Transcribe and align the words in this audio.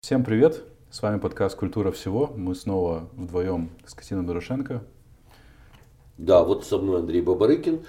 Всем 0.00 0.24
привет! 0.24 0.62
С 0.90 1.02
вами 1.02 1.18
подкаст 1.18 1.56
«Культура 1.56 1.90
всего». 1.90 2.32
Мы 2.34 2.54
снова 2.54 3.10
вдвоем 3.14 3.70
с 3.84 3.94
Катиной 3.94 4.24
Дорошенко. 4.24 4.82
Да, 6.18 6.42
вот 6.42 6.64
со 6.64 6.78
мной 6.78 6.98
Андрей 6.98 7.22
Бабарыкин. 7.22 7.80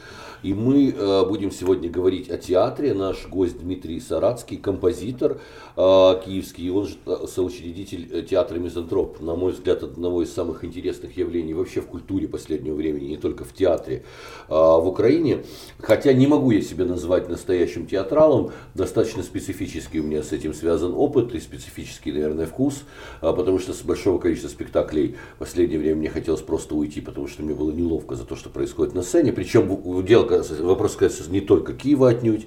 И 0.43 0.53
мы 0.53 0.93
э, 0.95 1.25
будем 1.25 1.51
сегодня 1.51 1.89
говорить 1.89 2.29
о 2.29 2.37
театре. 2.37 2.93
Наш 2.93 3.27
гость 3.27 3.59
Дмитрий 3.59 3.99
Саратский, 3.99 4.55
композитор 4.55 5.41
э, 5.75 6.21
киевский, 6.23 6.69
он 6.69 6.85
же 6.87 6.95
э, 7.07 7.25
соучредитель 7.27 8.07
э, 8.11 8.21
театра 8.21 8.57
«Мизантроп». 8.59 9.19
На 9.19 9.35
мой 9.35 9.51
взгляд, 9.51 9.83
одного 9.83 10.21
из 10.21 10.31
самых 10.31 10.63
интересных 10.63 11.17
явлений 11.17 11.53
вообще 11.53 11.81
в 11.81 11.87
культуре 11.87 12.27
последнего 12.27 12.75
времени, 12.75 13.07
не 13.07 13.17
только 13.17 13.43
в 13.43 13.53
театре 13.53 14.03
э, 14.47 14.53
в 14.53 14.87
Украине. 14.87 15.43
Хотя 15.79 16.13
не 16.13 16.27
могу 16.27 16.51
я 16.51 16.61
себя 16.61 16.85
назвать 16.85 17.27
настоящим 17.27 17.87
театралом, 17.87 18.51
достаточно 18.75 19.23
специфический 19.23 19.99
у 19.99 20.03
меня 20.03 20.21
с 20.21 20.31
этим 20.31 20.53
связан 20.53 20.93
опыт 20.95 21.33
и 21.33 21.39
специфический, 21.39 22.11
наверное, 22.11 22.45
вкус, 22.45 22.83
э, 23.21 23.33
потому 23.35 23.57
что 23.59 23.73
с 23.73 23.81
большого 23.81 24.19
количества 24.19 24.49
спектаклей 24.49 25.15
в 25.35 25.39
последнее 25.39 25.79
время 25.79 25.97
мне 25.97 26.09
хотелось 26.09 26.41
просто 26.41 26.75
уйти, 26.75 27.01
потому 27.01 27.27
что 27.27 27.41
мне 27.43 27.55
было 27.55 27.71
неловко 27.71 28.18
за 28.19 28.25
то, 28.25 28.35
что 28.35 28.49
происходит 28.49 28.93
на 28.93 29.01
сцене. 29.01 29.33
Причем 29.33 30.03
дело 30.05 30.43
вопрос 30.59 30.93
касается 30.93 31.31
не 31.31 31.41
только 31.41 31.73
Киева 31.73 32.09
отнюдь, 32.09 32.45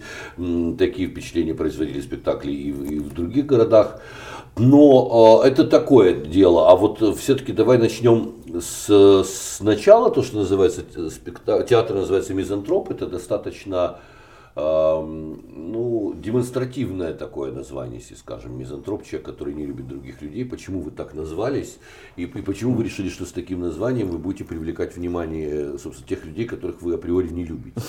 такие 0.78 1.08
впечатления 1.08 1.54
производили 1.54 2.00
спектакли 2.00 2.52
и, 2.52 2.68
и 2.68 2.98
в 2.98 3.12
других 3.12 3.46
городах. 3.46 4.00
Но 4.56 5.42
э, 5.44 5.48
это 5.48 5.64
такое 5.64 6.14
дело. 6.14 6.70
А 6.70 6.76
вот 6.76 7.00
все-таки 7.18 7.52
давай 7.52 7.78
начнем 7.78 8.34
с, 8.60 9.24
с 9.24 9.60
начала, 9.60 10.10
то, 10.10 10.22
что 10.22 10.36
называется 10.36 10.82
спектакль, 11.10 11.66
театр 11.66 11.96
называется 11.96 12.34
мизантроп, 12.34 12.90
это 12.90 13.06
достаточно 13.06 13.98
ну, 14.54 16.14
демонстративное 16.16 17.14
такое 17.14 17.52
название, 17.52 18.00
если 18.00 18.14
скажем, 18.14 18.58
мизантроп, 18.58 19.04
человек, 19.04 19.26
который 19.26 19.54
не 19.54 19.64
любит 19.64 19.88
других 19.88 20.20
людей. 20.20 20.44
Почему 20.44 20.80
вы 20.80 20.90
так 20.90 21.14
назвались 21.14 21.78
и, 22.16 22.24
и 22.24 22.42
почему 22.42 22.74
вы 22.74 22.84
решили, 22.84 23.08
что 23.08 23.24
с 23.24 23.32
таким 23.32 23.60
названием 23.60 24.08
вы 24.08 24.18
будете 24.18 24.44
привлекать 24.44 24.96
внимание, 24.96 25.78
собственно, 25.78 26.08
тех 26.08 26.24
людей, 26.24 26.44
которых 26.44 26.82
вы 26.82 26.94
априори 26.94 27.28
не 27.28 27.44
любите? 27.44 27.80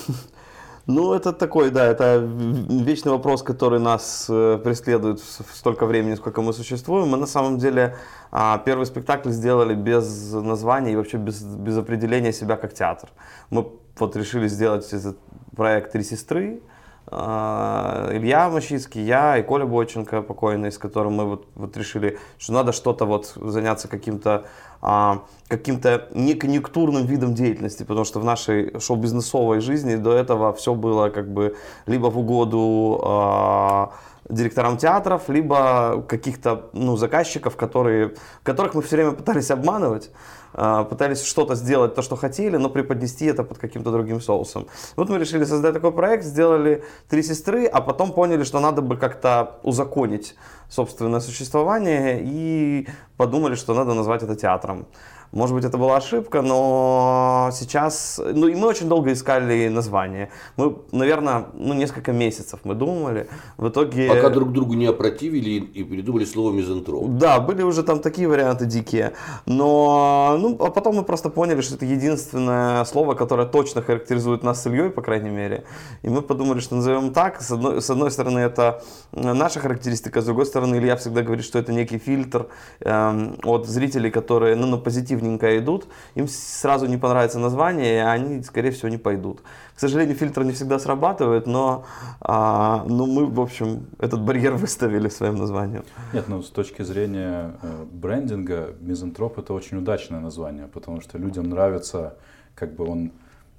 Ну, 0.85 1.13
это 1.13 1.31
такой, 1.31 1.69
да, 1.71 1.85
это 1.85 2.17
вечный 2.17 3.13
вопрос, 3.13 3.41
который 3.41 3.79
нас 3.79 4.25
э, 4.27 4.59
преследует 4.61 5.21
столько 5.21 5.85
времени, 5.85 6.15
сколько 6.15 6.41
мы 6.41 6.51
существуем. 6.51 7.07
Мы 7.07 7.17
на 7.17 7.25
самом 7.25 7.57
деле 7.57 7.95
а, 8.31 8.57
первый 8.57 8.85
спектакль 8.85 9.29
сделали 9.29 9.75
без 9.75 10.33
названия 10.33 10.91
и 10.91 10.95
вообще 10.97 11.15
без, 11.15 11.41
без 11.41 11.77
определения 11.77 12.33
себя 12.33 12.57
как 12.57 12.73
театр. 12.73 13.09
Мы 13.49 13.71
вот 13.97 14.15
решили 14.15 14.47
сделать 14.47 14.91
этот 14.91 15.17
проект 15.55 15.91
«Три 15.91 16.03
сестры», 16.03 16.61
а, 17.07 18.09
Илья 18.11 18.49
Мощицкий, 18.49 19.03
я 19.03 19.37
и 19.37 19.43
Коля 19.43 19.65
Бойченко 19.65 20.21
покойный, 20.21 20.71
с 20.71 20.77
которым 20.77 21.13
мы 21.13 21.25
вот, 21.25 21.47
вот 21.53 21.75
решили, 21.75 22.17
что 22.37 22.53
надо 22.53 22.71
что-то 22.71 23.05
вот 23.05 23.33
заняться 23.35 23.87
каким-то 23.87 24.45
а, 24.81 25.23
каким-то 25.47 26.07
неконъюнктурным 26.13 27.05
видом 27.05 27.35
деятельности, 27.35 27.83
потому 27.83 28.05
что 28.05 28.19
в 28.19 28.25
нашей 28.25 28.79
шоу-бизнесовой 28.79 29.59
жизни 29.59 29.95
до 29.95 30.13
этого 30.13 30.53
все 30.53 30.73
было 30.73 31.09
как 31.09 31.31
бы 31.31 31.55
либо 31.85 32.07
в 32.07 32.17
угоду 32.17 33.01
а, 33.03 33.93
директорам 34.29 34.77
театров, 34.77 35.27
либо 35.27 36.03
каких-то 36.07 36.69
ну, 36.73 36.95
заказчиков, 36.95 37.57
которые, 37.57 38.15
которых 38.43 38.73
мы 38.73 38.81
все 38.81 38.95
время 38.95 39.11
пытались 39.11 39.51
обманывать. 39.51 40.09
А, 40.53 40.83
пытались 40.83 41.23
что-то 41.23 41.55
сделать, 41.55 41.95
то, 41.95 42.01
что 42.01 42.15
хотели, 42.15 42.57
но 42.57 42.69
преподнести 42.69 43.25
это 43.25 43.43
под 43.43 43.57
каким-то 43.57 43.91
другим 43.91 44.21
соусом. 44.21 44.67
Вот 44.95 45.09
мы 45.09 45.17
решили 45.17 45.43
создать 45.45 45.73
такой 45.73 45.91
проект, 45.91 46.23
сделали 46.23 46.83
«Три 47.09 47.23
сестры», 47.23 47.65
а 47.65 47.81
потом 47.81 48.11
поняли, 48.11 48.43
что 48.43 48.59
надо 48.59 48.81
бы 48.81 48.97
как-то 48.97 49.59
узаконить 49.63 50.35
собственное 50.69 51.19
существование 51.19 52.21
и 52.23 52.87
подумали, 53.17 53.55
что 53.55 53.73
надо 53.73 53.93
назвать 53.93 54.23
это 54.23 54.35
театром. 54.35 54.85
Может 55.33 55.55
быть, 55.55 55.65
это 55.65 55.79
была 55.79 55.97
ошибка, 55.97 56.43
но 56.43 57.49
сейчас... 57.53 58.21
Ну, 58.23 58.47
и 58.47 58.53
мы 58.53 58.67
очень 58.67 58.87
долго 58.87 59.11
искали 59.11 59.67
название. 59.67 60.29
Мы, 60.57 60.75
наверное, 60.91 61.47
ну, 61.53 61.73
несколько 61.73 62.11
месяцев 62.11 62.59
мы 62.63 62.75
думали. 62.75 63.27
В 63.57 63.69
итоге... 63.69 64.07
Пока 64.09 64.29
друг 64.29 64.51
другу 64.51 64.75
не 64.75 64.85
опротивили 64.85 65.49
и 65.49 65.83
придумали 65.83 66.25
слово 66.25 66.53
мизантроп. 66.53 67.17
Да, 67.17 67.39
были 67.39 67.63
уже 67.63 67.81
там 67.81 67.99
такие 67.99 68.27
варианты 68.27 68.67
дикие. 68.67 69.13
Но... 69.47 70.37
Ну, 70.39 70.55
а 70.59 70.69
потом 70.69 70.97
мы 70.97 71.03
просто 71.03 71.29
поняли, 71.29 71.61
что 71.61 71.75
это 71.75 71.85
единственное 71.85 72.85
слово, 72.85 73.15
которое 73.15 73.47
точно 73.47 73.81
характеризует 73.81 74.43
нас 74.43 74.61
с 74.61 74.67
Ильей, 74.67 74.91
по 74.91 75.01
крайней 75.01 75.31
мере. 75.31 75.63
И 76.03 76.09
мы 76.09 76.21
подумали, 76.21 76.59
что 76.59 76.75
назовем 76.75 77.11
так. 77.11 77.41
С 77.41 77.49
одной, 77.49 77.81
с 77.81 77.89
одной 77.89 78.11
стороны, 78.11 78.37
это 78.37 78.83
наша 79.11 79.59
характеристика, 79.59 80.21
с 80.21 80.25
другой 80.25 80.45
стороны, 80.45 80.75
Илья 80.75 80.95
всегда 80.95 81.23
говорит, 81.23 81.43
что 81.43 81.57
это 81.57 81.73
некий 81.73 81.97
фильтр 81.97 82.49
эм, 82.81 83.39
от 83.43 83.65
зрителей, 83.65 84.11
которые, 84.11 84.55
ну, 84.55 84.67
на 84.67 84.77
позитив 84.77 85.22
ровненько 85.23 85.57
идут, 85.57 85.87
им 86.15 86.27
сразу 86.27 86.85
не 86.85 86.97
понравится 86.97 87.39
название, 87.39 87.95
и 87.95 87.99
они, 87.99 88.43
скорее 88.43 88.71
всего, 88.71 88.89
не 88.89 88.97
пойдут. 88.97 89.41
К 89.75 89.79
сожалению, 89.79 90.15
фильтр 90.15 90.43
не 90.43 90.51
всегда 90.51 90.79
срабатывает, 90.79 91.47
но, 91.47 91.85
а, 92.21 92.83
ну, 92.87 93.05
мы, 93.05 93.25
в 93.25 93.39
общем, 93.39 93.87
этот 93.99 94.21
барьер 94.21 94.53
выставили 94.55 95.09
своим 95.09 95.35
названием. 95.35 95.83
Нет, 96.13 96.25
ну, 96.27 96.41
с 96.41 96.49
точки 96.49 96.83
зрения 96.83 97.53
э, 97.61 97.85
брендинга, 97.91 98.75
мизантроп 98.79 99.39
это 99.39 99.53
очень 99.53 99.77
удачное 99.77 100.19
название, 100.19 100.67
потому 100.67 101.01
что 101.01 101.17
людям 101.17 101.49
нравится, 101.49 102.15
как 102.55 102.75
бы 102.75 102.85
он 102.85 103.11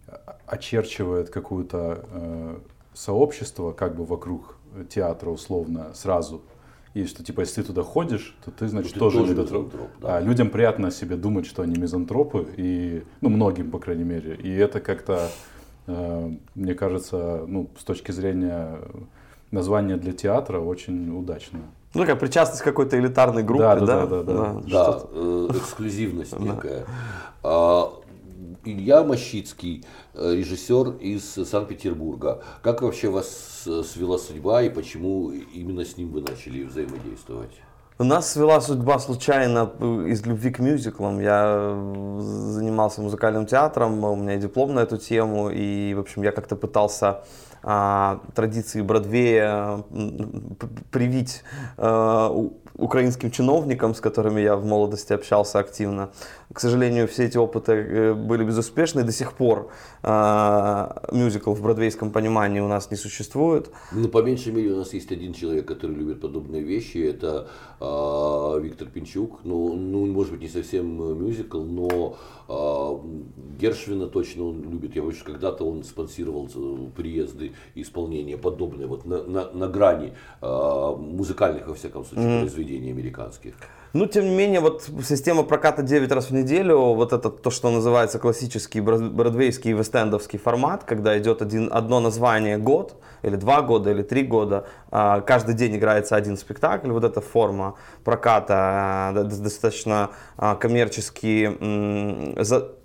э, 0.06 0.16
очерчивает 0.46 1.30
какое-то 1.30 2.04
э, 2.12 2.56
сообщество 2.94 3.72
как 3.72 3.96
бы 3.96 4.04
вокруг 4.04 4.56
театра 4.88 5.30
условно 5.30 5.94
сразу 5.94 6.42
и 6.94 7.06
что, 7.06 7.24
типа, 7.24 7.40
если 7.40 7.60
ты 7.60 7.66
туда 7.66 7.82
ходишь, 7.82 8.36
то 8.44 8.52
ты, 8.52 8.68
значит, 8.68 8.92
ты 8.92 9.00
тоже, 9.00 9.18
тоже 9.18 9.32
мизантроп. 9.32 9.64
мизантроп 9.66 9.90
да. 10.00 10.16
А 10.16 10.20
людям 10.20 10.48
приятно 10.48 10.88
о 10.88 10.90
себе 10.92 11.16
думать, 11.16 11.44
что 11.44 11.62
они 11.62 11.76
мизантропы, 11.76 12.46
и, 12.56 13.02
ну, 13.20 13.30
многим, 13.30 13.72
по 13.72 13.80
крайней 13.80 14.04
мере. 14.04 14.36
И 14.36 14.48
это 14.54 14.80
как-то, 14.80 15.28
э, 15.88 16.30
мне 16.54 16.74
кажется, 16.74 17.44
ну, 17.48 17.68
с 17.78 17.82
точки 17.82 18.12
зрения 18.12 18.78
названия 19.50 19.96
для 19.96 20.12
театра 20.12 20.60
очень 20.60 21.10
удачно. 21.10 21.60
Ну, 21.94 22.06
как 22.06 22.20
причастность 22.20 22.62
к 22.62 22.64
какой-то 22.64 22.96
элитарной 22.98 23.42
группе, 23.42 23.64
да? 23.64 23.74
Да, 23.74 24.06
да, 24.06 24.22
да. 24.22 24.22
Да, 24.22 24.52
да, 24.52 24.60
да 24.68 25.00
э, 25.12 25.48
эксклюзивность 25.50 26.38
некая. 26.38 26.86
Илья 28.64 29.02
Мощицкий, 29.04 29.84
э, 30.14 30.34
режиссер 30.34 30.96
из 31.00 31.34
Санкт-Петербурга. 31.34 32.42
Как 32.62 32.82
вообще 32.82 33.08
вас 33.08 33.28
свела 33.64 34.18
судьба 34.18 34.62
и 34.62 34.68
почему 34.68 35.30
именно 35.30 35.84
с 35.84 35.96
ним 35.96 36.10
вы 36.10 36.22
начали 36.22 36.64
взаимодействовать? 36.64 37.52
Нас 37.98 38.32
свела 38.32 38.60
судьба 38.60 38.98
случайно 38.98 39.70
э, 39.78 39.84
из 40.08 40.26
любви 40.26 40.50
к 40.50 40.58
мюзиклам. 40.58 41.20
Я 41.20 41.44
э, 41.58 42.20
занимался 42.20 43.00
музыкальным 43.00 43.46
театром, 43.46 44.02
у 44.02 44.16
меня 44.16 44.36
диплом 44.36 44.74
на 44.74 44.80
эту 44.80 44.98
тему, 44.98 45.48
и, 45.50 45.94
в 45.94 46.00
общем, 46.00 46.22
я 46.22 46.32
как-то 46.32 46.56
пытался 46.56 47.22
а, 47.66 48.20
традиции 48.34 48.82
Бродвея 48.82 49.84
привить 50.90 51.42
а, 51.78 52.30
украинским 52.74 53.30
чиновникам, 53.30 53.94
с 53.94 54.00
которыми 54.00 54.42
я 54.42 54.56
в 54.56 54.66
молодости 54.66 55.14
общался 55.14 55.60
активно. 55.60 56.10
К 56.54 56.60
сожалению, 56.60 57.08
все 57.08 57.24
эти 57.24 57.36
опыты 57.36 57.72
э, 57.72 58.14
были 58.14 58.44
безуспешны, 58.44 59.02
до 59.02 59.10
сих 59.10 59.32
пор 59.32 59.72
э, 60.04 60.88
мюзикл 61.10 61.52
в 61.52 61.60
бродвейском 61.60 62.12
понимании 62.12 62.60
у 62.60 62.68
нас 62.68 62.92
не 62.92 62.96
существует. 62.96 63.70
Ну, 63.90 64.08
по 64.08 64.22
меньшей 64.22 64.52
мере, 64.52 64.70
у 64.70 64.76
нас 64.76 64.94
есть 64.94 65.10
один 65.10 65.32
человек, 65.32 65.66
который 65.66 65.96
любит 65.96 66.20
подобные 66.20 66.62
вещи, 66.62 66.98
это 66.98 67.48
э, 67.80 68.60
Виктор 68.62 68.86
Пинчук. 68.86 69.40
Ну, 69.42 69.74
ну, 69.74 70.06
может 70.06 70.30
быть, 70.30 70.42
не 70.42 70.48
совсем 70.48 70.86
мюзикл, 71.18 71.60
но 71.60 72.16
э, 72.48 73.60
Гершвина 73.60 74.06
точно 74.06 74.44
он 74.44 74.62
любит. 74.62 74.94
Я 74.94 75.02
помню, 75.02 75.16
когда-то 75.24 75.64
он 75.64 75.82
спонсировал 75.82 76.48
приезды 76.96 77.50
и 77.74 77.82
исполнения 77.82 78.38
подобные, 78.38 78.86
вот 78.86 79.04
на, 79.06 79.24
на, 79.24 79.50
на 79.50 79.66
грани 79.66 80.12
э, 80.40 80.96
музыкальных, 80.96 81.66
во 81.66 81.74
всяком 81.74 82.04
случае, 82.04 82.28
mm-hmm. 82.28 82.40
произведений 82.42 82.92
американских. 82.92 83.54
Ну, 83.94 84.06
тем 84.06 84.24
не 84.24 84.34
менее, 84.34 84.58
вот 84.58 84.90
система 85.04 85.44
проката 85.44 85.82
9 85.82 86.10
раз 86.10 86.30
в 86.30 86.34
неделю, 86.34 86.78
вот 86.94 87.12
это 87.12 87.30
то, 87.30 87.50
что 87.50 87.70
называется 87.70 88.18
классический 88.18 88.80
бродвейский 88.80 89.72
вестендовский 89.72 90.36
формат, 90.36 90.82
когда 90.82 91.16
идет 91.16 91.42
один, 91.42 91.68
одно 91.72 92.00
название 92.00 92.58
год, 92.58 92.96
или 93.22 93.36
два 93.36 93.62
года, 93.62 93.92
или 93.92 94.02
три 94.02 94.24
года, 94.24 94.66
а, 94.90 95.20
каждый 95.20 95.54
день 95.54 95.76
играется 95.76 96.16
один 96.16 96.36
спектакль, 96.36 96.90
вот 96.90 97.04
эта 97.04 97.20
форма 97.20 97.76
проката 98.02 99.12
э, 99.14 99.22
достаточно 99.22 100.10
а, 100.36 100.56
коммерчески, 100.56 102.42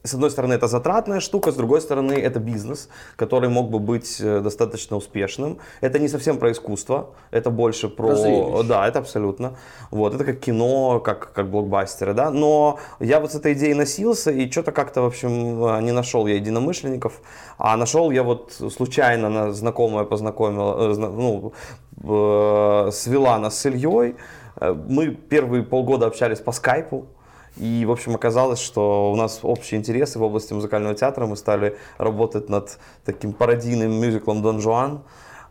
с 0.10 0.14
одной 0.14 0.32
стороны, 0.32 0.54
это 0.54 0.68
затратная 0.68 1.20
штука, 1.20 1.52
с 1.52 1.56
другой 1.56 1.82
стороны, 1.82 2.14
это 2.14 2.40
бизнес, 2.40 2.90
который 3.16 3.50
мог 3.50 3.70
бы 3.70 3.80
быть 3.80 4.20
э, 4.20 4.42
достаточно 4.42 4.98
успешным. 4.98 5.58
Это 5.82 6.00
не 6.00 6.08
совсем 6.08 6.38
про 6.38 6.52
искусство, 6.52 7.10
это 7.32 7.50
больше 7.50 7.90
про... 7.90 8.10
Разрелище. 8.10 8.64
Да, 8.64 8.88
это 8.88 9.00
абсолютно. 9.00 9.58
Вот, 9.92 10.14
это 10.16 10.26
как 10.26 10.40
кино, 10.40 11.00
как, 11.00 11.32
как 11.34 11.50
блокбастеры, 11.50 12.14
да. 12.14 12.32
Но 12.32 12.80
я 13.00 13.20
вот 13.20 13.32
с 13.32 13.36
этой 13.36 13.54
идеей 13.54 13.74
носился 13.74 14.32
и 14.32 14.50
что-то 14.52 14.72
как-то, 14.72 15.02
в 15.02 15.06
общем, 15.06 15.64
э, 15.66 15.82
не 15.82 15.92
нашел 15.92 16.28
я 16.28 16.36
единомышленников, 16.36 17.22
а 17.58 17.78
нашел 17.78 18.12
я 18.12 18.24
вот 18.24 18.54
случайно 18.54 19.54
знакомая 19.54 20.06
познакомила, 20.06 20.94
ну, 20.94 21.54
свела 22.92 23.40
нас 23.40 23.60
с 23.60 23.66
Ильей, 23.66 24.16
Э, 24.60 24.74
мы 24.74 25.10
первые 25.10 25.64
полгода 25.64 26.08
общались 26.08 26.40
по 26.40 26.52
скайпу, 26.52 27.08
и, 27.58 27.86
в 27.86 27.92
общем, 27.92 28.16
оказалось, 28.16 28.60
что 28.60 29.12
у 29.12 29.16
нас 29.16 29.40
общие 29.44 29.80
интересы 29.80 30.20
в 30.20 30.24
области 30.24 30.54
музыкального 30.54 30.96
театра. 30.96 31.26
Мы 31.26 31.36
стали 31.36 31.78
работать 31.98 32.50
над 32.50 32.78
таким 33.06 33.34
пародийным 33.34 33.92
мюзиклом 33.92 34.42
«Дон 34.42 34.62
Жуан», 34.62 35.02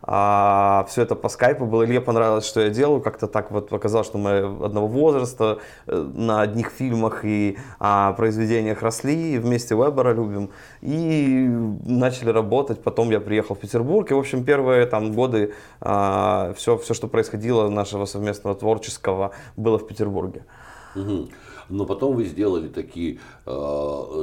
а, 0.01 0.85
все 0.89 1.01
это 1.01 1.15
по 1.15 1.29
скайпу 1.29 1.65
было. 1.65 1.83
Илье 1.85 2.01
понравилось, 2.01 2.45
что 2.45 2.61
я 2.61 2.69
делаю. 2.69 3.01
Как-то 3.01 3.27
так 3.27 3.51
вот 3.51 3.71
оказалось, 3.73 4.07
что 4.07 4.17
мы 4.17 4.65
одного 4.65 4.87
возраста, 4.87 5.59
э, 5.87 5.95
на 5.95 6.41
одних 6.41 6.69
фильмах 6.69 7.25
и 7.25 7.57
а, 7.79 8.13
произведениях 8.13 8.81
росли, 8.81 9.35
и 9.35 9.37
вместе 9.37 9.75
Вебера 9.75 10.13
любим. 10.13 10.51
И 10.81 11.47
начали 11.85 12.29
работать. 12.29 12.81
Потом 12.81 13.11
я 13.11 13.19
приехал 13.19 13.55
в 13.55 13.59
Петербург. 13.59 14.09
И, 14.11 14.13
в 14.13 14.19
общем, 14.19 14.43
первые 14.43 14.85
там 14.85 15.11
годы 15.13 15.53
а, 15.81 16.53
все, 16.55 16.77
все, 16.77 16.93
что 16.93 17.07
происходило 17.07 17.69
нашего 17.69 18.05
совместного 18.05 18.55
творческого, 18.55 19.31
было 19.57 19.77
в 19.77 19.85
Петербурге. 19.85 20.45
Угу. 20.95 21.29
Но 21.69 21.85
потом 21.85 22.15
вы 22.15 22.25
сделали 22.25 22.67
такие 22.67 23.19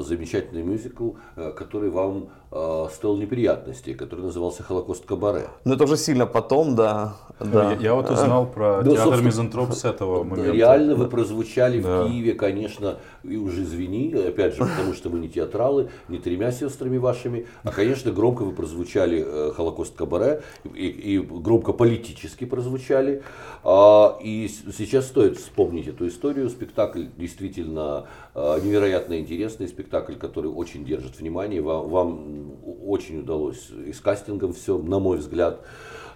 замечательный 0.06 0.62
мюзикл, 0.62 1.12
э, 1.36 1.52
который 1.52 1.90
вам 1.90 2.28
э, 2.50 2.86
стоил 2.92 3.16
неприятностей, 3.16 3.94
который 3.94 4.20
назывался 4.20 4.62
«Холокост 4.62 5.04
Кабаре». 5.04 5.48
Ну 5.64 5.74
это 5.74 5.84
уже 5.84 5.96
сильно 5.96 6.26
потом, 6.26 6.74
да. 6.74 7.16
да. 7.40 7.72
Я, 7.72 7.78
я 7.78 7.94
вот 7.94 8.10
узнал 8.10 8.46
про 8.46 8.82
ну, 8.82 8.94
театр 8.94 9.22
Мизантроп 9.22 9.72
с 9.72 9.84
этого 9.84 10.24
момента. 10.24 10.52
Реально 10.52 10.94
вы 10.94 11.08
прозвучали 11.08 11.80
да. 11.80 12.04
в 12.04 12.08
Киеве, 12.08 12.34
конечно, 12.34 12.96
и 13.22 13.36
уже 13.36 13.62
извини, 13.62 14.14
опять 14.14 14.54
же, 14.54 14.60
потому 14.60 14.94
что 14.94 15.10
мы 15.10 15.18
не 15.18 15.28
театралы, 15.28 15.90
не 16.08 16.18
тремя 16.18 16.52
сестрами 16.52 16.98
вашими, 16.98 17.46
а, 17.64 17.70
конечно, 17.70 18.12
громко 18.12 18.42
вы 18.42 18.52
прозвучали 18.52 19.24
э, 19.26 19.52
«Холокост 19.56 19.96
Кабаре», 19.96 20.42
и, 20.74 20.86
и 20.86 21.18
громко 21.18 21.72
политически 21.72 22.44
прозвучали. 22.44 23.22
А, 23.64 24.18
и 24.22 24.48
сейчас 24.76 25.06
стоит 25.06 25.38
вспомнить 25.38 25.88
эту 25.88 26.06
историю. 26.08 26.48
Спектакль 26.48 27.06
действительно 27.16 28.06
невероятно 28.36 29.18
интересный 29.18 29.66
спектакль, 29.66 30.14
который 30.14 30.50
очень 30.50 30.84
держит 30.84 31.18
внимание. 31.18 31.62
Вам, 31.62 31.88
вам 31.88 32.52
очень 32.86 33.20
удалось 33.20 33.70
и 33.70 33.92
с 33.92 34.00
кастингом 34.00 34.52
все, 34.52 34.76
на 34.76 34.98
мой 34.98 35.18
взгляд. 35.18 35.62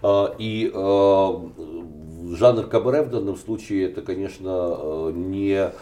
А, 0.03 0.35
и 0.39 0.71
жанр 2.37 2.67
кабаре 2.67 3.03
в 3.03 3.11
данном 3.11 3.37
случае 3.37 3.87
это, 3.87 4.03
конечно, 4.03 5.11
не 5.15 5.73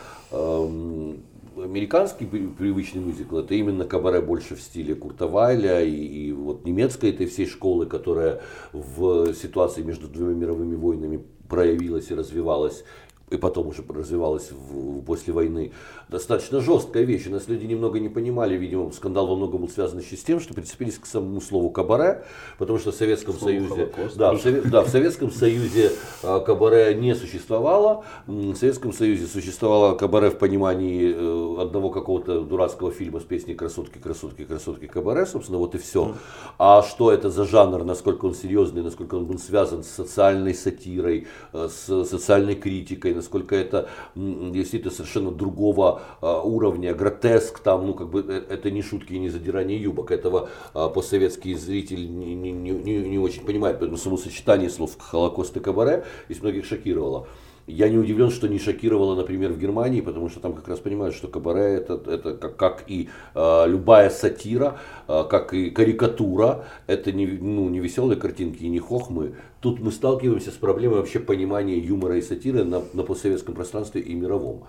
американский 1.63 2.27
привычный 2.27 3.03
мюзикл, 3.03 3.39
это 3.39 3.55
именно 3.55 3.85
кабаре 3.85 4.21
больше 4.21 4.57
в 4.57 4.61
стиле 4.61 4.95
Курта 4.95 5.27
Вайля 5.27 5.83
и, 5.83 5.91
и 5.91 6.33
вот 6.33 6.65
немецкой 6.65 7.11
этой 7.11 7.27
всей 7.27 7.47
школы, 7.47 7.87
которая 7.87 8.41
в 8.73 9.35
ситуации 9.35 9.83
между 9.83 10.09
двумя 10.09 10.35
мировыми 10.35 10.77
войнами 10.77 11.25
проявилась 11.49 12.11
и 12.11 12.15
развивалась 12.15 12.85
и 13.31 13.37
потом 13.37 13.69
уже 13.69 13.83
развивалась 13.89 14.51
в, 14.51 15.03
после 15.03 15.33
войны, 15.33 15.73
достаточно 16.09 16.61
жесткая 16.61 17.05
вещь. 17.05 17.27
У 17.27 17.31
нас 17.31 17.49
люди 17.49 17.67
немного 17.67 18.01
не 18.01 18.09
понимали, 18.09 18.57
видимо, 18.57 18.91
скандал 18.93 19.27
во 19.27 19.37
многом 19.37 19.61
был 19.61 19.69
связан 19.69 19.99
еще 19.99 20.17
с 20.17 20.23
тем, 20.23 20.41
что 20.41 20.55
прицепились 20.55 20.99
к 20.99 21.07
самому 21.07 21.41
слову 21.41 21.71
кабаре, 21.71 22.25
потому 22.59 22.79
что 22.79 22.93
в 22.93 22.95
Советском 22.95 23.35
Слово 23.35 23.53
Союзе, 23.53 23.93
да, 24.17 24.33
в, 24.33 24.41
Совет, 24.41 24.71
да, 24.71 24.83
в 24.83 24.89
Советском 24.89 25.31
Союзе 25.31 25.93
а, 26.23 26.41
кабаре 26.41 26.95
не 26.95 27.15
существовало. 27.15 28.05
В 28.27 28.57
Советском 28.57 28.93
Союзе 28.93 29.27
существовало 29.27 29.95
кабаре 29.95 30.31
в 30.31 30.39
понимании 30.39 31.15
э, 31.15 31.63
одного 31.63 31.91
какого-то 31.91 32.41
дурацкого 32.41 32.91
фильма 32.91 33.21
с 33.21 33.25
песней 33.25 33.55
«Красотки, 33.55 33.99
красотки, 33.99 34.45
красотки, 34.45 34.87
кабаре», 34.87 35.27
собственно, 35.27 35.59
вот 35.59 35.75
и 35.75 35.79
все. 35.79 36.15
А 36.59 36.83
что 36.83 37.13
это 37.13 37.31
за 37.31 37.45
жанр, 37.45 37.85
насколько 37.85 38.27
он 38.27 38.35
серьезный, 38.35 38.83
насколько 38.83 39.17
он 39.17 39.27
был 39.27 39.39
связан 39.39 39.83
с 39.83 39.89
социальной 39.89 40.55
сатирой, 40.55 41.27
э, 41.53 41.69
с 41.69 42.05
социальной 42.05 42.55
критикой, 42.55 43.15
насколько 43.19 43.55
это 43.55 43.89
действительно 44.15 44.93
совершенно 44.93 45.31
другого 45.31 46.03
а, 46.21 46.43
уровня, 46.43 46.95
гротеск, 46.95 47.59
там, 47.61 47.87
ну, 47.87 47.95
как 47.95 48.09
бы, 48.09 48.25
э, 48.27 48.55
это 48.55 48.71
не 48.71 48.83
шутки 48.83 49.13
и 49.13 49.19
не 49.19 49.29
задирание 49.29 49.81
юбок, 49.81 50.11
этого 50.11 50.49
а, 50.75 50.89
постсоветский 50.89 51.55
зритель 51.55 52.09
не, 52.11 52.35
не, 52.35 52.53
не, 52.53 52.99
не 52.99 53.19
очень 53.19 53.45
понимает, 53.45 53.79
поэтому 53.79 53.99
само 53.99 54.17
сочетание 54.17 54.71
слов 54.71 54.97
Холокост 54.99 55.57
и 55.57 55.61
Кабаре 55.61 56.05
из 56.29 56.41
многих 56.41 56.65
шокировало. 56.65 57.27
Я 57.69 57.91
не 57.91 57.99
удивлен, 57.99 58.31
что 58.31 58.49
не 58.49 58.59
шокировало, 58.59 59.15
например, 59.15 59.53
в 59.53 59.59
Германии, 59.59 60.01
потому 60.01 60.31
что 60.31 60.41
там 60.41 60.55
как 60.55 60.69
раз 60.69 60.79
понимают, 60.79 61.15
что 61.15 61.29
кабаре 61.29 61.75
это, 61.75 62.01
это 62.11 62.35
как, 62.35 62.57
как 62.57 62.85
и 62.87 63.11
э, 63.35 63.65
любая 63.67 64.09
сатира, 64.09 64.79
э, 65.07 65.25
как 65.29 65.53
и 65.53 65.69
карикатура, 65.69 66.65
это 66.87 67.13
не, 67.13 67.27
ну, 67.27 67.69
не 67.69 67.81
веселые 67.81 68.19
картинки 68.19 68.63
и 68.63 68.69
не 68.69 68.79
хохмы. 68.79 69.35
Тут 69.61 69.81
мы 69.81 69.93
сталкиваемся 69.93 70.51
с 70.51 70.55
проблемой 70.55 71.01
вообще 71.01 71.19
понимания 71.19 71.79
юмора 71.79 72.17
и 72.17 72.23
сатиры 72.23 72.65
на, 72.65 72.83
на 72.95 73.03
постсоветском 73.03 73.55
пространстве 73.55 74.01
и 74.01 74.15
мировом. 74.15 74.65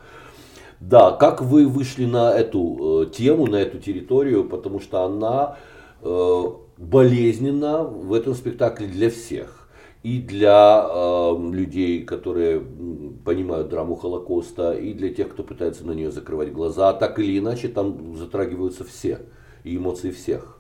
Да, 0.81 1.12
как 1.12 1.42
вы 1.42 1.68
вышли 1.68 2.04
на 2.06 2.34
эту 2.34 3.04
э, 3.04 3.12
тему, 3.16 3.48
на 3.48 3.56
эту 3.56 3.80
территорию, 3.80 4.44
потому 4.44 4.81
что 4.81 5.04
она 5.04 5.57
э, 6.01 6.44
болезненна 6.78 7.84
в 7.84 8.13
этом 8.13 8.34
спектакле 8.34 8.88
для 8.88 9.10
всех 9.10 9.58
и 10.04 10.19
для 10.19 10.86
э, 10.90 11.38
людей, 11.51 12.04
которые 12.04 12.62
понимают 13.25 13.69
драму 13.69 13.96
Холокоста, 13.96 14.74
и 14.74 14.94
для 14.94 15.13
тех, 15.13 15.30
кто 15.30 15.44
пытается 15.44 15.86
на 15.86 15.92
нее 15.92 16.12
закрывать 16.12 16.54
глаза. 16.54 16.94
Так 16.94 17.19
или 17.19 17.38
иначе, 17.40 17.68
там 17.68 18.16
затрагиваются 18.16 18.84
все, 18.86 19.19
и 19.63 19.75
эмоции 19.75 20.12
всех. 20.12 20.57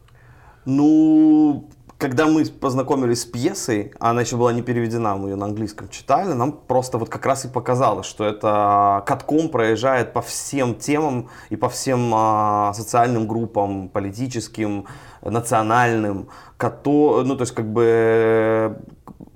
Ну, 0.65 1.69
когда 1.97 2.27
мы 2.27 2.45
познакомились 2.45 3.21
с 3.21 3.25
пьесой, 3.25 3.93
а 3.99 4.11
она 4.11 4.21
еще 4.21 4.37
была 4.37 4.53
не 4.53 4.61
переведена, 4.61 5.15
мы 5.15 5.29
ее 5.29 5.35
на 5.35 5.45
английском 5.45 5.89
читали, 5.89 6.33
нам 6.33 6.53
просто 6.53 6.97
вот 6.97 7.09
как 7.09 7.25
раз 7.25 7.45
и 7.45 7.47
показалось, 7.47 8.05
что 8.05 8.25
это 8.25 9.03
катком 9.05 9.49
проезжает 9.49 10.13
по 10.13 10.21
всем 10.21 10.75
темам 10.75 11.29
и 11.49 11.55
по 11.55 11.67
всем 11.67 12.11
а, 12.13 12.73
социальным 12.73 13.27
группам, 13.27 13.89
политическим, 13.89 14.85
национальным, 15.21 16.29
кото, 16.57 17.23
ну 17.25 17.35
то 17.35 17.41
есть 17.41 17.53
как 17.53 17.71
бы 17.71 18.77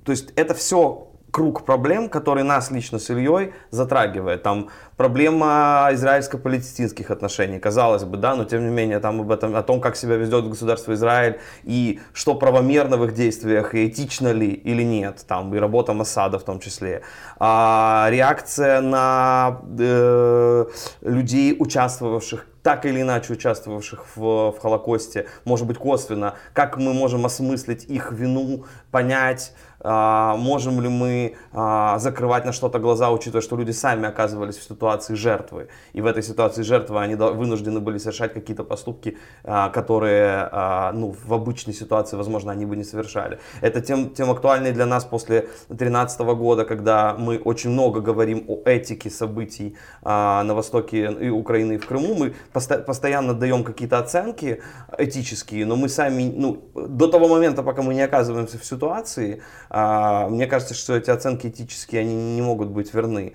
то 0.04 0.12
есть 0.12 0.32
это 0.36 0.54
все 0.54 1.10
круг 1.34 1.64
проблем, 1.64 2.08
который 2.08 2.44
нас 2.44 2.70
лично 2.70 3.00
с 3.00 3.10
Ильей 3.10 3.54
затрагивает. 3.70 4.44
Там 4.44 4.68
проблема 4.96 5.88
израильско-палестинских 5.90 7.10
отношений, 7.10 7.58
казалось 7.58 8.04
бы, 8.04 8.16
да, 8.16 8.36
но 8.36 8.44
тем 8.44 8.64
не 8.64 8.72
менее 8.72 9.00
там 9.00 9.20
об 9.20 9.32
этом, 9.32 9.56
о 9.56 9.62
том, 9.64 9.80
как 9.80 9.96
себя 9.96 10.14
ведет 10.14 10.48
государство 10.48 10.92
Израиль 10.92 11.40
и 11.64 11.98
что 12.12 12.36
правомерно 12.36 12.96
в 12.96 13.04
их 13.06 13.14
действиях, 13.14 13.74
и 13.74 13.88
этично 13.88 14.32
ли 14.32 14.46
или 14.46 14.84
нет, 14.84 15.24
там 15.26 15.52
и 15.52 15.58
работа 15.58 15.92
Масада 15.92 16.38
в 16.38 16.44
том 16.44 16.60
числе. 16.60 17.02
А, 17.40 18.06
реакция 18.10 18.80
на 18.80 19.60
э, 19.76 20.66
людей, 21.02 21.56
участвовавших 21.58 22.46
так 22.62 22.86
или 22.86 23.02
иначе 23.02 23.34
участвовавших 23.34 24.16
в, 24.16 24.52
в 24.52 24.58
Холокосте, 24.58 25.26
может 25.44 25.66
быть 25.66 25.76
косвенно, 25.76 26.34
как 26.54 26.78
мы 26.78 26.94
можем 26.94 27.26
осмыслить 27.26 27.84
их 27.84 28.10
вину, 28.10 28.64
понять, 28.90 29.52
а, 29.84 30.36
можем 30.36 30.80
ли 30.80 30.88
мы 30.88 31.36
а, 31.52 31.98
закрывать 31.98 32.46
на 32.46 32.52
что-то 32.52 32.78
глаза, 32.78 33.10
учитывая, 33.10 33.42
что 33.42 33.56
люди 33.56 33.70
сами 33.72 34.08
оказывались 34.08 34.56
в 34.56 34.62
ситуации 34.62 35.14
жертвы. 35.14 35.68
И 35.92 36.00
в 36.00 36.06
этой 36.06 36.22
ситуации 36.22 36.62
жертвы 36.62 37.00
они 37.00 37.14
вынуждены 37.14 37.80
были 37.80 37.98
совершать 37.98 38.32
какие-то 38.32 38.64
поступки, 38.64 39.18
а, 39.44 39.68
которые 39.68 40.48
ну, 40.94 41.14
в 41.24 41.34
обычной 41.34 41.74
ситуации, 41.74 42.16
возможно, 42.16 42.52
они 42.52 42.64
бы 42.64 42.76
не 42.76 42.84
совершали. 42.84 43.38
Это 43.60 43.80
тем, 43.82 44.10
тем 44.10 44.30
актуальнее 44.30 44.72
для 44.72 44.86
нас 44.86 45.04
после 45.04 45.42
2013 45.68 46.20
года, 46.20 46.64
когда 46.64 47.14
мы 47.18 47.38
очень 47.38 47.70
много 47.70 48.00
говорим 48.00 48.44
о 48.48 48.62
этике 48.64 49.10
событий 49.10 49.76
на 50.02 50.54
востоке 50.54 51.12
и 51.20 51.28
Украины 51.28 51.74
и 51.74 51.78
в 51.78 51.86
Крыму. 51.86 52.14
Мы 52.14 52.34
посто 52.52 52.78
постоянно 52.78 53.34
даем 53.34 53.64
какие-то 53.64 53.98
оценки 53.98 54.62
этические, 54.96 55.66
но 55.66 55.76
мы 55.76 55.88
сами, 55.88 56.32
ну, 56.34 56.70
до 56.74 57.08
того 57.08 57.28
момента, 57.28 57.62
пока 57.62 57.82
мы 57.82 57.94
не 57.94 58.02
оказываемся 58.02 58.58
в 58.58 58.64
ситуации, 58.64 59.42
а, 59.76 60.28
мне 60.28 60.46
кажется, 60.46 60.72
что 60.72 60.94
эти 60.94 61.10
оценки 61.10 61.48
этические, 61.48 62.02
они 62.02 62.14
не 62.14 62.42
могут 62.42 62.68
быть 62.68 62.94
верны. 62.94 63.32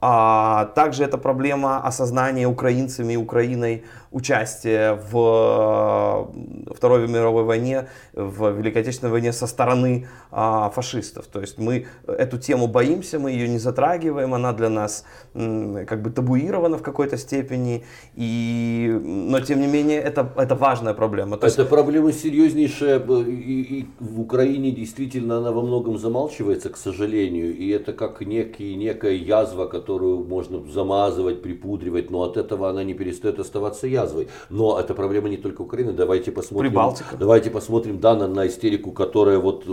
А 0.00 0.66
также 0.74 1.04
это 1.04 1.16
проблема 1.16 1.80
осознания 1.80 2.48
украинцами 2.48 3.12
и 3.12 3.16
Украиной 3.16 3.84
участия 4.10 4.94
в 5.10 6.30
э, 6.68 6.74
Второй 6.74 7.08
мировой 7.08 7.44
войне, 7.44 7.88
в 8.12 8.50
Великой 8.52 8.82
Отечественной 8.82 9.12
войне 9.12 9.32
со 9.32 9.46
стороны 9.46 10.06
а, 10.30 10.70
фашистов. 10.70 11.26
То 11.26 11.40
есть 11.40 11.58
мы 11.58 11.86
эту 12.06 12.38
тему 12.38 12.66
боимся, 12.66 13.18
мы 13.18 13.30
ее 13.30 13.48
не 13.48 13.58
затрагиваем, 13.58 14.34
она 14.34 14.52
для 14.52 14.68
нас 14.68 15.04
как 15.34 16.02
бы 16.02 16.10
табуирована 16.10 16.78
в 16.78 16.82
какой-то 16.82 17.16
степени, 17.16 17.84
и, 18.14 19.00
но 19.04 19.40
тем 19.40 19.60
не 19.60 19.66
менее 19.66 20.00
это, 20.00 20.30
это 20.36 20.54
важная 20.54 20.94
проблема. 20.94 21.36
То 21.36 21.46
это 21.46 21.64
проблема 21.64 22.12
серьезнейшая, 22.12 22.98
и, 22.98 23.80
и 23.80 23.86
в 24.00 24.20
Украине 24.20 24.70
действительно 24.72 25.38
она 25.38 25.52
во 25.52 25.62
многом 25.62 25.98
замалчивается, 25.98 26.70
к 26.70 26.76
сожалению, 26.76 27.56
и 27.56 27.68
это 27.68 27.92
как 27.92 28.20
некий, 28.20 28.74
некая 28.76 29.14
язва, 29.14 29.66
которую 29.66 30.24
можно 30.24 30.62
замазывать, 30.70 31.42
припудривать, 31.42 32.10
но 32.10 32.22
от 32.22 32.36
этого 32.36 32.68
она 32.68 32.84
не 32.84 32.94
перестает 32.94 33.38
оставаться 33.38 33.86
язвой. 33.96 34.28
Но 34.50 34.78
это 34.78 34.94
проблема 34.94 35.28
не 35.28 35.36
только 35.36 35.62
Украины. 35.62 35.92
Давайте 35.92 36.30
посмотрим. 36.32 36.70
Прибалтика. 36.70 37.16
Давайте 37.18 37.50
посмотрим 37.50 37.98
да, 38.00 38.14
на, 38.14 38.46
истерику, 38.46 38.92
которая 38.92 39.38
вот 39.38 39.64
э, 39.66 39.72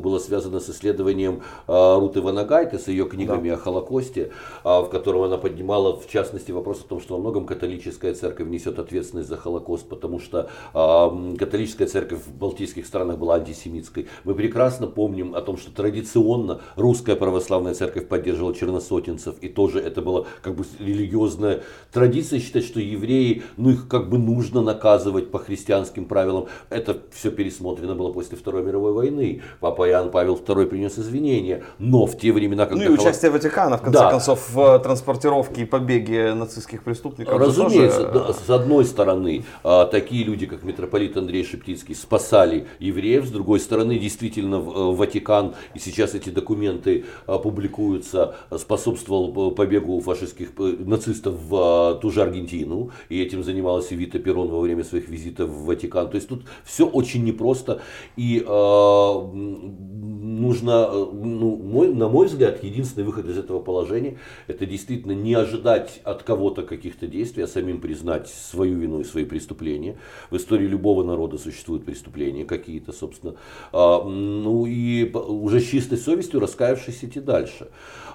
была 0.00 0.18
связана 0.20 0.60
с 0.60 0.70
исследованием 0.70 1.40
э, 1.66 1.98
Руты 1.98 2.20
Ванагайты, 2.20 2.78
с 2.78 2.88
ее 2.88 3.04
книгами 3.06 3.48
Да. 3.48 3.54
о 3.54 3.58
Холокосте, 3.58 4.30
а, 4.64 4.80
в 4.82 4.88
котором 4.90 5.22
она 5.22 5.36
поднимала, 5.36 5.96
в 5.96 6.06
частности, 6.08 6.52
вопрос 6.52 6.80
о 6.84 6.88
том, 6.88 7.00
что 7.00 7.14
во 7.14 7.20
многом 7.20 7.46
католическая 7.46 8.14
церковь 8.14 8.48
несет 8.48 8.78
ответственность 8.78 9.28
за 9.28 9.36
Холокост, 9.36 9.88
потому 9.88 10.20
что 10.20 10.48
м, 10.74 11.36
католическая 11.36 11.88
церковь 11.88 12.20
в 12.26 12.32
балтийских 12.38 12.86
странах 12.86 13.18
была 13.18 13.34
антисемитской. 13.36 14.06
Мы 14.24 14.34
прекрасно 14.34 14.86
помним 14.86 15.34
о 15.34 15.40
том, 15.40 15.56
что 15.56 15.70
традиционно 15.72 16.60
русская 16.76 17.16
православная 17.16 17.74
церковь 17.74 18.06
поддерживала 18.08 18.54
черносотенцев, 18.54 19.34
и 19.42 19.48
тоже 19.48 19.80
это 19.80 20.02
была 20.02 20.24
как 20.42 20.54
бы 20.54 20.64
религиозная 20.78 21.60
традиция 21.92 22.40
считать, 22.40 22.64
что 22.64 22.80
евреи, 22.80 23.42
ну 23.56 23.70
их 23.70 23.88
как 23.88 24.08
бы 24.08 24.18
нужно 24.18 24.62
наказывать 24.62 25.30
по 25.30 25.38
христианским 25.38 26.04
правилам. 26.04 26.46
Это 26.70 26.98
все 27.12 27.30
пересмотрено 27.30 27.94
было 27.94 28.12
после 28.12 28.36
Второй 28.36 28.62
мировой 28.62 28.92
войны. 28.92 29.42
Папа 29.60 29.88
Иоанн 29.88 30.10
Павел 30.10 30.36
II 30.36 30.66
принес 30.66 30.98
извинения, 30.98 31.62
но 31.78 32.06
в 32.06 32.16
те 32.18 32.32
времена, 32.32 32.66
когда 32.66 32.84
Ну 32.84 32.90
и 32.90 32.94
участие 32.94 33.30
Ватикана, 33.30 33.78
в 33.78 33.82
конце 33.82 33.98
Да. 33.98 34.10
концов, 34.10 34.50
в 34.52 34.60
э, 34.60 34.78
транспортировке 34.80 35.62
и 35.62 35.64
побеге 35.64 36.34
нацистских 36.34 36.82
преступников. 36.82 37.38
Разумеется, 37.38 38.04
тоже, 38.04 38.26
да, 38.26 38.32
с 38.32 38.50
одной 38.50 38.84
стороны, 38.84 39.44
а, 39.64 39.86
такие 39.86 40.24
люди, 40.24 40.46
как 40.46 40.62
митрополит 40.64 41.16
Андрей 41.16 41.44
Шептицкий, 41.44 41.94
спасали 41.94 42.66
евреев, 42.78 43.26
с 43.26 43.30
другой 43.30 43.60
стороны, 43.60 43.98
действительно, 43.98 44.58
в- 44.60 44.92
э, 44.92 44.96
Ватикан, 44.96 45.54
и 45.74 45.78
сейчас 45.78 46.14
эти 46.14 46.30
документы 46.30 47.04
публикуются, 47.26 48.34
способствовал 48.56 49.50
э, 49.52 49.54
побегу 49.54 50.00
фашистских 50.00 50.52
э, 50.58 50.76
нацистов 50.78 51.34
в 51.48 51.98
ту 52.02 52.10
же 52.10 52.22
Аргентину, 52.22 52.90
и 53.08 53.22
этим 53.22 53.37
занималась 53.42 53.90
и 53.92 53.96
Вита 53.96 54.18
Перрон 54.18 54.48
во 54.48 54.60
время 54.60 54.84
своих 54.84 55.08
визитов 55.08 55.50
в 55.50 55.64
Ватикан. 55.64 56.10
То 56.10 56.16
есть 56.16 56.28
тут 56.28 56.44
все 56.64 56.86
очень 56.86 57.24
непросто, 57.24 57.80
и 58.16 58.44
м, 58.46 59.98
нужно, 60.40 60.88
э, 60.90 61.06
ну, 61.12 61.56
мой, 61.56 61.92
на 61.92 62.08
мой 62.08 62.26
взгляд, 62.26 62.62
единственный 62.62 63.04
выход 63.04 63.28
из 63.28 63.38
этого 63.38 63.60
положения, 63.60 64.18
это 64.46 64.66
действительно 64.66 65.12
не 65.12 65.34
ожидать 65.34 66.00
от 66.04 66.22
кого-то 66.22 66.62
каких-то 66.62 67.06
действий, 67.06 67.42
а 67.42 67.46
самим 67.46 67.80
признать 67.80 68.28
свою 68.28 68.78
вину 68.78 69.00
и 69.00 69.04
свои 69.04 69.24
преступления. 69.24 69.98
В 70.30 70.36
истории 70.36 70.66
любого 70.66 71.02
народа 71.02 71.38
существуют 71.38 71.84
преступления 71.84 72.44
какие-то, 72.44 72.92
собственно. 72.92 73.34
А, 73.72 74.02
ну 74.04 74.66
и 74.66 75.10
уже 75.12 75.60
с 75.60 75.64
чистой 75.64 75.98
совестью 75.98 76.40
раскаявшись 76.40 77.04
идти 77.04 77.20
дальше. 77.20 77.68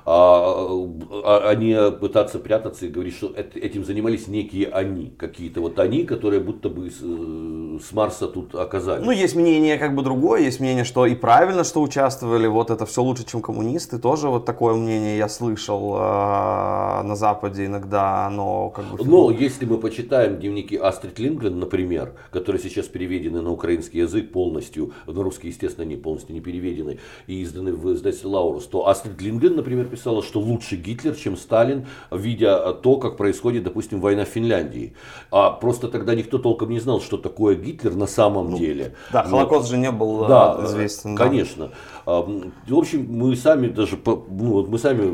А, 0.06 0.68
а, 1.24 1.50
а 1.50 1.56
не 1.56 1.92
пытаться 1.92 2.40
прятаться 2.40 2.86
и 2.86 2.90
говорить, 2.90 3.16
что 3.16 3.28
эт- 3.28 3.58
этим 3.58 3.86
занимались 3.86 4.28
некие 4.28 4.68
они, 4.68 5.13
какие-то 5.18 5.62
вот 5.62 5.80
они, 5.80 6.04
которые 6.04 6.40
будто 6.40 6.70
бы 6.70 6.90
с, 6.90 7.00
э, 7.02 7.80
с 7.82 7.92
Марса 7.94 8.28
тут 8.28 8.56
оказались. 8.56 9.06
Ну, 9.06 9.12
есть 9.12 9.36
мнение 9.36 9.78
как 9.78 9.96
бы 9.96 10.04
другое, 10.04 10.42
есть 10.42 10.60
мнение, 10.60 10.84
что 10.84 11.06
и 11.06 11.16
правильно, 11.16 11.64
что 11.64 11.82
участвовали, 11.82 12.48
вот 12.48 12.70
это 12.70 12.86
все 12.86 13.02
лучше, 13.02 13.26
чем 13.26 13.42
коммунисты, 13.42 14.00
тоже 14.00 14.30
вот 14.30 14.46
такое 14.46 14.76
мнение 14.76 15.18
я 15.18 15.30
слышал 15.30 15.96
э, 15.96 17.04
на 17.04 17.16
Западе 17.16 17.66
иногда, 17.66 18.28
оно 18.28 18.70
как 18.70 18.86
бы... 18.86 19.06
Но 19.06 19.32
если 19.32 19.66
мы 19.66 19.78
почитаем 19.78 20.38
дневники 20.40 20.76
Астрид 20.76 21.20
Лингрен, 21.20 21.60
например, 21.60 22.14
которые 22.32 22.62
сейчас 22.62 22.88
переведены 22.88 23.42
на 23.42 23.52
украинский 23.52 24.00
язык 24.00 24.32
полностью, 24.32 24.94
на 25.08 25.24
русский, 25.24 25.48
естественно, 25.50 25.86
они 25.86 25.96
полностью 25.96 26.34
не 26.36 26.42
переведены 26.42 27.00
и 27.28 27.44
изданы 27.44 27.74
в 27.74 27.94
издательстве 27.94 28.30
Лаурус, 28.30 28.66
то 28.66 28.88
Астрид 28.88 29.22
Лингрен, 29.22 29.56
например, 29.56 29.86
писала, 29.86 30.24
что 30.24 30.40
лучше 30.40 30.76
Гитлер, 30.76 31.16
чем 31.16 31.38
Сталин, 31.38 31.86
видя 32.12 32.74
то, 32.74 32.98
как 32.98 33.18
происходит, 33.18 33.64
допустим, 33.64 34.00
война 34.00 34.26
в 34.26 34.30
Финляндии. 34.30 34.94
А 35.32 35.50
просто 35.52 35.88
тогда 35.88 36.16
никто 36.16 36.38
толком 36.38 36.70
не 36.70 36.80
знал, 36.80 37.02
что 37.02 37.18
такое 37.18 37.56
Гитлер 37.56 37.96
на 37.96 38.08
самом 38.08 38.56
деле. 38.56 38.94
Да, 39.12 39.24
Вот. 39.24 39.30
Холокост 39.32 39.70
же 39.70 39.78
не 39.78 39.92
был 39.92 40.26
э, 40.26 40.28
Да, 40.28 40.60
известен. 40.66 41.16
да. 41.16 41.24
конечно. 41.24 41.70
А, 42.06 42.22
м, 42.24 42.54
В 42.68 42.78
общем, 42.78 43.08
мы 43.10 43.36
сами 43.36 43.68
даже, 43.68 43.98
ну, 44.06 44.66
мы 44.68 44.78
сами 44.78 45.14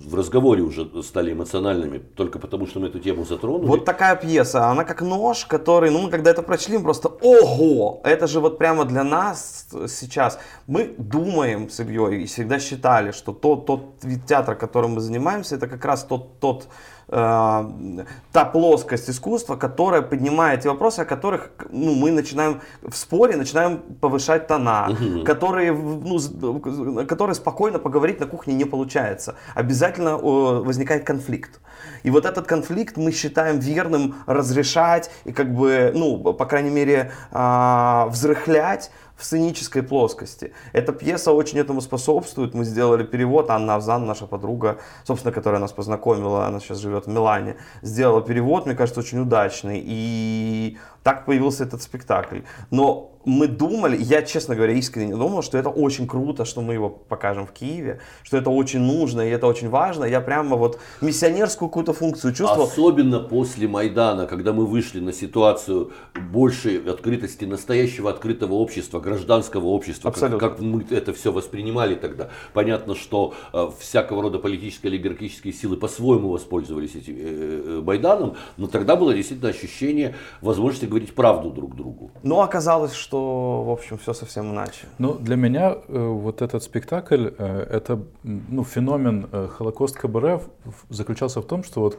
в 0.00 0.14
разговоре 0.14 0.62
уже 0.62 0.88
стали 1.02 1.32
эмоциональными, 1.32 1.98
только 1.98 2.38
потому 2.38 2.66
что 2.66 2.80
мы 2.80 2.88
эту 2.88 2.98
тему 2.98 3.24
затронули. 3.24 3.66
Вот 3.68 3.84
такая 3.84 4.16
пьеса, 4.16 4.66
она 4.68 4.84
как 4.84 5.02
нож, 5.02 5.44
который, 5.44 5.90
ну 5.90 6.00
мы 6.00 6.10
когда 6.10 6.30
это 6.30 6.42
прочли, 6.42 6.78
мы 6.78 6.84
просто 6.84 7.08
ого, 7.08 8.00
это 8.04 8.26
же 8.26 8.40
вот 8.40 8.58
прямо 8.58 8.84
для 8.84 9.04
нас 9.04 9.66
сейчас. 9.88 10.38
Мы 10.66 10.94
думаем 10.98 11.68
с 11.70 11.80
Ильей 11.80 12.22
и 12.22 12.26
всегда 12.26 12.58
считали, 12.58 13.12
что 13.12 13.32
тот, 13.32 13.66
тот 13.66 13.80
вид 14.02 14.26
театра, 14.26 14.54
которым 14.54 14.94
мы 14.94 15.00
занимаемся, 15.00 15.56
это 15.56 15.68
как 15.68 15.84
раз 15.84 16.04
тот, 16.04 16.38
тот 16.40 16.68
э, 17.10 18.04
та 18.32 18.44
плоскость 18.44 19.10
искусства, 19.10 19.56
которая 19.56 20.02
поднимает 20.02 20.60
те 20.62 20.68
вопросы, 20.68 21.00
о 21.00 21.04
которых 21.04 21.50
ну, 21.70 21.94
мы 21.94 22.10
начинаем 22.12 22.60
в 22.82 22.94
споре, 22.96 23.36
начинаем 23.36 23.78
повышать 24.00 24.46
тона, 24.46 24.88
которые, 25.24 25.72
ну, 25.72 26.18
с- 26.18 27.06
которые 27.06 27.34
спокойно 27.34 27.78
поговорить 27.78 28.20
на 28.20 28.26
кухне 28.26 28.54
не 28.54 28.64
получается. 28.64 29.34
Обязательно 29.54 30.10
э, 30.10 30.62
возникает 30.64 31.04
конфликт. 31.04 31.60
И 32.02 32.10
вот 32.10 32.24
этот 32.24 32.46
конфликт 32.46 32.96
мы 32.96 33.12
считаем 33.12 33.58
верным 33.58 34.14
разрешать 34.26 35.10
и 35.24 35.32
как 35.32 35.54
бы, 35.54 35.92
ну, 35.94 36.18
по 36.34 36.44
крайней 36.46 36.70
мере, 36.70 37.10
а, 37.32 38.06
взрыхлять 38.10 38.90
в 39.20 39.24
сценической 39.24 39.82
плоскости. 39.82 40.52
Эта 40.72 40.92
пьеса 40.92 41.32
очень 41.32 41.58
этому 41.58 41.82
способствует. 41.82 42.54
Мы 42.54 42.64
сделали 42.64 43.04
перевод. 43.04 43.50
Анна 43.50 43.74
Авзан, 43.74 44.06
наша 44.06 44.26
подруга, 44.26 44.78
собственно, 45.04 45.32
которая 45.32 45.60
нас 45.60 45.72
познакомила, 45.72 46.46
она 46.46 46.58
сейчас 46.58 46.78
живет 46.78 47.06
в 47.06 47.10
Милане, 47.10 47.56
сделала 47.82 48.22
перевод, 48.22 48.64
мне 48.64 48.74
кажется, 48.74 49.00
очень 49.00 49.20
удачный. 49.20 49.82
И 49.84 50.78
так 51.02 51.24
появился 51.26 51.64
этот 51.64 51.82
спектакль. 51.82 52.40
Но 52.70 53.10
мы 53.24 53.48
думали, 53.48 53.98
я, 54.00 54.22
честно 54.22 54.54
говоря, 54.54 54.72
искренне 54.72 55.14
думал, 55.14 55.42
что 55.42 55.58
это 55.58 55.68
очень 55.68 56.06
круто, 56.06 56.44
что 56.44 56.62
мы 56.62 56.74
его 56.74 56.88
покажем 56.88 57.46
в 57.46 57.52
Киеве, 57.52 58.00
что 58.22 58.38
это 58.38 58.48
очень 58.48 58.80
нужно 58.80 59.20
и 59.20 59.30
это 59.30 59.46
очень 59.46 59.68
важно. 59.68 60.04
Я 60.04 60.20
прямо 60.20 60.56
вот 60.56 60.80
миссионерскую 61.00 61.68
какую-то 61.68 61.92
функцию 61.92 62.32
чувствовал. 62.32 62.64
Особенно 62.64 63.20
после 63.20 63.68
Майдана, 63.68 64.26
когда 64.26 64.52
мы 64.52 64.64
вышли 64.64 65.00
на 65.00 65.12
ситуацию 65.12 65.92
большей 66.32 66.78
открытости, 66.78 67.44
настоящего 67.44 68.10
открытого 68.10 68.54
общества, 68.54 69.00
гражданского 69.00 69.66
общества, 69.66 70.10
как, 70.10 70.22
Абсолютно. 70.22 70.48
как 70.48 70.60
мы 70.60 70.86
это 70.90 71.12
все 71.12 71.30
воспринимали 71.30 71.96
тогда. 71.96 72.30
Понятно, 72.54 72.94
что 72.94 73.34
э, 73.52 73.68
всякого 73.78 74.22
рода 74.22 74.38
политические 74.38 74.90
олигархические 74.92 75.52
силы 75.52 75.76
по-своему 75.76 76.30
воспользовались 76.30 76.94
этим 76.94 77.16
э, 77.18 77.20
э, 77.20 77.82
Майданом, 77.84 78.36
но 78.56 78.66
тогда 78.66 78.96
было 78.96 79.12
действительно 79.12 79.50
ощущение 79.50 80.14
возможности 80.40 80.86
говорить 80.90 81.14
правду 81.14 81.50
друг 81.50 81.74
другу. 81.74 82.10
Но 82.22 82.42
оказалось, 82.42 82.92
что, 82.92 83.62
в 83.64 83.70
общем, 83.70 83.96
все 83.98 84.12
совсем 84.12 84.52
иначе. 84.52 84.86
Ну, 84.98 85.14
для 85.14 85.36
меня 85.36 85.76
э, 85.88 86.06
вот 86.08 86.42
этот 86.42 86.62
спектакль, 86.62 87.28
э, 87.38 87.66
это 87.70 88.02
ну, 88.22 88.64
феномен 88.64 89.26
э, 89.32 89.48
Холокост 89.48 89.96
КБР 89.96 90.42
заключался 90.90 91.40
в 91.40 91.44
том, 91.44 91.64
что 91.64 91.80
вот 91.80 91.98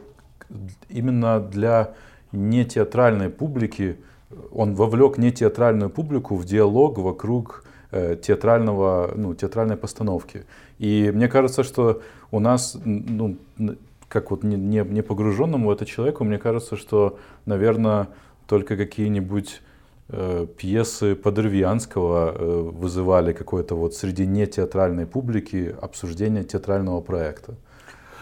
именно 0.88 1.40
для 1.40 1.94
нетеатральной 2.32 3.30
публики 3.30 3.96
э, 4.30 4.34
он 4.52 4.74
вовлек 4.74 5.18
нетеатральную 5.18 5.90
публику 5.90 6.36
в 6.36 6.44
диалог 6.44 6.98
вокруг 6.98 7.64
э, 7.90 8.16
театрального, 8.16 9.12
ну, 9.16 9.34
театральной 9.34 9.76
постановки. 9.76 10.44
И 10.78 11.10
мне 11.14 11.28
кажется, 11.28 11.64
что 11.64 12.00
у 12.30 12.40
нас, 12.40 12.78
ну, 12.84 13.36
как 14.08 14.30
вот 14.30 14.44
не, 14.44 14.56
не, 14.56 14.84
не 14.84 15.02
погруженному 15.02 15.68
в 15.68 15.70
это 15.70 15.86
человеку, 15.86 16.24
мне 16.24 16.38
кажется, 16.38 16.76
что, 16.76 17.18
наверное, 17.46 18.08
только 18.46 18.76
какие-нибудь 18.76 19.60
э, 20.08 20.46
пьесы 20.56 21.14
Подервианского 21.14 22.32
э, 22.32 22.60
вызывали 22.62 23.32
какое-то 23.32 23.74
вот 23.74 23.94
среди 23.94 24.26
нетеатральной 24.26 25.06
публики 25.06 25.74
обсуждение 25.80 26.44
театрального 26.44 27.00
проекта. 27.00 27.54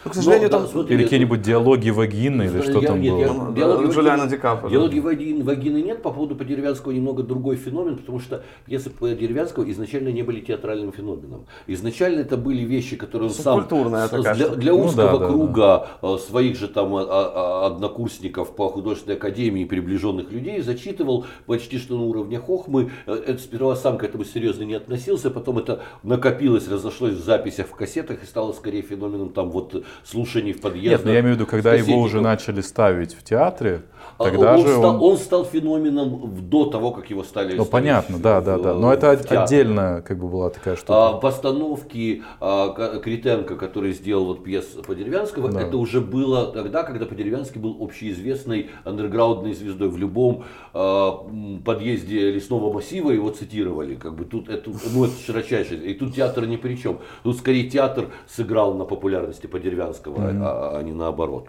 Ну, 0.05 0.11
к 0.11 0.15
сожалению, 0.15 0.49
Но, 0.51 0.59
да, 0.59 0.59
там... 0.65 0.69
смотри, 0.73 0.95
Или 0.95 1.03
я- 1.03 1.07
какие-нибудь 1.09 1.43
диалоги 1.43 1.91
вагины, 1.91 2.43
или 2.45 2.57
Я- 2.57 2.63
что 2.63 2.81
там 2.81 3.01
нет, 3.01 3.13
было. 3.13 3.21
я- 3.21 3.33
Ну, 3.33 3.53
Диалоги 3.53 3.87
да, 3.87 3.93
Джулиана 3.93 4.27
Ди 4.27 4.37
Каприо. 4.37 4.71
Диалоги 4.71 4.99
Вагины, 4.99 5.45
Вагины 5.45 5.83
нет, 5.83 6.03
по 6.03 6.11
поводу 6.11 6.37
Подеревянского 6.37 6.93
немного 6.93 7.23
другой 7.23 7.57
феномен, 7.57 7.97
потому 7.99 8.19
что 8.19 8.43
пьесы 8.65 8.89
Подеревянского 8.91 9.71
изначально 9.71 10.09
не 10.09 10.23
были 10.23 10.41
театральным 10.41 10.93
феноменом. 10.93 11.45
Изначально 11.67 12.21
это 12.21 12.37
были 12.39 12.63
вещи, 12.63 12.97
которые 12.97 13.29
он 13.29 13.35
сам 13.35 13.67
такая 13.69 14.35
для, 14.35 14.49
для 14.49 14.73
Ну 14.73 14.85
узкого 14.85 15.13
да, 15.13 15.19
да, 15.19 15.27
круга 15.29 15.87
э, 16.03 16.17
своих 16.27 16.57
же 16.59 16.69
там 16.69 16.95
а, 16.97 17.03
а, 17.03 17.67
однокурсников 17.67 18.55
по 18.57 18.69
художественной 18.69 19.17
академии 19.17 19.65
приближенных 19.65 20.31
людей 20.33 20.61
зачитывал 20.63 21.27
почти 21.47 21.79
что 21.79 21.97
на 21.97 22.05
уровне 22.05 22.39
хохмы. 22.39 22.91
Э, 23.07 23.15
Это 23.27 23.39
сперва 23.43 23.77
сам 23.77 23.99
к 23.99 24.05
этому 24.05 24.25
серьезно 24.25 24.63
не 24.65 24.75
относился, 24.75 25.31
потом 25.31 25.59
это 25.59 25.81
накопилось, 26.03 26.69
разошлось 26.69 27.15
в 27.15 27.23
записях, 27.23 27.67
в 27.67 27.75
кассетах 27.75 28.23
и 28.23 28.27
стало 28.27 28.53
скорее 28.53 28.83
феноменом 28.83 29.29
там 29.31 29.51
вот 29.51 29.85
слушаний 30.05 30.53
в 30.53 30.61
подъездах. 30.61 31.01
Нет, 31.01 31.05
но 31.07 31.13
я 31.13 31.21
имею 31.21 31.35
в 31.35 31.39
виду, 31.39 31.47
когда 31.47 31.75
его 31.75 31.99
уже 31.99 32.21
начали 32.21 32.61
ставить 32.61 33.15
в 33.15 33.23
театре, 33.23 33.83
Тогда 34.25 34.55
он, 34.55 34.61
же 34.61 34.69
стал, 34.69 34.97
он... 34.97 35.13
он 35.13 35.17
стал 35.17 35.45
феноменом 35.47 36.35
до 36.43 36.67
того, 36.67 36.91
как 36.91 37.09
его 37.09 37.25
стали 37.25 37.57
Ну 37.57 37.65
понятно, 37.65 38.19
да, 38.19 38.43
да, 38.43 38.59
да. 38.59 38.75
Но 38.75 38.93
это 38.93 39.11
отдельно 39.13 40.03
как 40.07 40.19
бы 40.19 40.29
была 40.29 40.51
такая 40.51 40.77
штука. 40.77 41.09
А, 41.09 41.13
постановки 41.15 42.23
а, 42.39 42.99
Критенко, 42.99 43.57
который 43.57 43.93
сделал 43.93 44.27
вот 44.27 44.45
пьесу 44.45 44.83
Подеревянского, 44.83 45.51
да. 45.51 45.63
это 45.63 45.79
уже 45.79 46.03
было 46.03 46.53
тогда, 46.53 46.83
когда 46.83 47.07
Подеревянский 47.07 47.61
был 47.61 47.79
общеизвестной 47.81 48.69
андерграундной 48.85 49.55
звездой. 49.55 49.89
В 49.89 49.97
любом 49.97 50.45
а, 50.75 51.27
подъезде 51.65 52.31
лесного 52.31 52.71
массива 52.73 53.13
его 53.13 53.31
цитировали. 53.31 53.95
Как 53.95 54.15
бы 54.15 54.27
тут 54.27 54.51
это, 54.51 54.71
ну, 54.93 55.07
это 55.07 55.15
широчайшее. 55.25 55.83
И 55.83 55.95
тут 55.95 56.15
театр 56.15 56.47
ни 56.47 56.57
при 56.57 56.77
чем. 56.77 56.99
Тут 57.23 57.39
скорее 57.39 57.71
театр 57.71 58.09
сыграл 58.29 58.75
на 58.75 58.85
популярности 58.85 59.47
Подеревянского, 59.47 60.19
mm-hmm. 60.19 60.43
а, 60.43 60.79
а 60.79 60.83
не 60.83 60.93
наоборот. 60.93 61.49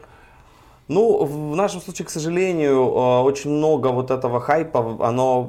Ну, 0.91 1.23
в 1.23 1.55
нашем 1.55 1.79
случае, 1.79 2.05
к 2.05 2.09
сожалению, 2.09 2.75
э, 2.75 3.21
очень 3.21 3.49
много 3.49 3.87
вот 3.87 4.11
этого 4.11 4.41
хайпа, 4.41 4.97
оно 5.07 5.45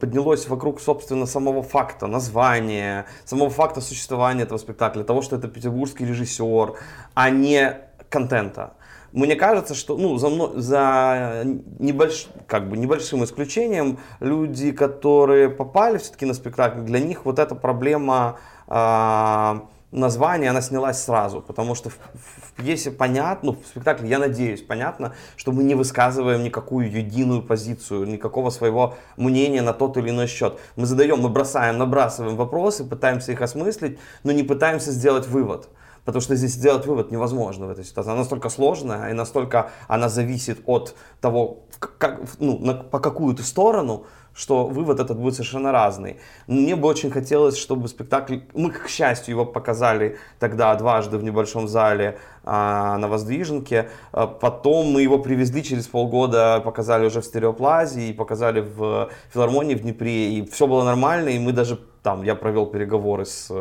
поднялось 0.00 0.48
вокруг, 0.48 0.80
собственно, 0.80 1.24
самого 1.24 1.62
факта 1.62 2.08
названия, 2.08 3.06
самого 3.24 3.48
факта 3.48 3.80
существования 3.80 4.42
этого 4.42 4.58
спектакля, 4.58 5.04
того, 5.04 5.22
что 5.22 5.36
это 5.36 5.46
петербургский 5.46 6.04
режиссер, 6.04 6.74
а 7.14 7.30
не 7.30 7.78
контента. 8.10 8.72
Мне 9.12 9.36
кажется, 9.36 9.76
что 9.76 9.96
ну, 9.96 10.18
за, 10.18 10.30
за 10.60 11.42
небольш, 11.78 12.26
как 12.48 12.68
бы 12.68 12.76
небольшим 12.76 13.22
исключением 13.22 13.98
люди, 14.18 14.72
которые 14.72 15.48
попали 15.48 15.98
все-таки 15.98 16.26
на 16.26 16.34
спектакль, 16.34 16.80
для 16.80 16.98
них 16.98 17.24
вот 17.24 17.38
эта 17.38 17.54
проблема 17.54 18.40
э, 18.66 19.60
названия, 19.90 20.50
она 20.50 20.60
снялась 20.60 21.02
сразу, 21.02 21.40
потому 21.40 21.74
что 21.74 21.90
в, 21.90 21.94
в 21.94 22.52
пьесе 22.56 22.90
понятно, 22.90 23.52
в 23.52 23.66
спектакле, 23.66 24.08
я 24.08 24.18
надеюсь, 24.18 24.62
понятно, 24.62 25.14
что 25.36 25.52
мы 25.52 25.64
не 25.64 25.74
высказываем 25.74 26.42
никакую 26.42 26.90
единую 26.90 27.42
позицию, 27.42 28.06
никакого 28.06 28.50
своего 28.50 28.94
мнения 29.16 29.62
на 29.62 29.72
тот 29.72 29.96
или 29.96 30.10
иной 30.10 30.26
счет. 30.26 30.58
Мы 30.76 30.86
задаем, 30.86 31.20
мы 31.20 31.28
бросаем, 31.28 31.78
набрасываем 31.78 32.36
вопросы, 32.36 32.84
пытаемся 32.84 33.32
их 33.32 33.40
осмыслить, 33.40 33.98
но 34.24 34.32
не 34.32 34.42
пытаемся 34.42 34.90
сделать 34.90 35.26
вывод. 35.26 35.68
Потому 36.04 36.22
что 36.22 36.36
здесь 36.36 36.52
сделать 36.52 36.86
вывод 36.86 37.10
невозможно 37.10 37.66
в 37.66 37.70
этой 37.70 37.84
ситуации. 37.84 38.10
Она 38.10 38.20
настолько 38.20 38.48
сложная 38.48 39.10
и 39.10 39.12
настолько 39.12 39.72
она 39.88 40.08
зависит 40.08 40.60
от 40.64 40.94
того, 41.20 41.64
как, 41.80 42.20
ну, 42.38 42.58
на, 42.58 42.74
по 42.74 43.00
какую 43.00 43.34
то 43.34 43.42
сторону, 43.42 44.06
что 44.36 44.66
вывод 44.66 45.00
этот 45.00 45.18
будет 45.18 45.34
совершенно 45.34 45.72
разный. 45.72 46.18
Мне 46.46 46.76
бы 46.76 46.88
очень 46.88 47.10
хотелось, 47.10 47.56
чтобы 47.56 47.88
спектакль, 47.88 48.40
мы, 48.54 48.70
к 48.70 48.88
счастью, 48.88 49.34
его 49.34 49.46
показали 49.46 50.18
тогда 50.38 50.74
дважды 50.74 51.16
в 51.16 51.24
небольшом 51.24 51.68
зале 51.68 52.18
а, 52.46 52.96
на 52.98 53.08
Воздвиженке, 53.08 53.90
а, 54.12 54.28
потом 54.28 54.86
мы 54.92 55.02
его 55.02 55.18
привезли 55.18 55.64
через 55.64 55.88
полгода, 55.88 56.60
показали 56.64 57.06
уже 57.06 57.20
в 57.20 57.24
стереоплазе 57.24 58.08
и 58.08 58.12
показали 58.12 58.60
в 58.60 59.10
филармонии 59.34 59.74
в 59.74 59.82
Днепре, 59.82 60.30
и 60.30 60.46
все 60.48 60.68
было 60.68 60.84
нормально, 60.84 61.30
и 61.30 61.38
мы 61.40 61.52
даже 61.52 61.78
там 62.06 62.22
я 62.22 62.36
провел 62.36 62.66
переговоры 62.66 63.24
с, 63.24 63.52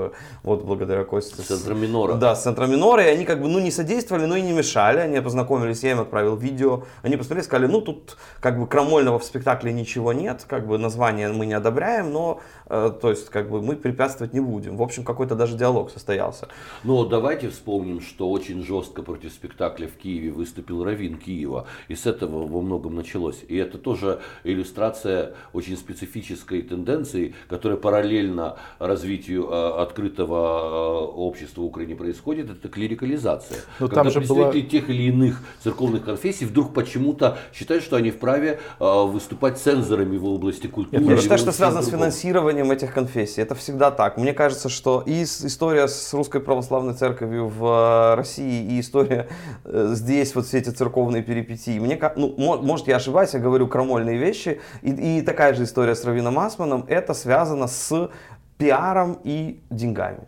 вот 0.44 0.64
благодаря 0.64 1.04
Косте. 1.04 1.42
С 1.42 1.48
центром 1.48 1.82
Минора. 1.82 2.14
Да, 2.14 2.36
с 2.36 2.44
центром 2.44 2.70
Минора, 2.70 3.04
и 3.04 3.08
они 3.08 3.26
как 3.26 3.42
бы, 3.42 3.48
ну, 3.48 3.58
не 3.58 3.72
содействовали, 3.72 4.26
но 4.26 4.36
и 4.36 4.42
не 4.44 4.52
мешали, 4.52 5.00
они 5.00 5.20
познакомились, 5.20 5.82
я 5.82 5.94
им 5.94 6.02
отправил 6.02 6.36
видео, 6.36 6.84
они 7.02 7.18
посмотрели, 7.18 7.44
сказали, 7.44 7.66
ну, 7.66 7.82
тут 7.82 8.18
как 8.40 8.60
бы 8.60 8.68
крамольного 8.68 9.18
в 9.18 9.24
спектакле 9.24 9.74
ничего 9.74 10.14
нет, 10.14 10.46
как 10.48 10.68
бы 10.68 10.78
название 10.78 11.30
мы 11.30 11.48
не 11.48 11.56
одобряем, 11.56 12.14
но, 12.14 12.40
э, 12.68 12.92
то 13.02 13.10
есть, 13.10 13.30
как 13.30 13.50
бы 13.50 13.64
мы 13.64 13.78
препятствовать 13.78 14.36
не 14.36 14.42
будем. 14.42 14.78
В 14.78 14.84
общем, 14.84 15.04
какой-то 15.04 15.34
даже 15.34 15.58
диалог 15.58 15.90
состоялся. 15.90 16.48
Но 16.84 17.04
давайте 17.04 17.50
вспомним, 17.50 18.00
что 18.00 18.30
очень 18.30 18.64
жестко 18.64 18.75
против 18.84 19.32
спектакля 19.32 19.88
в 19.88 19.98
Киеве 19.98 20.32
выступил 20.32 20.84
Равин 20.84 21.18
Киева, 21.18 21.68
и 21.88 21.96
с 21.96 22.06
этого 22.06 22.48
во 22.48 22.62
многом 22.62 22.96
началось. 22.96 23.44
И 23.48 23.56
это 23.56 23.78
тоже 23.78 24.22
иллюстрация 24.44 25.34
очень 25.54 25.78
специфической 25.78 26.62
тенденции, 26.62 27.36
которая 27.48 27.78
параллельно 27.78 28.06
параллельно 28.06 28.56
развитию 28.80 29.50
э, 29.50 29.82
открытого 29.82 30.36
э, 30.36 31.06
общества 31.16 31.62
в 31.62 31.66
Украине 31.66 31.96
происходит, 31.96 32.50
это 32.50 32.68
клерикализация. 32.70 33.60
Но 33.80 33.88
Когда 33.88 34.04
там 34.04 34.12
же 34.12 34.20
представители 34.20 34.62
была... 34.62 34.70
тех 34.70 34.90
или 34.90 35.04
иных 35.04 35.42
церковных 35.64 36.06
конфессий 36.06 36.46
вдруг 36.46 36.74
почему-то 36.74 37.38
считают, 37.54 37.84
что 37.84 37.96
они 37.96 38.12
вправе 38.12 38.60
э, 38.80 39.04
выступать 39.06 39.58
цензорами 39.58 40.18
в 40.18 40.26
области 40.26 40.68
культуры. 40.68 41.04
Нет, 41.04 41.16
я 41.16 41.22
считаю, 41.22 41.40
что 41.40 41.52
связано 41.52 41.82
с 41.82 41.90
финансированием 41.90 42.72
этих 42.72 42.94
конфессий. 42.94 43.42
Это 43.42 43.56
всегда 43.56 43.92
так. 43.92 44.18
Мне 44.18 44.34
кажется, 44.34 44.70
что 44.70 45.04
и 45.06 45.24
история 45.24 45.88
с 45.88 46.14
Русской 46.14 46.42
Православной 46.42 46.94
Церковью 46.94 47.48
в 47.48 48.16
России, 48.16 48.65
и 48.66 48.80
история 48.80 49.28
здесь, 49.66 50.36
вот 50.36 50.46
все 50.46 50.60
эти 50.60 50.70
церковные 50.70 51.24
перипетии. 51.24 51.80
Мне, 51.80 52.00
ну, 52.16 52.36
может, 52.38 52.88
я 52.88 52.98
ошибаюсь, 52.98 53.34
я 53.34 53.40
говорю 53.40 53.68
крамольные 53.68 54.18
вещи. 54.18 54.60
И, 54.82 55.20
и 55.20 55.22
такая 55.22 55.54
же 55.54 55.64
история 55.64 55.96
с 55.96 56.04
Равином 56.06 56.40
Асманом. 56.40 56.86
Это 56.88 57.14
связано 57.14 57.68
с 57.68 58.10
пиаром 58.58 59.20
и 59.24 59.60
деньгами. 59.70 60.24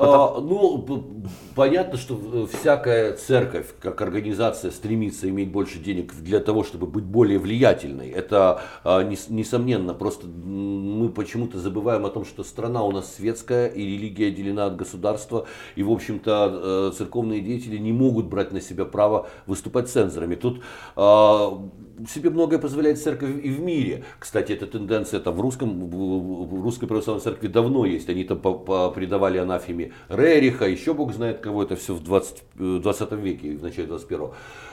Потому... 0.00 0.36
А, 0.36 0.40
ну, 0.40 1.24
понятно, 1.54 1.98
что 1.98 2.48
всякая 2.50 3.12
церковь, 3.12 3.66
как 3.80 4.00
организация, 4.00 4.70
стремится 4.70 5.28
иметь 5.28 5.52
больше 5.52 5.78
денег 5.78 6.14
для 6.14 6.40
того, 6.40 6.64
чтобы 6.64 6.86
быть 6.86 7.04
более 7.04 7.38
влиятельной. 7.38 8.08
Это 8.08 8.62
а, 8.82 9.02
несомненно. 9.02 9.92
Просто 9.92 10.26
мы 10.26 11.10
почему-то 11.10 11.58
забываем 11.58 12.06
о 12.06 12.08
том, 12.08 12.24
что 12.24 12.44
страна 12.44 12.82
у 12.82 12.92
нас 12.92 13.14
светская 13.14 13.66
и 13.68 13.82
религия 13.82 14.28
отделена 14.28 14.66
от 14.66 14.76
государства. 14.76 15.46
И, 15.76 15.82
в 15.82 15.90
общем-то, 15.90 16.90
э, 16.92 16.96
церковные 16.96 17.42
деятели 17.42 17.76
не 17.76 17.92
могут 17.92 18.26
брать 18.26 18.52
на 18.52 18.62
себя 18.62 18.86
право 18.86 19.28
выступать 19.46 19.90
цензорами. 19.90 20.34
Тут 20.34 20.62
а, 20.96 21.62
себе 22.08 22.30
многое 22.30 22.58
позволяет 22.58 23.00
церковь 23.00 23.30
и 23.42 23.50
в 23.50 23.60
мире. 23.60 24.04
Кстати, 24.18 24.52
эта 24.52 24.66
тенденция 24.66 25.20
там 25.20 25.34
в, 25.34 25.40
русском, 25.40 25.90
в 25.90 26.62
русской 26.62 26.86
православной 26.86 27.22
церкви 27.22 27.48
давно 27.48 27.84
есть. 27.86 28.08
Они 28.08 28.24
там 28.24 28.40
придавали 28.40 29.38
анафеме 29.38 29.92
Рериха, 30.08 30.66
еще 30.66 30.94
бог 30.94 31.12
знает 31.12 31.40
кого, 31.40 31.62
это 31.62 31.76
все 31.76 31.94
в 31.94 32.02
20, 32.02 32.42
20 32.82 33.12
э, 33.12 33.16
веке, 33.16 33.56
в 33.56 33.62
начале 33.62 33.88
21 33.88 34.30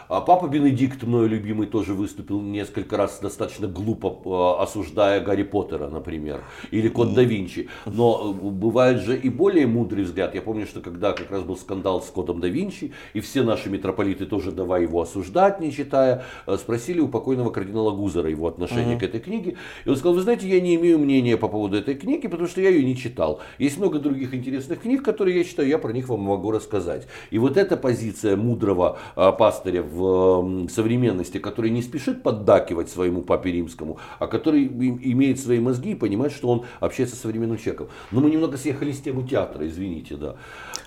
а 0.10 0.22
папа 0.22 0.48
Бенедикт, 0.48 1.04
мой 1.04 1.28
любимый, 1.28 1.68
тоже 1.68 1.94
выступил 1.94 2.42
несколько 2.42 2.96
раз 2.96 3.20
достаточно 3.22 3.68
глупо, 3.68 4.18
э, 4.24 4.64
осуждая 4.64 5.20
Гарри 5.20 5.44
Поттера, 5.44 5.90
например, 5.90 6.44
или 6.72 6.88
Код 6.88 7.14
да 7.14 7.24
Винчи. 7.24 7.68
Но 7.86 8.34
э, 8.34 8.46
бывает 8.46 9.02
же 9.02 9.18
и 9.18 9.30
более 9.30 9.68
мудрый 9.68 10.04
взгляд. 10.04 10.34
Я 10.34 10.42
помню, 10.42 10.66
что 10.66 10.80
когда 10.80 11.12
как 11.12 11.30
раз 11.30 11.44
был 11.44 11.58
скандал 11.58 12.02
с 12.02 12.06
Кодом 12.06 12.40
да 12.40 12.48
Винчи, 12.48 12.94
и 13.14 13.20
все 13.20 13.44
наши 13.44 13.70
митрополиты 13.70 14.26
тоже 14.26 14.52
давай 14.52 14.84
его 14.84 15.02
осуждать, 15.02 15.60
не 15.60 15.74
читая, 15.74 16.24
спросили 16.58 17.02
у 17.02 17.10
покойного 17.18 17.50
кардинала 17.50 17.92
Гузера 17.92 18.30
его 18.30 18.48
отношение 18.48 18.96
uh-huh. 18.96 19.00
к 19.00 19.04
этой 19.04 19.20
книге. 19.20 19.56
И 19.86 19.90
он 19.90 19.96
сказал, 19.96 20.14
вы 20.14 20.22
знаете, 20.22 20.48
я 20.48 20.62
не 20.62 20.76
имею 20.76 21.00
мнения 21.00 21.36
по 21.36 21.48
поводу 21.48 21.78
этой 21.78 21.96
книги, 21.96 22.28
потому 22.28 22.48
что 22.48 22.62
я 22.62 22.70
ее 22.70 22.84
не 22.84 22.96
читал. 22.96 23.40
Есть 23.58 23.80
много 23.80 23.98
других 23.98 24.36
интересных 24.36 24.82
книг, 24.82 25.04
которые 25.04 25.38
я 25.38 25.44
читаю, 25.44 25.68
я 25.68 25.80
про 25.80 25.92
них 25.92 26.10
вам 26.10 26.22
могу 26.22 26.52
рассказать. 26.52 27.08
И 27.32 27.40
вот 27.40 27.58
эта 27.58 27.76
позиция 27.76 28.36
мудрого 28.38 29.00
а, 29.16 29.32
пастыря 29.32 29.82
в 29.82 30.68
современности, 30.70 31.40
который 31.40 31.72
не 31.72 31.82
спешит 31.82 32.22
поддакивать 32.22 32.90
своему 32.90 33.24
папе 33.24 33.52
римскому, 33.52 33.98
а 34.20 34.28
который 34.28 34.68
имеет 34.68 35.40
свои 35.40 35.60
мозги 35.60 35.92
и 35.92 35.96
понимает, 35.96 36.34
что 36.34 36.50
он 36.50 36.66
общается 36.80 37.16
с 37.16 37.20
современным 37.20 37.58
человеком. 37.58 37.88
Но 38.12 38.22
мы 38.22 38.30
немного 38.30 38.58
съехали 38.58 38.92
с 38.92 39.02
темы 39.02 39.28
театра, 39.28 39.66
извините, 39.68 40.16
да. 40.16 40.36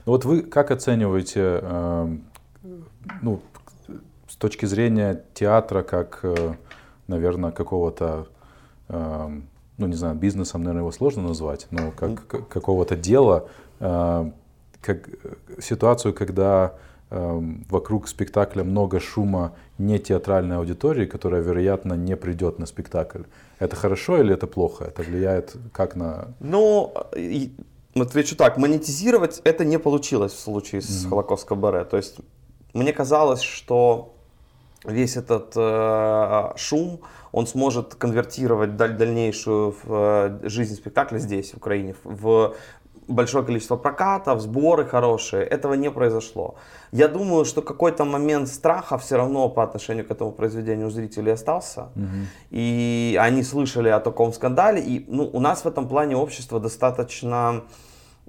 Ну 0.06 0.12
вот 0.12 0.24
вы 0.24 0.42
как 0.42 0.70
оцениваете, 0.70 1.60
э, 1.62 2.16
ну, 3.22 3.40
с 4.30 4.36
точки 4.36 4.64
зрения 4.66 5.24
театра, 5.34 5.82
как, 5.82 6.20
э, 6.22 6.54
наверное, 7.08 7.50
какого-то 7.50 8.28
э, 8.88 9.40
ну 9.76 9.86
не 9.86 9.94
знаю, 9.94 10.14
бизнесом, 10.14 10.62
наверное, 10.62 10.82
его 10.82 10.92
сложно 10.92 11.22
назвать, 11.22 11.66
но 11.70 11.90
как 11.90 12.26
какого-то 12.48 12.96
дела, 12.96 13.48
э, 13.80 14.30
как 14.80 15.08
ситуацию, 15.60 16.14
когда 16.14 16.74
вокруг 17.10 18.06
спектакля 18.06 18.62
много 18.62 19.00
шума 19.00 19.56
не 19.78 19.98
театральной 19.98 20.58
аудитории, 20.58 21.06
которая, 21.06 21.42
вероятно, 21.42 21.94
не 21.94 22.16
придет 22.16 22.60
на 22.60 22.66
спектакль. 22.66 23.22
Это 23.58 23.74
хорошо 23.74 24.20
или 24.20 24.32
это 24.32 24.46
плохо? 24.46 24.84
Это 24.84 25.02
влияет 25.02 25.56
как 25.72 25.96
на... 25.96 26.28
Ну, 26.38 26.94
отвечу 27.96 28.36
так, 28.36 28.58
монетизировать 28.58 29.40
это 29.42 29.64
не 29.64 29.80
получилось 29.80 30.32
в 30.32 30.38
случае 30.38 30.82
с 30.82 31.04
mm-hmm. 31.04 31.08
Холокостском 31.08 31.60
Баре. 31.60 31.82
То 31.84 31.96
есть 31.96 32.20
мне 32.74 32.92
казалось, 32.92 33.40
что 33.40 34.14
весь 34.84 35.16
этот 35.16 35.52
э, 35.56 36.52
шум, 36.56 37.00
он 37.32 37.46
сможет 37.46 37.94
конвертировать 37.94 38.76
даль- 38.76 38.96
дальнейшую 38.96 39.72
в, 39.72 40.40
э, 40.42 40.48
жизнь 40.48 40.74
спектакля 40.74 41.18
здесь, 41.18 41.52
в 41.52 41.58
Украине, 41.58 41.94
в 42.04 42.54
большое 43.10 43.44
количество 43.44 43.76
прокатов, 43.76 44.40
сборы 44.40 44.84
хорошие. 44.84 45.42
Этого 45.42 45.74
не 45.74 45.90
произошло. 45.90 46.54
Я 46.92 47.08
думаю, 47.08 47.44
что 47.44 47.62
какой-то 47.62 48.04
момент 48.04 48.48
страха 48.48 48.98
все 48.98 49.16
равно 49.16 49.48
по 49.48 49.62
отношению 49.62 50.06
к 50.06 50.10
этому 50.10 50.32
произведению 50.32 50.86
у 50.86 50.90
зрителей 50.90 51.32
остался. 51.32 51.88
Угу. 51.96 52.26
И 52.50 53.18
они 53.20 53.42
слышали 53.42 53.88
о 53.88 54.00
таком 54.00 54.32
скандале. 54.32 54.80
И 54.80 55.04
ну, 55.08 55.28
у 55.32 55.40
нас 55.40 55.64
в 55.64 55.68
этом 55.68 55.88
плане 55.88 56.16
общество 56.16 56.60
достаточно 56.60 57.62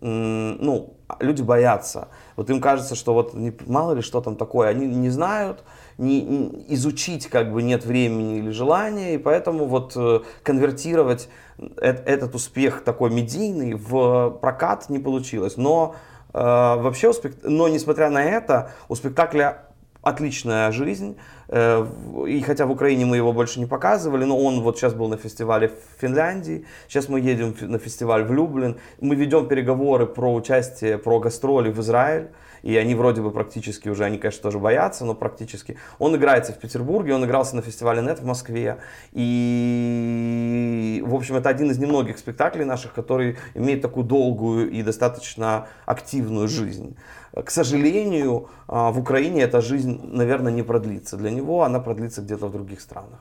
ну, 0.01 0.95
люди 1.19 1.43
боятся. 1.43 2.07
Вот 2.35 2.49
им 2.49 2.59
кажется, 2.59 2.95
что 2.95 3.13
вот 3.13 3.35
мало 3.67 3.93
ли 3.93 4.01
что 4.01 4.19
там 4.21 4.35
такое, 4.35 4.69
они 4.69 4.87
не 4.87 5.09
знают, 5.09 5.63
не, 6.01 6.21
не, 6.21 6.65
изучить 6.69 7.27
как 7.27 7.51
бы 7.53 7.63
нет 7.63 7.85
времени 7.85 8.39
или 8.39 8.49
желания, 8.49 9.15
и 9.15 9.17
поэтому 9.17 9.65
вот 9.65 9.93
э, 9.95 10.21
конвертировать 10.43 11.29
э, 11.57 11.95
этот 12.05 12.35
успех 12.35 12.83
такой 12.83 13.11
медийный 13.11 13.75
в 13.75 14.31
прокат 14.41 14.89
не 14.89 14.99
получилось. 14.99 15.57
Но 15.57 15.95
э, 16.33 16.39
вообще, 16.39 17.09
у 17.09 17.13
спект... 17.13 17.39
но 17.43 17.67
несмотря 17.67 18.09
на 18.09 18.23
это, 18.23 18.71
у 18.89 18.95
спектакля 18.95 19.71
отличная 20.01 20.71
жизнь. 20.71 21.17
Э, 21.47 21.85
и 22.27 22.41
хотя 22.41 22.65
в 22.65 22.71
Украине 22.71 23.05
мы 23.05 23.17
его 23.17 23.33
больше 23.33 23.59
не 23.59 23.65
показывали, 23.65 24.25
но 24.25 24.37
он 24.37 24.61
вот 24.61 24.77
сейчас 24.77 24.93
был 24.93 25.07
на 25.07 25.17
фестивале 25.17 25.69
в 25.69 26.01
Финляндии, 26.01 26.65
сейчас 26.87 27.09
мы 27.09 27.19
едем 27.19 27.55
на 27.61 27.77
фестиваль 27.77 28.23
в 28.23 28.33
Люблин, 28.33 28.77
мы 28.99 29.15
ведем 29.15 29.47
переговоры 29.47 30.05
про 30.05 30.33
участие, 30.33 30.97
про 30.97 31.19
гастроли 31.19 31.71
в 31.71 31.79
Израиль. 31.79 32.29
И 32.63 32.77
они 32.77 32.95
вроде 32.95 33.21
бы 33.21 33.31
практически 33.31 33.89
уже, 33.89 34.05
они, 34.05 34.17
конечно, 34.17 34.43
тоже 34.43 34.59
боятся, 34.59 35.05
но 35.05 35.15
практически. 35.15 35.77
Он 35.99 36.15
играется 36.15 36.53
в 36.53 36.59
Петербурге, 36.59 37.15
он 37.15 37.25
игрался 37.25 37.55
на 37.55 37.61
фестивале 37.61 38.01
НЕТ 38.01 38.19
в 38.19 38.25
Москве. 38.25 38.77
И, 39.13 41.03
в 41.05 41.15
общем, 41.15 41.35
это 41.35 41.49
один 41.49 41.71
из 41.71 41.79
немногих 41.79 42.17
спектаклей 42.17 42.65
наших, 42.65 42.93
который 42.93 43.37
имеет 43.55 43.81
такую 43.81 44.05
долгую 44.05 44.69
и 44.69 44.83
достаточно 44.83 45.67
активную 45.85 46.47
жизнь. 46.47 46.95
К 47.33 47.49
сожалению, 47.49 48.49
а, 48.67 48.91
в 48.91 48.99
Украине 48.99 49.43
эта 49.43 49.61
жизнь, 49.61 49.99
наверное, 50.03 50.51
не 50.51 50.63
продлится. 50.63 51.17
Для 51.17 51.31
него 51.31 51.63
она 51.63 51.79
продлится 51.79 52.21
где-то 52.21 52.47
в 52.47 52.51
других 52.51 52.81
странах. 52.81 53.19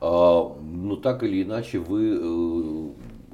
А, 0.00 0.56
ну, 0.60 0.96
так 0.96 1.22
или 1.22 1.42
иначе, 1.42 1.78
вы 1.78 2.18
э, 2.20 2.90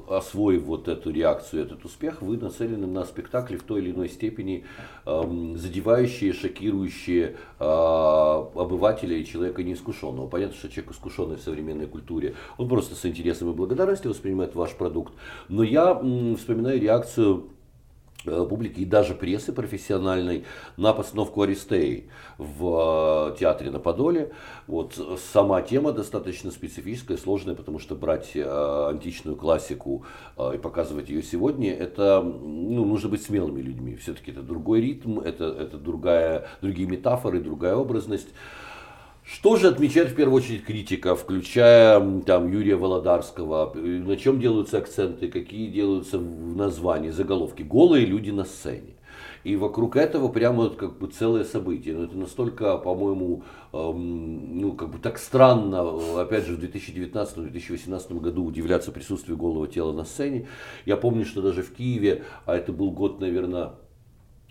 освоив 0.09 0.63
вот 0.65 0.89
эту 0.89 1.11
реакцию, 1.11 1.63
этот 1.65 1.85
успех, 1.85 2.23
вы 2.23 2.37
нацелены 2.37 2.87
на 2.87 3.05
спектакли 3.05 3.57
в 3.57 3.63
той 3.63 3.81
или 3.81 3.91
иной 3.91 4.09
степени 4.09 4.65
эм, 5.05 5.57
задевающие, 5.57 6.33
шокирующие 6.33 7.37
э, 7.59 7.65
обывателя 7.65 9.17
и 9.17 9.25
человека 9.25 9.63
неискушенного. 9.63 10.29
Понятно, 10.29 10.57
что 10.57 10.69
человек 10.69 10.93
искушенный 10.93 11.37
в 11.37 11.41
современной 11.41 11.87
культуре, 11.87 12.35
он 12.59 12.69
просто 12.69 12.95
с 12.95 13.05
интересом 13.07 13.51
и 13.51 13.55
благодарностью 13.55 14.11
воспринимает 14.11 14.55
ваш 14.55 14.75
продукт. 14.75 15.13
Но 15.49 15.63
я 15.63 15.91
м, 15.91 16.37
вспоминаю 16.37 16.81
реакцию 16.81 17.51
публики 18.27 18.81
и 18.81 18.85
даже 18.85 19.15
прессы 19.15 19.53
профессиональной 19.53 20.45
на 20.77 20.93
постановку 20.93 21.43
Аристеи 21.43 22.09
в 22.39 23.33
э, 23.33 23.39
театре 23.39 23.71
на 23.71 23.79
Подоле. 23.79 24.33
Вот 24.67 24.99
сама 25.33 25.63
тема 25.63 25.93
достаточно 25.93 26.51
специфическая, 26.51 27.17
сложная, 27.17 27.55
потому 27.55 27.79
что 27.79 27.95
брать 27.95 28.33
э, 28.35 28.89
античную 28.91 29.37
классику 29.37 30.05
и 30.55 30.59
показывать 30.59 31.09
ее 31.09 31.23
сегодня, 31.23 31.73
это 31.73 32.23
ну, 32.23 32.85
нужно 32.85 33.09
быть 33.09 33.23
смелыми 33.23 33.61
людьми. 33.61 33.97
Все-таки 33.97 34.31
это 34.31 34.43
другой 34.43 34.81
ритм, 34.81 35.21
это, 35.21 35.45
это 35.45 35.79
другая, 35.79 36.47
другие 36.61 36.89
метафоры, 36.89 37.41
другая 37.41 37.77
образность. 37.77 38.29
Что 39.27 39.57
же 39.57 39.67
отмечает 39.67 40.11
в 40.11 40.15
первую 40.15 40.41
очередь 40.41 40.65
критика, 40.65 41.17
включая 41.17 42.01
там 42.21 42.49
Юрия 42.49 42.77
Володарского? 42.77 43.75
На 43.75 44.17
чем 44.17 44.39
делаются 44.39 44.79
акценты, 44.79 45.27
какие 45.27 45.69
делаются 45.69 46.19
в 46.19 46.57
названии, 46.57 47.11
заголовки? 47.11 47.63
Голые 47.63 48.07
люди 48.07 48.31
на 48.31 48.45
сцене. 48.45 48.95
И 49.43 49.57
вокруг 49.57 49.97
этого 49.97 50.29
прямо 50.29 50.65
вот 50.65 50.77
как 50.77 50.99
бы 50.99 51.09
целое 51.09 51.43
событие. 51.43 51.97
Но 51.97 52.05
это 52.05 52.17
настолько, 52.17 52.79
по-моему, 52.79 53.43
эм, 53.73 54.61
ну 54.61 54.75
как 54.75 54.91
бы 54.91 54.99
так 54.99 55.19
странно, 55.19 56.21
опять 56.21 56.47
же, 56.47 56.55
в 56.55 56.61
2019-2018 56.61 58.21
году 58.21 58.45
удивляться 58.45 58.93
присутствию 58.93 59.37
голого 59.37 59.67
тела 59.67 59.93
на 59.93 60.05
сцене. 60.05 60.47
Я 60.85 60.97
помню, 60.97 61.25
что 61.25 61.43
даже 61.43 61.65
в 61.65 61.75
Киеве, 61.75 62.23
а 62.45 62.55
это 62.55 62.73
был 62.73 62.93
год, 62.93 63.21
наверное, 63.21 63.73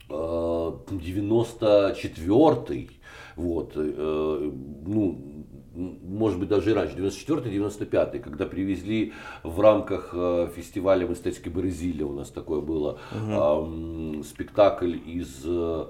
94-й, 0.10 2.90
вот, 3.36 3.74
э, 3.76 4.52
ну, 4.86 5.46
может 5.76 6.40
быть, 6.40 6.50
даже 6.50 6.72
и 6.72 6.74
раньше, 6.74 6.96
94-95, 6.96 8.20
когда 8.20 8.46
привезли 8.46 9.14
в 9.44 9.60
рамках 9.60 10.12
э, 10.14 10.50
фестиваля 10.56 11.12
эстетики 11.12 11.50
Бразилия, 11.50 12.06
у 12.06 12.14
нас 12.14 12.30
такое 12.30 12.62
было, 12.62 13.00
угу. 13.12 14.24
спектакль 14.24 14.96
из 15.06 15.46
Э, 15.46 15.86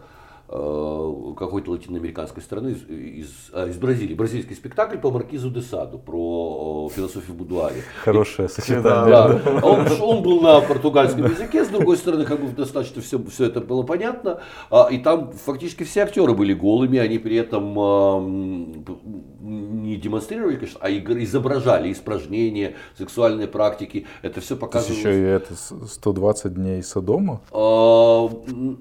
какой-то 1.36 1.72
латиноамериканской 1.72 2.42
страны, 2.42 2.70
из, 2.70 2.84
из, 2.90 3.30
а, 3.54 3.68
из 3.68 3.78
Бразилии, 3.78 4.14
бразильский 4.14 4.56
спектакль 4.56 4.98
по 4.98 5.12
Маркизу 5.12 5.50
де 5.50 5.62
Саду, 5.62 6.00
про 6.00 6.90
философию 6.90 7.36
будуаре. 7.36 7.82
Хорошее 8.04 8.50
сочетание. 8.50 8.84
Да, 8.84 9.28
да. 9.28 9.60
Он, 9.62 9.88
он 10.02 10.24
был 10.24 10.42
на 10.42 10.62
португальском 10.62 11.26
языке, 11.26 11.66
с 11.66 11.68
другой 11.68 11.98
стороны, 11.98 12.26
как 12.26 12.42
бы 12.42 12.48
достаточно 12.52 13.02
все, 13.02 13.22
все 13.26 13.46
это 13.46 13.62
было 13.62 13.84
понятно, 13.84 14.42
а, 14.70 14.88
и 14.90 14.98
там 14.98 15.32
фактически 15.34 15.84
все 15.84 16.04
актеры 16.04 16.34
были 16.34 16.54
голыми, 16.54 17.00
они 17.00 17.20
при 17.20 17.36
этом 17.36 17.76
а, 17.78 18.20
не 18.22 19.98
демонстрировали, 19.98 20.56
конечно, 20.56 20.80
а 20.82 20.90
изображали 20.90 21.92
испражнения, 21.92 22.76
сексуальные 22.98 23.48
практики, 23.48 24.06
это 24.22 24.42
все 24.42 24.56
показывалось. 24.56 25.00
еще 25.00 25.14
и 25.14 25.24
это 25.24 25.56
120 25.56 26.54
дней 26.54 26.84
Содома? 26.84 27.42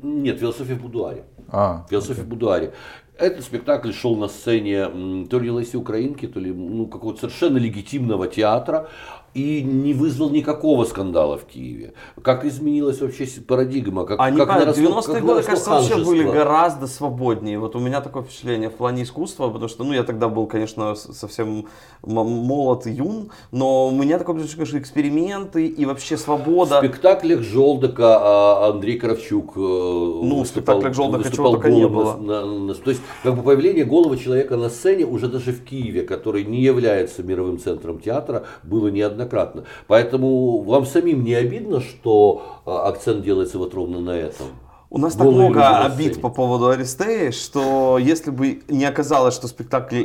Нет, 0.03 0.39
философия 0.39 0.75
в 0.75 0.83
будуаре. 0.83 1.25
А, 1.49 1.87
Философия 1.91 2.23
okay. 2.23 2.27
Будуаре. 2.27 2.75
Этот 3.17 3.45
спектакль 3.45 3.93
шел 3.93 4.17
на 4.17 4.27
сцене 4.27 5.27
то 5.31 5.39
ли 5.39 5.49
Леси 5.49 5.77
Украинки, 5.77 6.27
то 6.27 6.41
ли 6.41 6.53
ну, 6.53 6.87
какого-то 6.87 7.21
совершенно 7.21 7.59
легитимного 7.59 8.27
театра 8.27 8.89
и 9.35 9.63
не 9.63 9.95
вызвал 9.95 10.31
никакого 10.31 10.85
скандала 10.85 11.37
в 11.37 11.45
Киеве. 11.45 11.95
Как 12.23 12.45
изменилась 12.45 13.01
вообще 13.01 13.27
парадигма? 13.47 14.07
Как, 14.07 14.21
Они, 14.21 14.39
как 14.39 14.49
наросло, 14.49 15.01
90-е 15.01 15.21
годы, 15.21 15.43
кажется, 15.43 15.71
вообще 15.71 16.05
были 16.05 16.23
гораздо 16.23 16.87
свободнее. 16.87 17.59
Вот 17.59 17.75
у 17.75 17.81
меня 17.81 18.01
такое 18.01 18.23
впечатление 18.23 18.71
в 18.71 18.75
плане 18.75 19.03
искусства, 19.03 19.49
потому 19.49 19.69
что, 19.69 19.83
ну, 19.83 19.93
я 19.93 20.05
тогда 20.05 20.29
был, 20.29 20.47
конечно, 20.47 20.95
совсем 20.95 21.67
молод 22.03 22.87
и 22.87 22.93
юн, 22.93 23.31
но 23.51 23.89
у 23.89 23.91
меня 23.91 24.19
такое 24.19 24.37
впечатление, 24.37 24.67
что 24.67 24.79
эксперименты 24.79 25.67
и 25.67 25.85
вообще 25.85 26.17
свобода. 26.17 26.81
В 26.81 26.85
спектаклях 26.85 27.41
Желдока 27.41 28.19
а, 28.21 28.71
Андрей 28.71 28.99
Кравчук 28.99 29.57
э, 29.57 29.59
Ну, 29.59 30.45
в 30.45 30.47
спектаклях 30.47 30.95
Желдока 30.95 31.31
чего 31.31 31.51
только 31.51 31.71
не 31.71 31.89
было. 31.89 32.17
На, 32.17 32.47
на, 32.47 32.67
на, 32.67 32.75
то 32.75 32.91
есть, 32.91 33.03
как 33.25 33.35
бы 33.35 33.43
появление 33.43 33.85
голого 33.85 34.17
человека 34.17 34.57
на 34.57 34.69
сцене 34.69 35.05
уже 35.05 35.27
даже 35.27 35.53
в 35.53 35.65
Киеве, 35.65 36.03
который 36.03 36.45
не 36.45 36.63
является 36.63 37.25
мировым 37.25 37.59
центром 37.59 37.99
театра, 37.99 38.45
было 38.63 38.89
неоднократно 38.89 39.24
неоднократно. 39.25 39.65
Поэтому 39.87 40.63
вам 40.63 40.87
самим 40.87 41.25
не 41.25 41.35
обидно, 41.35 41.81
что 41.81 42.63
а, 42.65 42.89
акцент 42.89 43.23
делается 43.23 43.59
вот 43.59 43.75
ровно 43.75 44.01
на 44.01 44.11
этом? 44.11 44.47
У 44.91 44.99
нас 44.99 45.15
так 45.15 45.27
много 45.27 45.81
обид 45.81 46.21
по 46.21 46.29
поводу 46.29 46.69
Аристеи, 46.69 47.31
что 47.31 47.99
если 47.99 48.31
бы 48.31 48.63
не 48.69 48.85
оказалось, 48.85 49.35
что 49.35 49.49
спектакль 49.49 50.05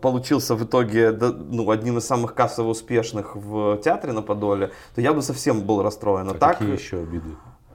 получился 0.00 0.56
в 0.56 0.64
итоге 0.64 1.12
ну, 1.12 1.70
одним 1.70 1.98
из 1.98 2.06
самых 2.06 2.34
кассово 2.34 2.70
успешных 2.70 3.36
в 3.36 3.76
театре 3.76 4.12
на 4.12 4.22
Подоле, 4.22 4.72
то 4.96 5.00
я 5.00 5.12
бы 5.12 5.22
совсем 5.22 5.60
был 5.60 5.82
расстроен. 5.82 6.28
А, 6.28 6.32
а 6.32 6.34
так, 6.34 6.58
какие 6.58 6.74
еще 6.74 6.96
обиды? 6.96 7.28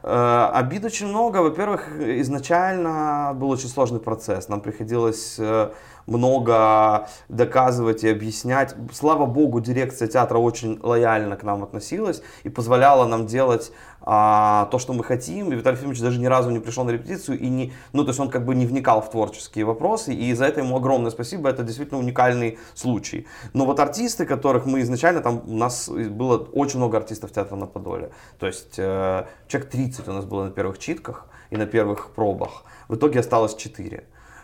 Э, 0.04 0.50
обид 0.54 0.84
очень 0.84 1.08
много. 1.08 1.38
Во-первых, 1.38 1.98
изначально 1.98 3.32
был 3.36 3.50
очень 3.50 3.70
сложный 3.70 4.02
процесс. 4.02 4.50
Нам 4.50 4.60
приходилось 4.60 5.36
э, 5.40 5.70
много 6.06 7.08
доказывать 7.30 8.04
и 8.04 8.10
объяснять. 8.10 8.76
Слава 8.94 9.26
богу, 9.26 9.60
дирекция 9.62 10.08
театра 10.08 10.38
очень 10.38 10.80
лояльно 10.82 11.36
к 11.36 11.44
нам 11.44 11.63
относилась 11.63 12.22
и 12.44 12.50
позволяла 12.50 13.06
нам 13.06 13.26
делать 13.26 13.72
а, 14.02 14.68
то, 14.72 14.80
что 14.80 14.94
мы 14.94 15.04
хотим. 15.04 15.52
И 15.52 15.56
Виталий 15.56 15.78
Ефимович 15.78 16.02
даже 16.02 16.20
ни 16.20 16.26
разу 16.26 16.50
не 16.50 16.60
пришел 16.60 16.84
на 16.84 16.92
репетицию 16.92 17.39
и 17.39 17.48
не, 17.48 17.74
ну, 17.94 18.04
то 18.04 18.10
есть 18.10 18.20
он 18.20 18.30
как 18.30 18.46
бы 18.46 18.54
не 18.56 18.66
вникал 18.66 19.02
в 19.02 19.10
творческие 19.10 19.66
вопросы. 19.66 20.13
И 20.13 20.34
за 20.34 20.46
это 20.46 20.60
ему 20.62 20.78
огромное 20.78 21.12
спасибо. 21.12 21.50
Это 21.50 21.63
действительно 21.63 22.00
уникальный 22.00 22.60
случай. 22.74 23.28
Но 23.54 23.66
вот 23.66 23.80
артисты, 23.80 24.26
которых 24.26 24.66
мы 24.66 24.82
изначально, 24.82 25.22
там 25.22 25.42
у 25.48 25.56
нас 25.56 25.89
было 25.89 26.38
очень 26.38 26.78
много 26.78 26.98
артистов 26.98 27.32
театра 27.32 27.56
на 27.56 27.66
Подоле. 27.66 28.12
То 28.39 28.48
есть 28.48 28.76
э, 28.78 29.26
человек 29.48 29.72
30 29.72 30.08
у 30.08 30.13
нас 30.13 30.26
было 30.26 30.46
на 30.46 30.52
первых 30.52 30.80
читках 30.80 31.28
и 31.50 31.58
на 31.58 31.66
первых 31.66 32.12
пробах. 32.12 32.63
В 32.89 32.96
итоге 32.96 33.20
осталось 33.20 33.56
4. 33.56 34.04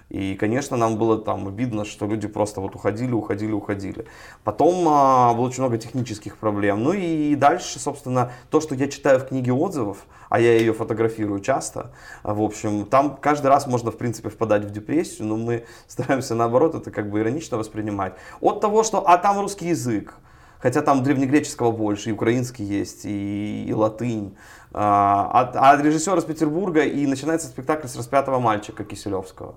И, 0.10 0.34
конечно, 0.36 0.76
нам 0.76 0.98
было 0.98 1.20
там 1.20 1.48
обидно, 1.48 1.86
что 1.86 2.08
люди 2.08 2.28
просто 2.28 2.62
вот 2.62 2.76
уходили, 2.76 3.12
уходили, 3.12 3.52
уходили. 3.52 4.06
Потом 4.44 4.88
а, 4.88 5.34
было 5.36 5.46
очень 5.48 5.62
много 5.62 5.78
технических 5.78 6.38
проблем. 6.38 6.84
Ну 6.84 6.94
и 6.94 7.36
дальше, 7.36 7.80
собственно, 7.80 8.32
то, 8.50 8.60
что 8.60 8.74
я 8.74 8.88
читаю 8.88 9.20
в 9.20 9.28
книге 9.28 9.54
отзывов, 9.54 10.06
а 10.30 10.40
я 10.40 10.58
ее 10.58 10.74
фотографирую 10.74 11.42
часто, 11.42 11.92
в 12.24 12.42
общем, 12.42 12.86
там 12.86 13.18
каждый 13.18 13.48
раз 13.48 13.68
можно, 13.68 13.92
в 13.92 13.98
принципе, 13.98 14.30
впадать 14.30 14.64
в 14.64 14.72
депрессию, 14.72 15.28
но 15.28 15.38
мы 15.38 15.66
стараемся, 15.88 16.34
наоборот, 16.34 16.74
это 16.74 16.90
как 16.90 17.10
бы 17.12 17.20
иронично 17.20 17.58
воспринимать. 17.58 18.14
От 18.42 18.62
того, 18.62 18.84
что, 18.84 19.08
а 19.08 19.18
там 19.20 19.40
русский 19.40 19.68
язык, 19.68 20.16
хотя 20.60 20.82
там 20.82 21.04
древнегреческого 21.04 21.72
больше, 21.72 22.10
и 22.10 22.14
украинский 22.14 22.66
есть, 22.66 23.06
и, 23.06 23.66
и 23.68 23.74
латынь. 23.74 24.36
А, 24.72 25.50
а 25.54 25.72
от 25.72 25.82
режиссера 25.82 26.18
из 26.18 26.24
Петербурга 26.24 26.82
и 26.84 27.06
начинается 27.06 27.48
спектакль 27.48 27.88
с 27.88 27.96
распятого 27.96 28.40
мальчика 28.40 28.84
Киселевского. 28.84 29.56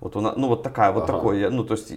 Вот 0.00 0.16
у 0.16 0.20
нас, 0.20 0.34
ну 0.36 0.48
вот 0.48 0.62
такая, 0.62 0.92
вот 0.92 1.04
ага. 1.04 1.12
такой, 1.12 1.50
ну 1.50 1.62
то 1.62 1.74
есть, 1.74 1.92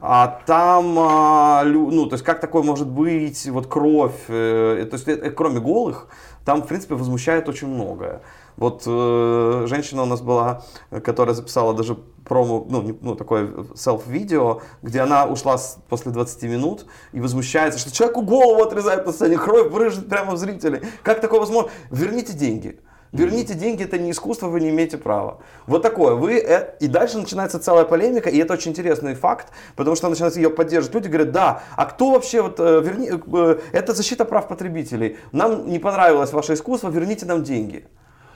а 0.00 0.40
там, 0.46 0.98
а, 0.98 1.64
ну 1.64 2.06
то 2.06 2.14
есть 2.14 2.24
как 2.24 2.40
такое 2.40 2.62
может 2.62 2.88
быть, 2.88 3.46
вот 3.46 3.66
кровь, 3.68 4.24
э, 4.28 4.86
то 4.90 4.96
есть 4.96 5.08
э, 5.08 5.30
кроме 5.30 5.60
голых, 5.60 6.08
там 6.44 6.62
в 6.62 6.66
принципе 6.66 6.94
возмущает 6.94 7.48
очень 7.48 7.68
многое. 7.68 8.20
Вот 8.58 8.82
э, 8.86 9.64
женщина 9.66 10.02
у 10.02 10.06
нас 10.06 10.20
была, 10.20 10.62
которая 11.02 11.34
записала 11.34 11.72
даже 11.72 11.96
промо, 12.24 12.66
ну, 12.68 12.96
ну 13.00 13.14
такое 13.14 13.50
селф-видео, 13.74 14.60
где 14.82 15.00
она 15.00 15.24
ушла 15.24 15.56
с, 15.56 15.78
после 15.88 16.12
20 16.12 16.42
минут 16.44 16.84
и 17.12 17.20
возмущается, 17.20 17.78
что 17.78 17.92
человеку 17.92 18.20
голову 18.20 18.62
отрезают 18.62 19.06
на 19.06 19.12
сцене, 19.12 19.38
кровь 19.38 19.72
брыжет 19.72 20.08
прямо 20.08 20.32
в 20.32 20.36
зрителей. 20.36 20.82
Как 21.02 21.22
такое 21.22 21.40
возможно? 21.40 21.70
Верните 21.90 22.34
деньги. 22.34 22.78
Верните 23.14 23.54
деньги, 23.54 23.84
это 23.84 23.96
не 23.96 24.10
искусство, 24.10 24.48
вы 24.48 24.60
не 24.60 24.70
имеете 24.70 24.98
права. 24.98 25.38
Вот 25.68 25.82
такое. 25.82 26.14
Вы, 26.14 26.38
э, 26.40 26.74
и 26.80 26.88
дальше 26.88 27.16
начинается 27.16 27.60
целая 27.60 27.84
полемика, 27.84 28.28
и 28.28 28.38
это 28.38 28.54
очень 28.54 28.72
интересный 28.72 29.14
факт, 29.14 29.52
потому 29.76 29.94
что 29.94 30.08
начинается 30.08 30.40
ее 30.40 30.50
поддерживать. 30.50 30.94
Люди 30.96 31.06
говорят, 31.06 31.30
да, 31.30 31.62
а 31.76 31.86
кто 31.86 32.10
вообще, 32.10 32.42
вот, 32.42 32.58
э, 32.58 32.80
верни, 32.82 33.10
э, 33.12 33.58
это 33.70 33.94
защита 33.94 34.24
прав 34.24 34.48
потребителей. 34.48 35.16
Нам 35.30 35.68
не 35.68 35.78
понравилось 35.78 36.32
ваше 36.32 36.54
искусство, 36.54 36.90
верните 36.90 37.24
нам 37.24 37.44
деньги. 37.44 37.86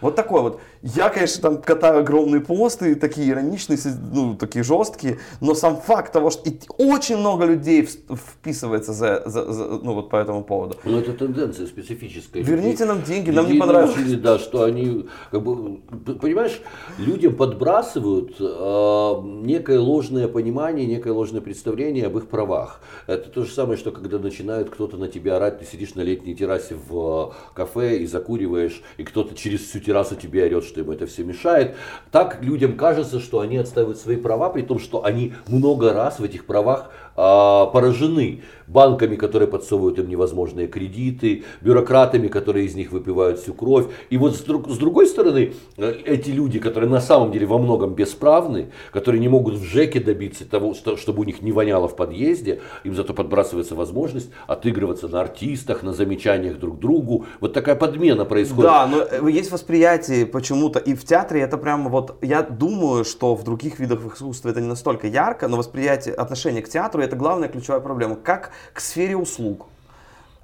Вот 0.00 0.14
такой 0.16 0.42
вот. 0.42 0.60
Я, 0.82 1.08
конечно, 1.08 1.42
там 1.42 1.62
катаю 1.62 2.00
огромные 2.00 2.40
посты, 2.40 2.94
такие 2.94 3.30
ироничные, 3.30 3.78
ну, 4.12 4.36
такие 4.36 4.62
жесткие, 4.62 5.18
но 5.40 5.54
сам 5.54 5.76
факт 5.76 6.12
того, 6.12 6.30
что 6.30 6.48
и 6.48 6.58
очень 6.78 7.16
много 7.16 7.44
людей 7.44 7.82
вписывается 7.82 8.92
за, 8.92 9.22
за, 9.26 9.52
за, 9.52 9.64
ну, 9.64 9.94
вот 9.94 10.08
по 10.08 10.16
этому 10.16 10.44
поводу. 10.44 10.76
Ну, 10.84 10.98
это 10.98 11.12
тенденция 11.12 11.66
специфическая. 11.66 12.42
Верните 12.42 12.84
нам 12.84 13.02
деньги, 13.02 13.30
нам 13.30 13.50
не 13.50 13.58
понравилось. 13.58 13.96
Научили, 13.96 14.16
да, 14.16 14.38
что 14.38 14.62
они, 14.62 15.08
как 15.30 15.42
бы, 15.42 15.78
понимаешь, 16.14 16.60
людям 16.98 17.34
подбрасывают 17.34 18.36
э, 18.38 19.22
некое 19.44 19.80
ложное 19.80 20.28
понимание, 20.28 20.86
некое 20.86 21.12
ложное 21.12 21.40
представление 21.40 22.06
об 22.06 22.16
их 22.18 22.28
правах. 22.28 22.80
Это 23.08 23.28
то 23.30 23.44
же 23.44 23.52
самое, 23.52 23.78
что 23.78 23.90
когда 23.90 24.18
начинают 24.18 24.70
кто-то 24.70 24.96
на 24.96 25.08
тебя 25.08 25.36
орать, 25.36 25.58
ты 25.58 25.64
сидишь 25.64 25.94
на 25.96 26.02
летней 26.02 26.36
террасе 26.36 26.76
в 26.88 27.32
э, 27.32 27.54
кафе 27.54 27.98
и 27.98 28.06
закуриваешь, 28.06 28.80
и 28.96 29.02
кто-то 29.02 29.34
через 29.34 29.60
всю 29.62 29.80
террасу 29.88 30.16
тебе 30.16 30.44
орет, 30.44 30.64
что 30.64 30.80
ему 30.80 30.92
это 30.92 31.06
все 31.06 31.24
мешает. 31.24 31.74
Так 32.10 32.42
людям 32.42 32.76
кажется, 32.76 33.20
что 33.20 33.40
они 33.40 33.56
отстаивают 33.56 33.98
свои 33.98 34.16
права, 34.16 34.50
при 34.50 34.62
том, 34.62 34.78
что 34.78 35.04
они 35.04 35.32
много 35.46 35.94
раз 35.94 36.18
в 36.18 36.24
этих 36.24 36.44
правах 36.44 36.90
поражены 37.18 38.42
банками, 38.68 39.16
которые 39.16 39.48
подсовывают 39.48 39.98
им 39.98 40.08
невозможные 40.08 40.68
кредиты, 40.68 41.44
бюрократами, 41.60 42.28
которые 42.28 42.66
из 42.66 42.74
них 42.74 42.92
выпивают 42.92 43.40
всю 43.40 43.54
кровь. 43.54 43.86
И 44.10 44.16
вот 44.18 44.36
с, 44.36 44.40
друг, 44.40 44.68
с 44.68 44.76
другой 44.76 45.06
стороны, 45.06 45.54
э, 45.76 45.94
эти 46.04 46.30
люди, 46.30 46.58
которые 46.58 46.90
на 46.90 47.00
самом 47.00 47.32
деле 47.32 47.46
во 47.46 47.58
многом 47.58 47.94
бесправны, 47.94 48.70
которые 48.92 49.20
не 49.20 49.28
могут 49.28 49.54
в 49.54 49.64
ЖЭКе 49.64 50.00
добиться 50.00 50.48
того, 50.48 50.74
что, 50.74 50.96
чтобы 50.96 51.22
у 51.22 51.24
них 51.24 51.42
не 51.42 51.50
воняло 51.50 51.88
в 51.88 51.96
подъезде, 51.96 52.60
им 52.84 52.94
зато 52.94 53.14
подбрасывается 53.14 53.74
возможность 53.74 54.30
отыгрываться 54.46 55.08
на 55.08 55.20
артистах, 55.22 55.82
на 55.82 55.92
замечаниях 55.92 56.58
друг 56.58 56.78
другу. 56.78 57.26
Вот 57.40 57.54
такая 57.54 57.74
подмена 57.74 58.24
происходит. 58.24 58.70
Да, 58.70 58.86
но 58.86 58.98
э, 59.02 59.30
есть 59.30 59.50
восприятие 59.50 60.26
почему-то, 60.26 60.78
и 60.78 60.94
в 60.94 61.04
театре 61.04 61.40
это 61.40 61.56
прямо 61.56 61.88
вот, 61.88 62.18
я 62.22 62.42
думаю, 62.42 63.04
что 63.04 63.34
в 63.34 63.44
других 63.44 63.78
видах 63.78 64.04
искусства 64.14 64.50
это 64.50 64.60
не 64.60 64.68
настолько 64.68 65.06
ярко, 65.06 65.48
но 65.48 65.56
восприятие, 65.56 66.14
отношение 66.14 66.62
к 66.62 66.68
театру 66.68 67.02
это 67.08 67.16
главная 67.16 67.48
ключевая 67.48 67.80
проблема. 67.80 68.16
Как 68.16 68.50
к 68.72 68.80
сфере 68.80 69.16
услуг. 69.16 69.66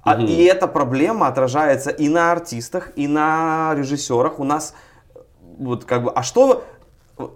А, 0.03 0.19
И 0.19 0.43
эта 0.43 0.67
проблема 0.67 1.27
отражается 1.27 1.89
и 1.89 2.09
на 2.09 2.31
артистах, 2.31 2.91
и 2.95 3.07
на 3.07 3.73
режиссерах. 3.75 4.39
У 4.39 4.43
нас 4.43 4.75
вот 5.57 5.85
как 5.85 6.03
бы, 6.03 6.11
а 6.11 6.21
что 6.21 6.63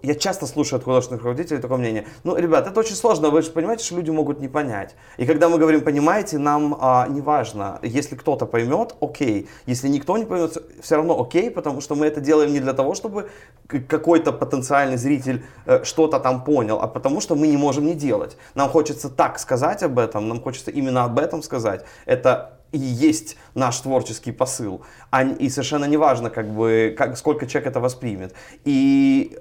я 0.02 0.16
часто 0.16 0.46
слушаю 0.46 0.78
от 0.78 0.84
художественных 0.84 1.22
руководителей 1.24 1.60
такое 1.60 1.78
мнение. 1.78 2.06
Ну, 2.24 2.36
ребят, 2.36 2.68
это 2.68 2.80
очень 2.80 2.96
сложно, 2.96 3.30
вы 3.30 3.42
же 3.42 3.52
понимаете, 3.52 3.86
что 3.86 3.96
люди 3.96 4.10
могут 4.10 4.42
не 4.42 4.48
понять. 4.48 4.96
И 5.18 5.26
когда 5.26 5.48
мы 5.48 5.58
говорим, 5.58 5.82
понимаете, 5.82 6.38
нам 6.38 6.78
а, 6.80 7.08
не 7.08 7.22
важно, 7.22 7.80
если 7.82 8.16
кто-то 8.16 8.46
поймет, 8.46 8.96
окей. 9.00 9.48
Если 9.66 9.88
никто 9.88 10.18
не 10.18 10.26
поймет, 10.26 10.58
все 10.82 10.96
равно 10.96 11.20
окей, 11.20 11.50
потому 11.50 11.82
что 11.82 11.96
мы 11.96 12.08
это 12.08 12.20
делаем 12.20 12.52
не 12.52 12.60
для 12.60 12.74
того, 12.74 12.94
чтобы 12.94 13.30
какой-то 13.68 14.34
потенциальный 14.34 14.98
зритель 14.98 15.46
э, 15.66 15.84
что-то 15.84 16.20
там 16.20 16.44
понял, 16.44 16.80
а 16.82 16.88
потому 16.88 17.22
что 17.22 17.36
мы 17.36 17.48
не 17.48 17.58
можем 17.58 17.86
не 17.86 17.94
делать. 17.94 18.38
Нам 18.56 18.70
хочется 18.70 19.10
так 19.10 19.40
сказать 19.40 19.84
об 19.84 19.98
этом, 19.98 20.28
нам 20.28 20.42
хочется 20.42 20.72
именно 20.72 21.06
об 21.06 21.20
этом 21.20 21.42
сказать. 21.42 21.86
Это 22.06 22.60
и 22.72 22.78
есть 22.78 23.38
наш 23.56 23.80
творческий 23.80 24.32
посыл. 24.32 24.82
А, 25.10 25.24
и 25.24 25.50
совершенно 25.50 25.86
не 25.86 25.98
важно, 25.98 26.30
как 26.30 26.50
бы, 26.50 26.94
как, 26.98 27.18
сколько 27.18 27.48
человек 27.48 27.72
это 27.72 27.80
воспримет. 27.80 28.34
И 28.66 29.38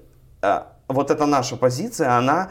вот 0.88 1.10
эта 1.10 1.26
наша 1.26 1.56
позиция, 1.56 2.16
она 2.16 2.50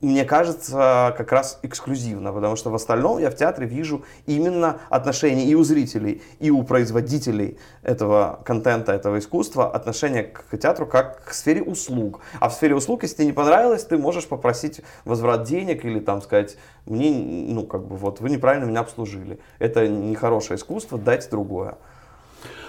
мне 0.00 0.24
кажется, 0.24 1.12
как 1.16 1.32
раз 1.32 1.58
эксклюзивно, 1.62 2.32
потому 2.32 2.54
что 2.54 2.70
в 2.70 2.74
остальном 2.74 3.18
я 3.18 3.30
в 3.30 3.34
театре 3.34 3.66
вижу 3.66 4.04
именно 4.26 4.78
отношения 4.90 5.44
и 5.44 5.56
у 5.56 5.64
зрителей, 5.64 6.22
и 6.38 6.50
у 6.50 6.62
производителей 6.62 7.58
этого 7.82 8.40
контента, 8.44 8.92
этого 8.92 9.18
искусства, 9.18 9.68
отношение 9.68 10.22
к 10.22 10.56
театру 10.56 10.86
как 10.86 11.24
к 11.24 11.32
сфере 11.32 11.62
услуг. 11.62 12.20
А 12.38 12.48
в 12.48 12.54
сфере 12.54 12.76
услуг, 12.76 13.02
если 13.02 13.16
тебе 13.16 13.26
не 13.26 13.32
понравилось, 13.32 13.84
ты 13.84 13.98
можешь 13.98 14.28
попросить 14.28 14.82
возврат 15.04 15.42
денег 15.42 15.84
или 15.84 15.98
там 15.98 16.22
сказать, 16.22 16.56
мне, 16.86 17.10
ну, 17.10 17.66
как 17.66 17.84
бы, 17.84 17.96
вот, 17.96 18.20
вы 18.20 18.30
неправильно 18.30 18.66
меня 18.66 18.80
обслужили. 18.80 19.40
Это 19.58 19.88
нехорошее 19.88 20.58
искусство, 20.58 20.96
дайте 20.96 21.28
другое. 21.28 21.76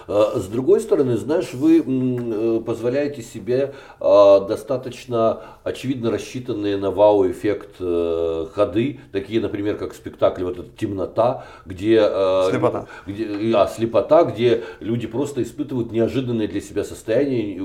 А, 0.09 0.39
с 0.39 0.47
другой 0.47 0.79
стороны, 0.79 1.17
знаешь, 1.17 1.53
вы 1.53 1.83
э, 1.85 2.61
позволяете 2.65 3.21
себе 3.21 3.75
а, 3.99 4.39
достаточно 4.39 5.41
очевидно 5.63 6.09
рассчитанные 6.09 6.77
на 6.77 6.89
вау-эффект 6.89 7.75
э, 7.79 8.47
ходы, 8.51 8.99
такие, 9.11 9.39
например, 9.39 9.77
как 9.77 9.93
спектакль 9.93 10.43
вот 10.43 10.57
эта 10.57 10.69
«Темнота», 10.75 11.45
где... 11.67 11.99
Э, 12.01 12.47
слепота. 12.49 12.87
Где, 13.05 13.55
а, 13.55 13.67
«Слепота», 13.67 14.23
где 14.23 14.63
люди 14.79 15.05
просто 15.05 15.43
испытывают 15.43 15.91
неожиданные 15.91 16.47
для 16.47 16.61
себя 16.61 16.83
состояния, 16.83 17.59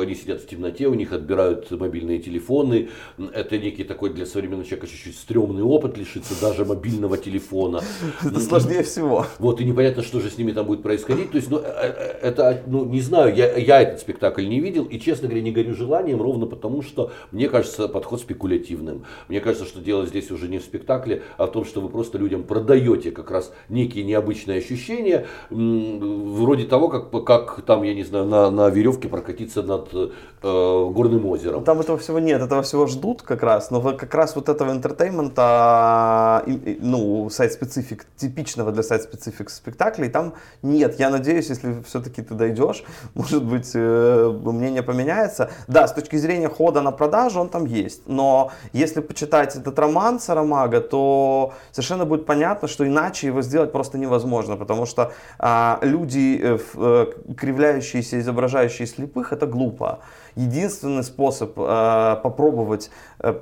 они 0.00 0.14
сидят 0.14 0.40
в 0.40 0.46
темноте, 0.46 0.86
у 0.86 0.94
них 0.94 1.12
отбирают 1.12 1.70
мобильные 1.70 2.18
телефоны, 2.18 2.88
это 3.34 3.58
некий 3.58 3.84
такой 3.84 4.08
для 4.10 4.24
современного 4.24 4.64
человека 4.64 4.86
чуть-чуть 4.86 5.16
стрёмный 5.16 5.62
опыт 5.62 5.98
лишиться 5.98 6.32
даже 6.40 6.64
мобильного 6.64 7.18
телефона. 7.18 7.82
Это 8.24 8.40
сложнее 8.40 8.84
всего. 8.84 9.26
Вот, 9.38 9.60
и 9.60 9.64
непонятно, 9.64 10.02
что 10.02 10.20
же 10.20 10.30
с 10.30 10.38
ними 10.38 10.52
там 10.52 10.64
будет 10.64 10.82
происходить. 10.82 11.30
То 11.30 11.36
есть, 11.36 11.50
ну, 11.50 11.62
это, 11.90 12.62
ну, 12.66 12.84
не 12.84 13.00
знаю, 13.00 13.34
я, 13.34 13.56
я 13.56 13.80
этот 13.80 14.00
спектакль 14.00 14.46
не 14.46 14.60
видел, 14.60 14.84
и, 14.84 14.98
честно 14.98 15.28
говоря, 15.28 15.42
не 15.42 15.52
горю 15.52 15.74
желанием, 15.74 16.20
ровно 16.20 16.46
потому, 16.46 16.82
что 16.82 17.12
мне 17.30 17.48
кажется 17.48 17.88
подход 17.88 18.20
спекулятивным. 18.20 19.04
Мне 19.28 19.40
кажется, 19.40 19.66
что 19.66 19.80
дело 19.80 20.06
здесь 20.06 20.30
уже 20.30 20.48
не 20.48 20.58
в 20.58 20.62
спектакле, 20.62 21.22
а 21.36 21.46
в 21.46 21.52
том, 21.52 21.64
что 21.64 21.80
вы 21.80 21.88
просто 21.88 22.18
людям 22.18 22.44
продаете 22.44 23.10
как 23.10 23.30
раз 23.30 23.52
некие 23.68 24.04
необычные 24.04 24.58
ощущения, 24.58 25.26
вроде 25.50 26.64
того, 26.66 26.88
как, 26.88 27.24
как 27.24 27.62
там, 27.62 27.82
я 27.82 27.94
не 27.94 28.04
знаю, 28.04 28.26
на, 28.26 28.50
на 28.50 28.68
веревке 28.70 29.08
прокатиться 29.08 29.62
над 29.62 29.88
э, 29.92 30.08
горным 30.42 31.26
озером. 31.26 31.64
Там 31.64 31.80
этого 31.80 31.98
всего 31.98 32.18
нет, 32.18 32.40
этого 32.42 32.62
всего 32.62 32.86
ждут 32.86 33.22
как 33.22 33.42
раз, 33.42 33.70
но 33.70 33.80
как 33.80 34.14
раз 34.14 34.36
вот 34.36 34.48
этого 34.48 34.70
entertainment 34.72 36.21
а, 36.21 36.44
ну, 36.80 37.28
site-specific, 37.30 38.06
типичного 38.16 38.72
для 38.72 38.82
site-specific 38.82 39.50
спектаклей, 39.50 40.08
там 40.08 40.34
нет. 40.62 40.98
Я 40.98 41.10
надеюсь, 41.10 41.48
если 41.48 41.79
все-таки 41.86 42.22
ты 42.22 42.34
дойдешь, 42.34 42.84
может 43.14 43.44
быть, 43.44 43.72
э, 43.74 44.38
мнение 44.44 44.82
поменяется. 44.82 45.50
Да, 45.68 45.86
с 45.86 45.92
точки 45.92 46.16
зрения 46.16 46.48
хода 46.48 46.82
на 46.82 46.92
продажу 46.92 47.40
он 47.40 47.48
там 47.48 47.66
есть, 47.66 48.02
но 48.06 48.50
если 48.72 49.00
почитать 49.00 49.56
этот 49.56 49.78
роман 49.78 50.20
Сарамаго, 50.20 50.80
то 50.80 51.52
совершенно 51.70 52.04
будет 52.04 52.26
понятно, 52.26 52.68
что 52.68 52.86
иначе 52.86 53.26
его 53.26 53.42
сделать 53.42 53.72
просто 53.72 53.98
невозможно, 53.98 54.56
потому 54.56 54.86
что 54.86 55.12
а, 55.38 55.78
люди, 55.82 56.40
э, 56.42 56.58
э, 56.74 57.34
кривляющиеся, 57.36 58.20
изображающие 58.20 58.86
слепых, 58.86 59.32
это 59.32 59.46
глупо 59.46 60.00
единственный 60.36 61.02
способ 61.02 61.52
э, 61.56 62.16
попробовать 62.22 62.90
э, 63.18 63.34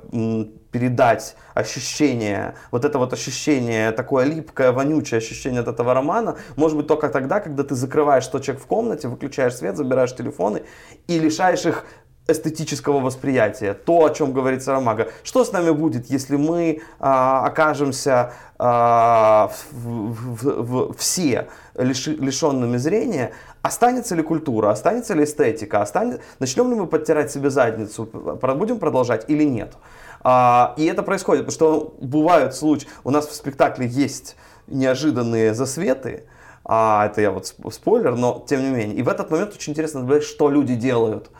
передать 0.71 1.35
ощущение, 1.53 2.55
вот 2.71 2.85
это 2.85 2.97
вот 2.99 3.13
ощущение, 3.13 3.91
такое 3.91 4.25
липкое, 4.25 4.71
вонючее 4.71 5.17
ощущение 5.17 5.61
от 5.61 5.67
этого 5.67 5.93
романа, 5.93 6.37
может 6.55 6.77
быть 6.77 6.87
только 6.87 7.09
тогда, 7.09 7.39
когда 7.39 7.63
ты 7.63 7.75
закрываешь 7.75 8.27
тот 8.27 8.45
в 8.47 8.65
комнате, 8.67 9.07
выключаешь 9.07 9.55
свет, 9.55 9.77
забираешь 9.77 10.15
телефоны 10.15 10.63
и 11.07 11.19
лишаешь 11.19 11.65
их 11.65 11.85
эстетического 12.31 12.99
восприятия, 12.99 13.73
то, 13.73 14.05
о 14.05 14.09
чем 14.09 14.33
говорит 14.33 14.63
Сарамага. 14.63 15.09
Что 15.23 15.43
с 15.43 15.51
нами 15.51 15.71
будет, 15.71 16.07
если 16.07 16.35
мы 16.35 16.81
а, 16.99 17.45
окажемся 17.45 18.33
а, 18.57 19.51
в, 19.71 20.13
в, 20.13 20.63
в, 20.63 20.97
все 20.97 21.47
лиши, 21.75 22.15
лишенными 22.15 22.77
зрения, 22.77 23.31
останется 23.61 24.15
ли 24.15 24.23
культура, 24.23 24.71
останется 24.71 25.13
ли 25.13 25.23
эстетика, 25.23 25.81
останется, 25.81 26.21
начнем 26.39 26.69
ли 26.69 26.75
мы 26.75 26.87
подтирать 26.87 27.31
себе 27.31 27.49
задницу, 27.49 28.05
будем 28.05 28.79
продолжать 28.79 29.25
или 29.27 29.43
нет. 29.43 29.73
А, 30.21 30.73
и 30.77 30.85
это 30.85 31.03
происходит, 31.03 31.45
потому 31.45 31.55
что 31.55 31.95
бывают 32.01 32.55
случаи, 32.55 32.87
у 33.03 33.11
нас 33.11 33.27
в 33.27 33.33
спектакле 33.33 33.87
есть 33.87 34.35
неожиданные 34.67 35.53
засветы, 35.53 36.25
а 36.65 37.07
это 37.07 37.21
я 37.21 37.31
вот 37.31 37.53
спойлер, 37.71 38.15
но 38.15 38.45
тем 38.47 38.61
не 38.61 38.69
менее. 38.69 38.95
И 38.97 39.01
в 39.01 39.09
этот 39.09 39.31
момент 39.31 39.53
очень 39.55 39.73
интересно 39.73 40.01
наблюдать, 40.01 40.23
что 40.23 40.49
люди 40.49 40.75
делают 40.75 41.31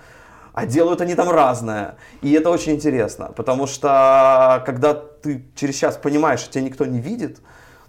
А 0.53 0.65
делают 0.65 1.01
они 1.01 1.15
там 1.15 1.29
разное. 1.29 1.97
И 2.21 2.31
это 2.31 2.49
очень 2.49 2.73
интересно, 2.73 3.31
потому 3.35 3.67
что 3.67 4.63
когда 4.65 4.93
ты 4.93 5.45
через 5.55 5.75
час 5.75 5.97
понимаешь, 5.97 6.39
что 6.39 6.53
тебя 6.53 6.63
никто 6.63 6.85
не 6.85 6.99
видит, 6.99 7.41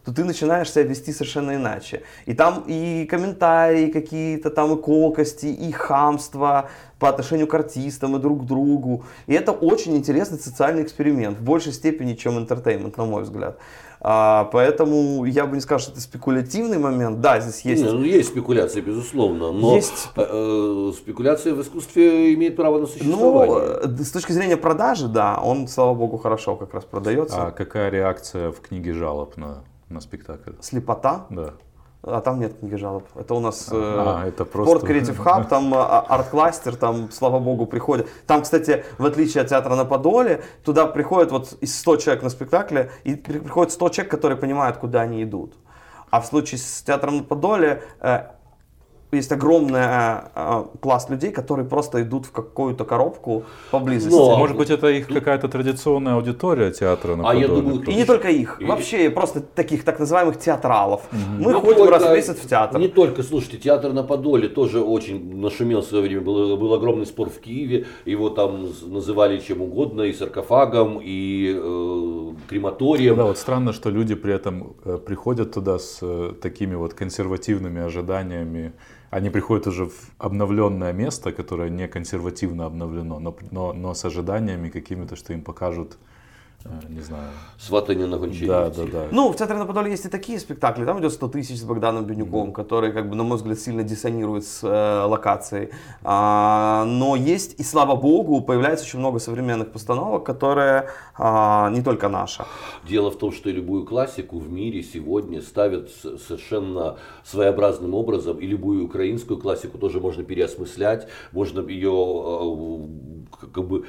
то 0.05 0.13
ты 0.13 0.25
начинаешь 0.25 0.71
себя 0.71 0.85
вести 0.85 1.13
совершенно 1.13 1.57
иначе. 1.57 2.03
И 2.27 2.35
там 2.35 2.65
и 2.67 3.05
комментарии 3.05 3.89
какие-то, 3.89 4.51
там 4.51 4.73
и 4.77 4.81
колкости, 4.81 5.47
и 5.47 5.73
хамство 5.73 6.71
по 6.99 7.09
отношению 7.09 7.47
к 7.47 7.55
артистам 7.55 8.17
и 8.17 8.21
друг 8.21 8.43
к 8.43 8.47
другу. 8.47 9.05
И 9.27 9.35
это 9.35 9.53
очень 9.53 9.97
интересный 9.97 10.39
социальный 10.39 10.83
эксперимент, 10.83 11.39
в 11.39 11.43
большей 11.43 11.73
степени, 11.73 12.15
чем 12.15 12.39
интертеймент, 12.39 12.97
на 12.97 13.05
мой 13.05 13.23
взгляд. 13.23 13.59
А, 14.03 14.49
поэтому 14.53 15.25
я 15.27 15.45
бы 15.47 15.57
не 15.57 15.61
сказал, 15.61 15.79
что 15.79 15.93
это 15.93 16.01
спекулятивный 16.01 16.79
момент. 16.79 17.21
Да, 17.21 17.39
здесь 17.41 17.61
есть... 17.63 17.83
Не, 17.83 17.91
ну, 17.91 18.03
есть 18.03 18.31
спекуляция, 18.31 18.83
безусловно, 18.83 19.53
но 19.53 19.77
есть... 19.77 20.09
Э, 20.17 20.27
э, 20.27 20.93
спекуляция 20.97 21.55
в 21.55 21.61
искусстве 21.61 22.33
имеет 22.35 22.57
право 22.57 22.79
на 22.79 22.87
существование. 22.87 23.81
Ну, 23.85 24.05
с 24.05 24.11
точки 24.11 24.33
зрения 24.33 24.57
продажи, 24.57 25.07
да, 25.07 25.39
он, 25.43 25.69
слава 25.69 25.95
богу, 25.95 26.17
хорошо 26.17 26.57
как 26.57 26.73
раз 26.73 26.85
продается. 26.85 27.49
А 27.49 27.51
какая 27.51 27.91
реакция 27.91 28.53
в 28.53 28.61
книге 28.61 28.95
жалоб 28.95 29.37
на 29.37 29.65
на 29.91 30.01
спектакль. 30.01 30.53
Слепота? 30.61 31.27
Да. 31.31 31.55
А 32.03 32.23
там 32.23 32.41
нет 32.41 32.59
книги 32.59 32.77
жалоб. 32.77 33.05
Это 33.15 33.35
у 33.35 33.41
нас 33.41 33.69
а, 33.71 34.25
э, 34.25 34.29
это 34.29 34.47
просто... 34.47 34.75
Sport 34.75 34.89
Creative 34.89 35.23
Hub, 35.23 35.49
там 35.49 35.75
арт-кластер, 35.75 36.77
там, 36.77 37.11
слава 37.11 37.39
богу, 37.41 37.67
приходят. 37.67 38.09
Там, 38.27 38.41
кстати, 38.41 38.85
в 38.97 39.05
отличие 39.05 39.43
от 39.43 39.49
театра 39.49 39.75
на 39.75 39.85
Подоле, 39.85 40.43
туда 40.65 40.87
приходят 40.87 41.31
вот 41.31 41.59
из 41.61 41.79
100 41.79 41.97
человек 41.97 42.23
на 42.23 42.31
спектакле, 42.31 42.91
и 43.05 43.17
приходят 43.17 43.73
100 43.73 43.89
человек, 43.91 44.11
которые 44.11 44.39
понимают, 44.39 44.79
куда 44.79 45.03
они 45.03 45.23
идут. 45.23 45.55
А 46.09 46.23
в 46.23 46.27
случае 46.27 46.59
с 46.59 46.83
театром 46.83 47.19
на 47.19 47.23
Подоле 47.23 47.83
э, 48.01 48.29
есть 49.17 49.33
огромный 49.33 49.81
э, 49.83 50.65
пласт 50.81 51.11
людей, 51.11 51.31
которые 51.33 51.67
просто 51.67 52.03
идут 52.03 52.27
в 52.27 52.33
какую-то 52.33 52.85
коробку 52.85 53.45
поблизости. 53.71 54.15
Но, 54.15 54.37
Может 54.37 54.57
быть, 54.57 54.71
это 54.71 54.89
их 54.89 55.09
какая-то 55.09 55.49
традиционная 55.49 56.15
аудитория 56.15 56.71
театра 56.71 57.17
на 57.17 57.29
А 57.29 57.35
я 57.35 57.49
думаю, 57.49 57.83
и 57.83 57.95
не 57.95 58.05
только 58.05 58.29
их, 58.29 58.61
и... 58.61 58.65
вообще 58.65 59.11
просто 59.11 59.41
таких 59.41 59.85
так 59.85 59.99
называемых 59.99 60.39
театралов. 60.39 61.03
Угу. 61.13 61.45
Мы 61.45 61.53
не 61.53 61.61
ходим 61.61 61.79
только, 61.79 61.93
раз 61.93 62.05
в 62.05 62.13
месяц 62.13 62.37
в 62.37 62.49
театр. 62.49 62.81
Не 62.81 62.89
только, 62.89 63.23
слушайте, 63.23 63.59
театр 63.59 63.93
на 63.93 64.03
Подоле 64.03 64.49
тоже 64.49 64.81
очень 64.81 65.41
нашумел 65.41 65.81
в 65.81 65.85
свое 65.85 66.05
время. 66.05 66.23
Был, 66.23 66.57
был 66.57 66.75
огромный 66.75 67.07
спор 67.07 67.31
в 67.31 67.41
Киеве, 67.41 67.87
его 68.05 68.31
там 68.31 68.69
называли 68.87 69.39
чем 69.39 69.63
угодно, 69.63 70.03
и 70.03 70.13
саркофагом, 70.13 71.01
и 71.03 71.55
э, 71.57 72.33
крематорием. 72.49 73.17
Да, 73.17 73.25
вот 73.25 73.39
странно, 73.39 73.73
что 73.73 73.91
люди 73.91 74.15
при 74.15 74.35
этом 74.35 74.75
э, 74.85 74.99
приходят 74.99 75.53
туда 75.53 75.79
с 75.79 75.99
э, 76.03 76.33
такими 76.41 76.75
вот 76.75 76.95
консервативными 76.95 77.81
ожиданиями 77.81 78.73
они 79.11 79.29
приходят 79.29 79.67
уже 79.67 79.87
в 79.87 80.13
обновленное 80.19 80.93
место, 80.93 81.33
которое 81.33 81.69
не 81.69 81.89
консервативно 81.89 82.67
обновлено, 82.67 83.19
но, 83.19 83.37
но, 83.51 83.73
но 83.73 83.93
с 83.93 84.05
ожиданиями 84.05 84.71
какими-то, 84.71 85.17
что 85.17 85.33
им 85.33 85.43
покажут 85.43 85.99
не 86.89 87.01
знаю. 87.01 87.31
Сватание 87.59 88.07
на 88.07 88.19
гончарите. 88.19 88.47
Да, 88.47 88.69
да, 88.71 88.85
да. 88.85 89.07
Ну, 89.11 89.33
в 89.33 89.37
Театре 89.37 89.59
на 89.59 89.65
Подоле 89.65 89.91
есть 89.91 90.05
и 90.05 90.09
такие 90.09 90.39
спектакли. 90.39 90.85
Там 90.85 91.01
идет 91.01 91.13
100 91.13 91.29
тысяч 91.29 91.59
с 91.59 91.65
Богданом 91.65 92.05
Бенюком, 92.05 92.51
mm. 92.51 92.53
которые, 92.53 92.93
как 92.93 93.09
бы, 93.09 93.17
на 93.17 93.23
мой 93.23 93.39
взгляд, 93.39 93.59
сильно 93.59 93.83
диссонируют 93.83 94.45
с 94.45 94.63
э, 94.63 95.05
локацией. 95.05 95.71
А, 96.03 96.85
но 96.85 97.17
есть, 97.17 97.59
и 97.59 97.63
слава 97.63 97.97
богу, 97.97 98.43
появляется 98.43 98.85
очень 98.85 98.99
много 98.99 99.21
современных 99.21 99.73
постановок, 99.73 100.25
которые 100.25 100.91
а, 101.17 101.71
не 101.71 101.83
только 101.83 102.09
наша. 102.09 102.45
Дело 102.87 103.11
в 103.11 103.17
том, 103.17 103.33
что 103.33 103.51
любую 103.51 103.87
классику 103.87 104.39
в 104.39 104.51
мире 104.51 104.83
сегодня 104.83 105.41
ставят 105.41 105.91
совершенно 105.91 106.99
своеобразным 107.25 107.95
образом. 107.95 108.39
И 108.39 108.47
любую 108.47 108.85
украинскую 108.85 109.41
классику 109.41 109.79
тоже 109.79 110.01
можно 110.01 110.25
переосмыслять. 110.25 111.09
Можно 111.33 111.67
ее 111.67 111.91
э, 111.91 113.47
как 113.53 113.67
бы, 113.67 113.87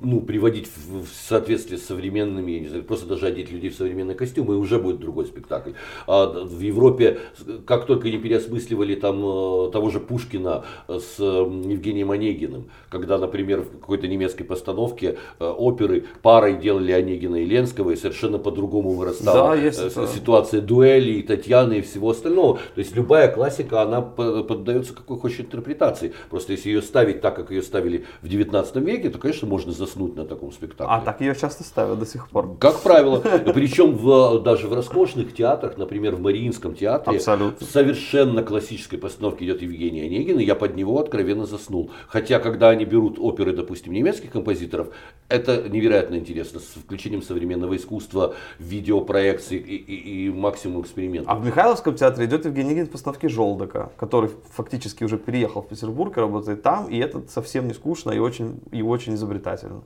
ну, 0.00 0.22
приводить 0.22 0.66
в 0.68 1.06
соответствии 1.28 1.76
с 1.76 1.89
современными, 1.90 2.52
я 2.52 2.60
не 2.60 2.68
знаю, 2.68 2.84
просто 2.84 3.06
даже 3.06 3.26
одеть 3.26 3.50
людей 3.50 3.70
в 3.70 3.74
современные 3.74 4.14
костюмы, 4.14 4.54
и 4.54 4.56
уже 4.56 4.78
будет 4.78 5.00
другой 5.00 5.26
спектакль. 5.26 5.72
А 6.06 6.26
в 6.26 6.60
Европе, 6.60 7.18
как 7.66 7.86
только 7.86 8.10
не 8.10 8.18
переосмысливали 8.18 8.94
там 8.94 9.16
э, 9.18 9.70
того 9.72 9.90
же 9.90 10.00
Пушкина 10.00 10.64
с 10.88 11.18
Евгением 11.18 12.10
Онегиным, 12.10 12.70
когда, 12.88 13.18
например, 13.18 13.60
в 13.62 13.80
какой-то 13.80 14.06
немецкой 14.08 14.44
постановке 14.44 15.16
э, 15.38 15.44
оперы 15.44 16.04
парой 16.22 16.56
делали 16.56 16.92
Онегина 16.92 17.36
и 17.36 17.44
Ленского, 17.44 17.90
и 17.90 17.96
совершенно 17.96 18.38
по-другому 18.38 18.90
вырастала 18.90 19.56
да, 19.56 19.56
э, 19.56 19.70
ситуация 19.72 20.60
дуэли, 20.60 21.12
и 21.12 21.22
Татьяны 21.22 21.78
и 21.78 21.80
всего 21.80 22.10
остального. 22.10 22.58
То 22.74 22.78
есть 22.78 22.94
любая 22.94 23.28
классика, 23.28 23.82
она 23.82 24.00
поддается 24.00 24.94
какой 24.94 25.18
хочешь 25.18 25.40
интерпретации. 25.40 26.12
Просто 26.30 26.52
если 26.52 26.68
ее 26.68 26.82
ставить 26.82 27.20
так, 27.20 27.36
как 27.36 27.50
ее 27.50 27.62
ставили 27.62 28.04
в 28.22 28.28
19 28.28 28.76
веке, 28.76 29.10
то, 29.10 29.18
конечно, 29.18 29.48
можно 29.48 29.72
заснуть 29.72 30.16
на 30.16 30.24
таком 30.24 30.52
спектакле. 30.52 30.94
А 30.94 31.00
так 31.00 31.20
ее 31.20 31.34
часто 31.34 31.64
ставят 31.64 31.79
до 31.86 32.06
сих 32.06 32.28
пор. 32.28 32.56
Как 32.58 32.80
правило. 32.80 33.18
Причем 33.54 33.96
в, 33.96 34.40
даже 34.42 34.68
в 34.68 34.72
роскошных 34.72 35.34
театрах, 35.34 35.76
например, 35.76 36.16
в 36.16 36.20
Мариинском 36.20 36.74
театре, 36.74 37.16
Абсолютно. 37.16 37.66
совершенно 37.66 38.42
классической 38.42 38.98
постановке 38.98 39.44
идет 39.44 39.62
Евгений 39.62 40.02
Онегин, 40.02 40.38
и 40.38 40.44
я 40.44 40.54
под 40.54 40.76
него 40.76 40.98
откровенно 40.98 41.46
заснул. 41.46 41.90
Хотя, 42.08 42.38
когда 42.38 42.70
они 42.70 42.84
берут 42.84 43.18
оперы, 43.18 43.52
допустим, 43.52 43.92
немецких 43.92 44.30
композиторов, 44.30 44.88
это 45.28 45.68
невероятно 45.68 46.16
интересно, 46.16 46.60
с 46.60 46.80
включением 46.80 47.22
современного 47.22 47.76
искусства, 47.76 48.34
видеопроекции 48.58 49.58
и, 49.58 49.76
и, 49.76 50.26
и 50.26 50.30
максимум 50.30 50.82
экспериментов. 50.82 51.30
А 51.30 51.36
в 51.36 51.44
Михайловском 51.44 51.94
театре 51.94 52.26
идет 52.26 52.44
Евгений 52.44 52.70
Онегин 52.70 52.86
в 52.86 52.90
постановке 52.90 53.28
Желдока, 53.28 53.92
который 53.96 54.30
фактически 54.52 55.04
уже 55.04 55.18
переехал 55.18 55.62
в 55.62 55.68
Петербург 55.68 56.16
и 56.16 56.20
работает 56.20 56.62
там, 56.62 56.86
и 56.86 56.98
это 56.98 57.22
совсем 57.28 57.68
не 57.68 57.74
скучно 57.74 58.10
и 58.10 58.18
очень, 58.18 58.60
и 58.72 58.82
очень 58.82 59.14
изобретательно. 59.14 59.82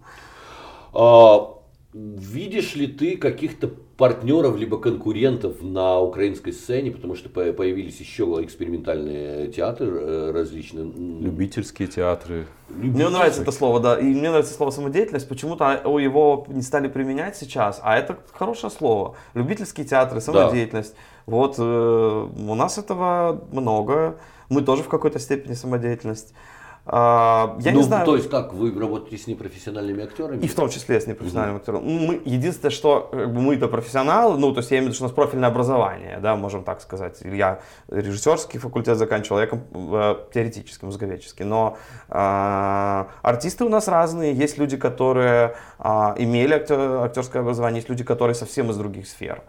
А, 0.92 1.54
видишь 1.94 2.74
ли 2.74 2.88
ты 2.88 3.16
каких-то 3.16 3.68
партнеров 3.68 4.56
либо 4.58 4.80
конкурентов 4.80 5.62
на 5.62 6.00
украинской 6.00 6.50
сцене, 6.50 6.90
потому 6.90 7.14
что 7.14 7.28
появились 7.28 8.00
еще 8.00 8.24
экспериментальные 8.42 9.46
театры 9.52 9.86
э, 9.86 10.30
различные. 10.32 10.86
Любительские 10.86 11.86
театры. 11.86 12.46
Любительские. 12.68 13.06
Мне 13.06 13.08
нравится 13.16 13.42
это 13.42 13.52
слово, 13.52 13.78
да. 13.78 14.00
И 14.00 14.04
мне 14.04 14.30
нравится 14.30 14.52
слово 14.52 14.72
самодеятельность. 14.72 15.28
Почему-то 15.28 15.80
его 15.84 16.44
не 16.48 16.62
стали 16.62 16.88
применять 16.88 17.36
сейчас, 17.36 17.78
а 17.84 17.96
это 17.96 18.18
хорошее 18.32 18.72
слово. 18.72 19.14
Любительские 19.34 19.86
театры, 19.86 20.20
самодеятельность. 20.20 20.94
Да. 20.94 21.00
Вот 21.26 21.54
э, 21.58 21.62
у 21.62 22.54
нас 22.56 22.76
этого 22.76 23.46
много. 23.52 24.18
Мы 24.48 24.62
тоже 24.62 24.82
в 24.82 24.88
какой-то 24.88 25.20
степени 25.20 25.54
самодеятельность. 25.54 26.34
А, 26.86 27.56
я 27.60 27.72
ну, 27.72 27.78
не 27.78 27.82
знаю. 27.82 28.04
То 28.04 28.16
есть 28.16 28.28
как, 28.28 28.52
вы 28.52 28.78
работаете 28.78 29.16
с 29.16 29.26
непрофессиональными 29.26 30.04
актерами? 30.04 30.42
И 30.42 30.48
в 30.48 30.54
том 30.54 30.68
числе 30.68 31.00
с 31.00 31.06
непрофессиональными 31.06 31.56
mm-hmm. 31.56 31.60
актерами. 31.60 32.06
Мы, 32.06 32.22
единственное, 32.26 32.70
что 32.70 33.08
как 33.10 33.32
бы, 33.32 33.40
мы-то 33.40 33.68
профессионалы, 33.68 34.38
ну, 34.38 34.52
то 34.52 34.58
есть 34.58 34.70
я 34.70 34.78
имею 34.78 34.90
в 34.90 34.94
виду, 34.94 34.96
что 34.96 35.04
у 35.04 35.08
нас 35.08 35.14
профильное 35.14 35.48
образование, 35.48 36.18
да, 36.20 36.36
можем 36.36 36.62
так 36.62 36.82
сказать. 36.82 37.20
Я 37.22 37.60
режиссерский 37.88 38.60
факультет 38.60 38.98
заканчивал, 38.98 39.40
я 39.40 39.48
э, 39.50 40.16
теоретический, 40.34 40.84
мозговедческий. 40.86 41.46
Но 41.46 41.78
э, 42.10 43.04
артисты 43.22 43.64
у 43.64 43.70
нас 43.70 43.88
разные. 43.88 44.34
Есть 44.34 44.58
люди, 44.58 44.76
которые 44.76 45.56
э, 45.78 45.88
имели 46.18 46.52
актер, 46.52 46.78
актерское 47.04 47.40
образование, 47.40 47.78
есть 47.78 47.88
люди, 47.88 48.04
которые 48.04 48.34
совсем 48.34 48.70
из 48.70 48.76
других 48.76 49.08
сфер 49.08 49.42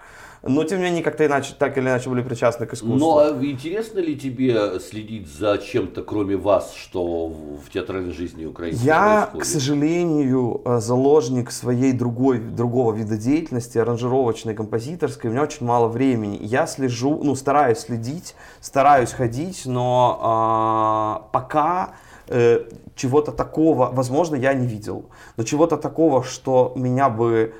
но 0.47 0.63
тем 0.63 0.77
не 0.77 0.85
менее 0.85 1.03
как-то 1.03 1.25
иначе, 1.25 1.55
так 1.57 1.77
или 1.77 1.85
иначе 1.85 2.09
были 2.09 2.21
причастны 2.21 2.67
к 2.67 2.73
искусству. 2.73 2.97
Но 2.97 3.17
а 3.17 3.29
интересно 3.43 3.99
ли 3.99 4.15
тебе 4.15 4.79
следить 4.79 5.27
за 5.27 5.57
чем-то, 5.57 6.03
кроме 6.03 6.37
вас, 6.37 6.73
что 6.73 7.27
в 7.27 7.69
театральной 7.73 8.11
жизни 8.11 8.45
Украины 8.45 8.77
Я, 8.81 9.29
происходит? 9.31 9.41
к 9.41 9.45
сожалению, 9.45 10.61
э, 10.63 10.79
заложник 10.79 11.51
своей 11.51 11.93
другой, 11.93 12.39
другого 12.39 12.93
вида 12.93 13.17
деятельности, 13.17 13.79
аранжировочной, 13.79 14.53
композиторской, 14.53 15.29
у 15.29 15.33
меня 15.33 15.43
очень 15.43 15.65
мало 15.65 15.87
времени. 15.87 16.37
Я 16.41 16.67
слежу, 16.67 17.19
ну, 17.23 17.35
стараюсь 17.35 17.79
следить, 17.79 18.35
стараюсь 18.61 19.11
ходить, 19.13 19.63
но 19.65 20.19
а, 20.21 21.27
пока 21.31 21.95
э, 22.27 22.65
чего-то 22.95 23.31
такого, 23.31 23.89
возможно, 23.91 24.35
я 24.35 24.53
не 24.53 24.67
видел, 24.67 25.05
но 25.37 25.43
чего-то 25.43 25.77
такого, 25.77 26.23
что 26.23 26.73
меня 26.75 27.09
бы 27.09 27.53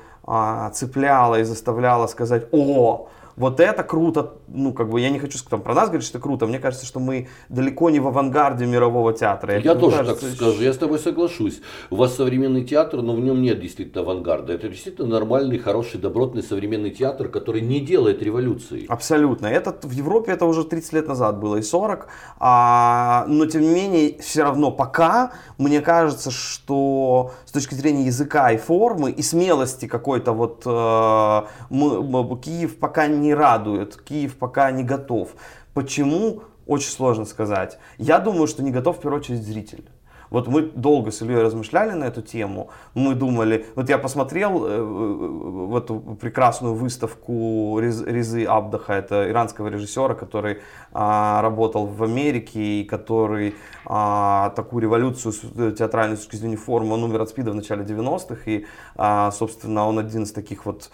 цепляла 0.72 1.40
и 1.40 1.44
заставляла 1.44 2.06
сказать, 2.06 2.48
о, 2.52 3.08
вот 3.36 3.60
это 3.60 3.82
круто, 3.82 4.34
ну, 4.48 4.72
как 4.72 4.88
бы, 4.88 5.00
я 5.00 5.10
не 5.10 5.18
хочу 5.18 5.38
там, 5.48 5.62
про 5.62 5.74
нас 5.74 5.88
говорить, 5.88 6.06
что 6.06 6.18
это 6.18 6.22
круто, 6.22 6.46
мне 6.46 6.58
кажется, 6.58 6.86
что 6.86 7.00
мы 7.00 7.28
далеко 7.48 7.90
не 7.90 8.00
в 8.00 8.06
авангарде 8.06 8.66
мирового 8.66 9.12
театра. 9.12 9.54
Я 9.54 9.72
это, 9.72 9.80
тоже 9.80 9.96
кажется, 9.98 10.26
так 10.26 10.34
скажу, 10.34 10.62
я 10.62 10.72
с 10.72 10.78
тобой 10.78 10.98
соглашусь. 10.98 11.60
У 11.90 11.96
вас 11.96 12.14
современный 12.14 12.64
театр, 12.64 13.02
но 13.02 13.14
в 13.14 13.20
нем 13.20 13.42
нет 13.42 13.60
действительно 13.60 14.02
авангарда. 14.02 14.52
Это 14.52 14.68
действительно 14.68 15.08
нормальный, 15.08 15.58
хороший, 15.58 16.00
добротный 16.00 16.42
современный 16.42 16.90
театр, 16.90 17.28
который 17.28 17.60
не 17.60 17.80
делает 17.80 18.22
революции. 18.22 18.86
Абсолютно. 18.88 19.46
Это, 19.46 19.76
в 19.82 19.92
Европе 19.92 20.32
это 20.32 20.46
уже 20.46 20.64
30 20.64 20.92
лет 20.92 21.08
назад 21.08 21.38
было 21.38 21.56
и 21.56 21.62
40, 21.62 22.08
а, 22.38 23.24
но 23.28 23.46
тем 23.46 23.62
не 23.62 23.68
менее, 23.68 24.18
все 24.20 24.42
равно 24.42 24.70
пока, 24.70 25.32
мне 25.58 25.80
кажется, 25.80 26.30
что 26.30 27.32
с 27.44 27.52
точки 27.52 27.74
зрения 27.74 28.06
языка 28.06 28.52
и 28.52 28.56
формы, 28.56 29.10
и 29.10 29.22
смелости 29.22 29.86
какой-то 29.86 30.32
вот 30.32 30.62
э, 30.64 31.42
мы, 31.70 32.02
мы, 32.02 32.38
Киев 32.38 32.76
пока 32.76 33.06
не 33.06 33.34
радует, 33.34 33.96
Киев 33.96 34.35
пока 34.38 34.70
не 34.70 34.84
готов. 34.84 35.34
Почему? 35.74 36.42
Очень 36.66 36.90
сложно 36.90 37.24
сказать. 37.24 37.78
Я 37.98 38.18
думаю, 38.18 38.46
что 38.46 38.62
не 38.62 38.70
готов 38.70 38.98
в 38.98 39.00
первую 39.00 39.20
очередь 39.20 39.44
зритель. 39.44 39.84
Вот 40.30 40.48
мы 40.48 40.62
долго 40.62 41.10
с 41.10 41.22
Ильей 41.22 41.42
размышляли 41.42 41.92
на 41.92 42.04
эту 42.04 42.22
тему. 42.22 42.70
Мы 42.94 43.14
думали, 43.14 43.66
вот 43.74 43.88
я 43.88 43.98
посмотрел 43.98 44.66
э, 44.66 44.82
в 44.82 45.76
эту 45.76 46.00
прекрасную 46.20 46.74
выставку 46.74 47.78
Резы 47.80 48.44
Абдаха, 48.44 48.94
это 48.94 49.30
иранского 49.30 49.68
режиссера, 49.68 50.14
который 50.14 50.58
а, 50.92 51.42
работал 51.42 51.86
в 51.86 52.02
Америке 52.02 52.80
и 52.80 52.84
который 52.84 53.54
а, 53.84 54.50
такую 54.50 54.82
революцию 54.82 55.34
э, 55.56 55.72
театральной 55.76 56.16
с 56.16 56.20
точки 56.20 56.36
зрения 56.36 56.56
формы, 56.56 56.94
он 56.94 57.04
умер 57.04 57.22
от 57.22 57.28
СПИДа 57.28 57.52
в 57.52 57.54
начале 57.54 57.84
90-х, 57.84 58.40
и, 58.46 58.66
а, 58.96 59.30
собственно, 59.30 59.86
он 59.86 59.98
один 59.98 60.24
из 60.24 60.32
таких 60.32 60.66
вот 60.66 60.90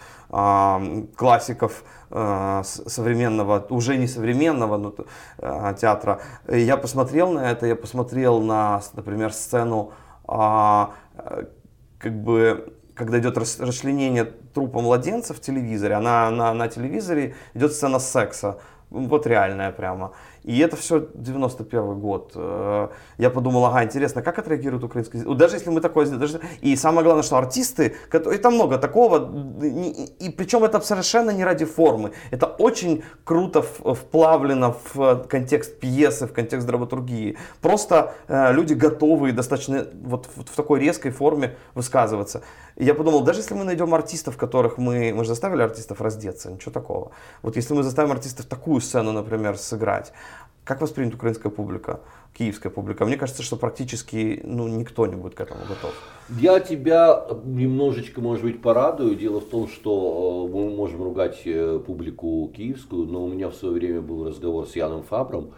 классиков 1.15 1.83
а, 2.09 2.63
современного, 2.63 3.65
уже 3.69 3.97
не 3.97 4.07
современного 4.07 4.77
но, 4.77 4.95
а, 5.37 5.73
театра. 5.73 6.21
Я 6.47 6.77
посмотрел 6.77 7.31
на 7.31 7.51
это, 7.51 7.67
я 7.67 7.75
посмотрел 7.75 8.39
на, 8.39 8.81
например, 8.93 9.31
сцену, 9.31 9.91
а, 10.27 10.93
как 11.99 12.13
бы 12.23 12.73
когда 12.95 13.19
идет 13.19 13.37
расчленение 13.37 14.25
трупа 14.25 14.81
младенца 14.81 15.33
в 15.33 15.39
телевизоре, 15.39 15.95
она 15.95 16.29
на, 16.29 16.53
на 16.53 16.67
телевизоре 16.67 17.35
идет 17.53 17.73
сцена 17.73 17.99
секса, 17.99 18.59
вот 18.89 19.25
реальная 19.25 19.71
прямо. 19.71 20.13
И 20.43 20.59
это 20.59 20.75
все 20.75 21.07
91 21.13 21.99
год. 21.99 22.33
Э, 22.35 22.89
я 23.17 23.29
подумал, 23.29 23.65
ага, 23.65 23.83
интересно, 23.83 24.21
как 24.21 24.39
отреагирует 24.39 24.83
украинский 24.83 25.19
язык. 25.19 25.37
Даже 25.37 25.55
если 25.55 25.69
мы 25.69 25.81
такое 25.81 26.05
сделаем. 26.05 26.41
И 26.61 26.75
самое 26.75 27.03
главное, 27.03 27.23
что 27.23 27.37
артисты, 27.37 27.95
это 28.11 28.49
много 28.49 28.77
такого, 28.77 29.31
и 29.63 30.29
причем 30.29 30.63
это 30.63 30.79
совершенно 30.81 31.31
не 31.31 31.43
ради 31.43 31.65
формы. 31.65 32.11
Это 32.31 32.45
очень 32.45 33.03
круто 33.23 33.61
вплавлено 33.61 34.75
в 34.93 35.25
контекст 35.29 35.79
пьесы, 35.79 36.27
в 36.27 36.33
контекст 36.33 36.67
драматургии. 36.67 37.37
Просто 37.61 38.13
э, 38.27 38.53
люди 38.53 38.73
готовы 38.73 39.31
достаточно 39.31 39.87
вот 40.03 40.27
в 40.35 40.55
такой 40.55 40.79
резкой 40.79 41.11
форме 41.11 41.55
высказываться. 41.73 42.41
И 42.75 42.85
я 42.85 42.93
подумал, 42.95 43.23
даже 43.23 43.39
если 43.39 43.53
мы 43.53 43.63
найдем 43.63 43.93
артистов, 43.93 44.37
которых 44.37 44.77
мы, 44.77 45.13
мы 45.13 45.23
же 45.23 45.29
заставили 45.29 45.61
артистов 45.61 46.01
раздеться, 46.01 46.51
ничего 46.51 46.71
такого. 46.71 47.11
Вот 47.41 47.55
если 47.55 47.73
мы 47.73 47.83
заставим 47.83 48.11
артистов 48.11 48.45
такую 48.45 48.81
сцену, 48.81 49.11
например, 49.11 49.57
сыграть, 49.57 50.13
как 50.63 50.79
воспримет 50.81 51.13
украинская 51.13 51.51
публика, 51.51 51.99
киевская 52.33 52.71
публика? 52.71 53.05
Мне 53.05 53.17
кажется, 53.17 53.43
что 53.43 53.57
практически 53.57 54.41
ну, 54.45 54.67
никто 54.67 55.05
не 55.07 55.15
будет 55.15 55.35
к 55.35 55.41
этому 55.41 55.59
готов. 55.67 55.93
Я 56.29 56.59
тебя 56.61 57.25
немножечко, 57.43 58.21
может 58.21 58.43
быть, 58.45 58.61
порадую. 58.61 59.15
Дело 59.15 59.41
в 59.41 59.45
том, 59.49 59.67
что 59.67 60.47
э, 60.49 60.55
мы 60.55 60.69
можем 60.69 61.03
ругать 61.03 61.41
э, 61.45 61.81
публику 61.85 62.49
киевскую, 62.55 63.05
но 63.05 63.25
у 63.25 63.27
меня 63.27 63.49
в 63.49 63.55
свое 63.55 63.73
время 63.73 64.01
был 64.01 64.25
разговор 64.25 64.65
с 64.65 64.75
Яном 64.75 65.03
Фабром, 65.03 65.51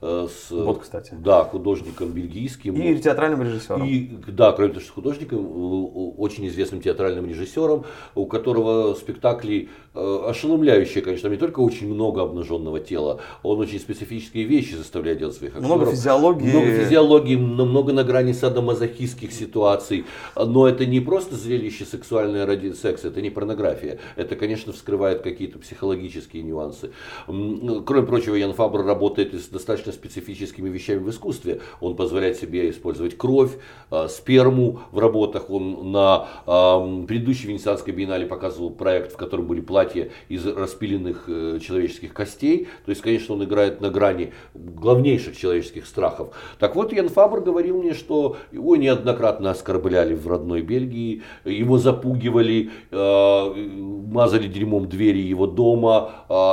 с 0.00 0.50
вот, 0.50 0.82
кстати. 0.82 1.14
Да, 1.18 1.44
художником 1.44 2.10
бельгийским. 2.10 2.74
И 2.74 2.98
театральным 2.98 3.42
режиссером. 3.42 3.84
И, 3.84 4.10
да, 4.28 4.52
кроме 4.52 4.70
того, 4.70 4.80
что 4.80 4.92
художником, 4.92 6.18
очень 6.18 6.46
известным 6.48 6.80
театральным 6.80 7.26
режиссером, 7.26 7.84
у 8.14 8.26
которого 8.26 8.94
спектакли 8.94 9.68
э, 9.94 10.18
ошеломляющие, 10.26 11.02
конечно, 11.02 11.28
не 11.28 11.36
только 11.36 11.60
очень 11.60 11.92
много 11.92 12.22
обнаженного 12.22 12.78
тела, 12.80 13.20
он 13.42 13.58
очень 13.58 13.80
специфические 13.80 14.44
вещи 14.44 14.74
заставляет 14.74 15.18
делать 15.18 15.34
своих 15.34 15.56
актеров. 15.56 15.76
Много 15.76 15.90
физиологии. 15.90 16.50
Много 16.50 16.66
физиологии, 16.66 17.36
много 17.36 17.92
на 17.92 18.04
грани 18.04 18.32
садомазохистских 18.32 19.32
ситуаций. 19.32 20.04
Но 20.36 20.68
это 20.68 20.86
не 20.86 21.00
просто 21.00 21.34
зрелище 21.34 21.84
сексуальное 21.84 22.46
ради 22.46 22.72
секса, 22.72 23.08
это 23.08 23.20
не 23.20 23.30
порнография. 23.30 23.98
Это, 24.16 24.36
конечно, 24.36 24.72
вскрывает 24.72 25.22
какие-то 25.22 25.58
психологические 25.58 26.42
нюансы. 26.44 26.92
Кроме 27.26 28.06
прочего, 28.06 28.36
Ян 28.36 28.52
Фабр 28.52 28.84
работает 28.84 29.34
с 29.34 29.48
достаточно 29.48 29.87
достаточно 29.88 29.92
специфическими 29.92 30.68
вещами 30.68 30.98
в 30.98 31.10
искусстве. 31.10 31.60
Он 31.80 31.96
позволяет 31.96 32.36
себе 32.36 32.70
использовать 32.70 33.16
кровь, 33.16 33.52
э, 33.90 34.08
сперму 34.08 34.80
в 34.92 34.98
работах. 34.98 35.50
Он 35.50 35.92
на 35.92 36.28
э, 36.46 37.06
предыдущей 37.06 37.48
Венецианской 37.48 37.92
биеннале 37.92 38.26
показывал 38.26 38.70
проект, 38.70 39.12
в 39.12 39.16
котором 39.16 39.46
были 39.46 39.60
платья 39.60 40.10
из 40.28 40.46
распиленных 40.46 41.24
э, 41.26 41.58
человеческих 41.60 42.12
костей. 42.12 42.68
То 42.84 42.90
есть, 42.90 43.02
конечно, 43.02 43.34
он 43.34 43.44
играет 43.44 43.80
на 43.80 43.90
грани 43.90 44.32
главнейших 44.54 45.36
человеческих 45.36 45.86
страхов. 45.86 46.28
Так 46.58 46.76
вот, 46.76 46.92
Ян 46.92 47.08
Фабр 47.08 47.40
говорил 47.40 47.82
мне, 47.82 47.94
что 47.94 48.36
его 48.52 48.76
неоднократно 48.76 49.50
оскорбляли 49.50 50.14
в 50.14 50.26
родной 50.26 50.62
Бельгии, 50.62 51.22
его 51.44 51.78
запугивали, 51.78 52.70
мазали 52.90 54.48
дерьмом 54.48 54.88
двери 54.88 55.18
его 55.18 55.46
дома, 55.46 56.10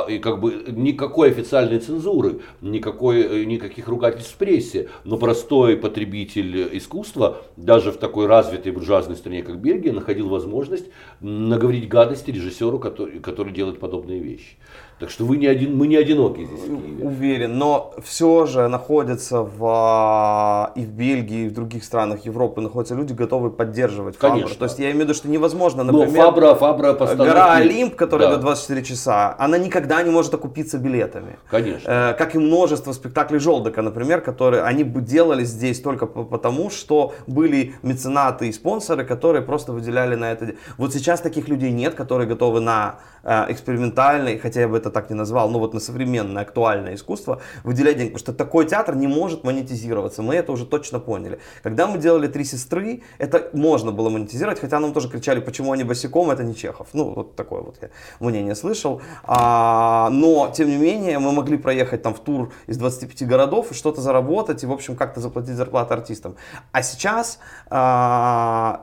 и 0.08 0.18
как 0.18 0.40
бы 0.40 0.64
никакой 0.68 1.30
официальной 1.30 1.78
цензуры, 1.78 2.40
никакой 2.60 3.25
никаких 3.28 3.88
ругательств 3.88 4.34
в 4.34 4.38
прессе, 4.38 4.88
но 5.04 5.16
простой 5.16 5.76
потребитель 5.76 6.76
искусства, 6.76 7.42
даже 7.56 7.92
в 7.92 7.96
такой 7.96 8.26
развитой 8.26 8.72
буржуазной 8.72 9.16
стране, 9.16 9.42
как 9.42 9.58
Бельгия, 9.58 9.92
находил 9.92 10.28
возможность 10.28 10.86
наговорить 11.20 11.88
гадости 11.88 12.30
режиссеру, 12.30 12.78
который, 12.78 13.20
который 13.20 13.52
делает 13.52 13.80
подобные 13.80 14.20
вещи. 14.20 14.56
Так 14.98 15.10
что 15.10 15.26
вы 15.26 15.36
не 15.36 15.46
один, 15.46 15.76
мы 15.76 15.88
не 15.88 15.96
одиноки 15.96 16.46
здесь. 16.46 16.70
Уверен, 17.02 17.58
но 17.58 17.92
все 18.02 18.46
же 18.46 18.66
находятся 18.68 19.42
в, 19.42 19.62
а, 19.62 20.72
и 20.74 20.86
в 20.86 20.88
Бельгии, 20.88 21.44
и 21.44 21.48
в 21.48 21.52
других 21.52 21.84
странах 21.84 22.24
Европы 22.24 22.62
находятся 22.62 22.94
люди, 22.94 23.12
готовые 23.12 23.52
поддерживать 23.52 24.16
Конечно. 24.16 24.56
То 24.56 24.64
есть 24.64 24.78
я 24.78 24.86
имею 24.86 25.00
в 25.00 25.02
виду, 25.02 25.14
что 25.14 25.28
невозможно, 25.28 25.84
например, 25.84 26.08
но 26.08 26.14
Фабра, 26.14 26.54
Фабра 26.54 26.94
постановки... 26.94 27.28
гора 27.28 27.56
Олимп, 27.56 27.94
которая 27.94 28.30
да. 28.30 28.36
до 28.36 28.42
24 28.42 28.82
часа, 28.84 29.36
она 29.38 29.58
никогда 29.58 30.02
не 30.02 30.10
может 30.10 30.32
окупиться 30.32 30.78
билетами. 30.78 31.36
Конечно. 31.50 31.90
Э, 31.90 32.14
как 32.14 32.34
и 32.34 32.38
множество 32.38 32.92
спектаклей 32.92 33.38
Желдока, 33.38 33.82
например, 33.82 34.22
которые 34.22 34.62
они 34.62 34.82
бы 34.82 35.02
делали 35.02 35.44
здесь 35.44 35.78
только 35.82 36.06
потому, 36.06 36.70
что 36.70 37.12
были 37.26 37.74
меценаты 37.82 38.48
и 38.48 38.52
спонсоры, 38.52 39.04
которые 39.04 39.42
просто 39.42 39.72
выделяли 39.72 40.14
на 40.14 40.32
это. 40.32 40.54
Вот 40.78 40.94
сейчас 40.94 41.20
таких 41.20 41.48
людей 41.48 41.70
нет, 41.70 41.92
которые 41.92 42.26
готовы 42.26 42.60
на 42.60 42.94
э, 43.24 43.52
экспериментальный, 43.52 44.38
хотя 44.38 44.62
я 44.62 44.68
бы 44.68 44.85
это 44.86 44.94
так 44.94 45.10
не 45.10 45.16
назвал, 45.16 45.50
ну 45.50 45.58
вот 45.58 45.74
на 45.74 45.80
современное 45.80 46.42
актуальное 46.42 46.94
искусство 46.94 47.40
выделять 47.64 47.96
деньги, 47.96 48.12
потому 48.12 48.18
что 48.18 48.32
такой 48.32 48.66
театр 48.66 48.94
не 48.94 49.06
может 49.06 49.44
монетизироваться, 49.44 50.22
мы 50.22 50.34
это 50.34 50.52
уже 50.52 50.64
точно 50.64 51.00
поняли. 51.00 51.38
Когда 51.62 51.86
мы 51.86 51.98
делали 51.98 52.28
«Три 52.28 52.44
сестры», 52.44 53.02
это 53.18 53.50
можно 53.52 53.92
было 53.92 54.08
монетизировать, 54.08 54.60
хотя 54.60 54.80
нам 54.80 54.92
тоже 54.92 55.08
кричали, 55.08 55.40
почему 55.40 55.72
они 55.72 55.84
босиком, 55.84 56.30
это 56.30 56.44
не 56.44 56.54
Чехов. 56.54 56.88
Ну, 56.92 57.12
вот 57.14 57.36
такое 57.36 57.62
вот 57.62 57.78
я 57.82 57.90
мнение 58.20 58.54
слышал. 58.54 59.00
А, 59.24 60.08
но, 60.10 60.52
тем 60.56 60.68
не 60.68 60.76
менее, 60.76 61.18
мы 61.18 61.32
могли 61.32 61.56
проехать 61.56 62.02
там 62.02 62.14
в 62.14 62.20
тур 62.20 62.52
из 62.68 62.76
25 62.78 63.26
городов 63.28 63.72
и 63.72 63.74
что-то 63.74 64.00
заработать, 64.00 64.62
и, 64.62 64.66
в 64.66 64.72
общем, 64.72 64.96
как-то 64.96 65.20
заплатить 65.20 65.56
зарплату 65.56 65.94
артистам. 65.94 66.36
А 66.72 66.82
сейчас 66.82 67.38
а, 67.68 68.82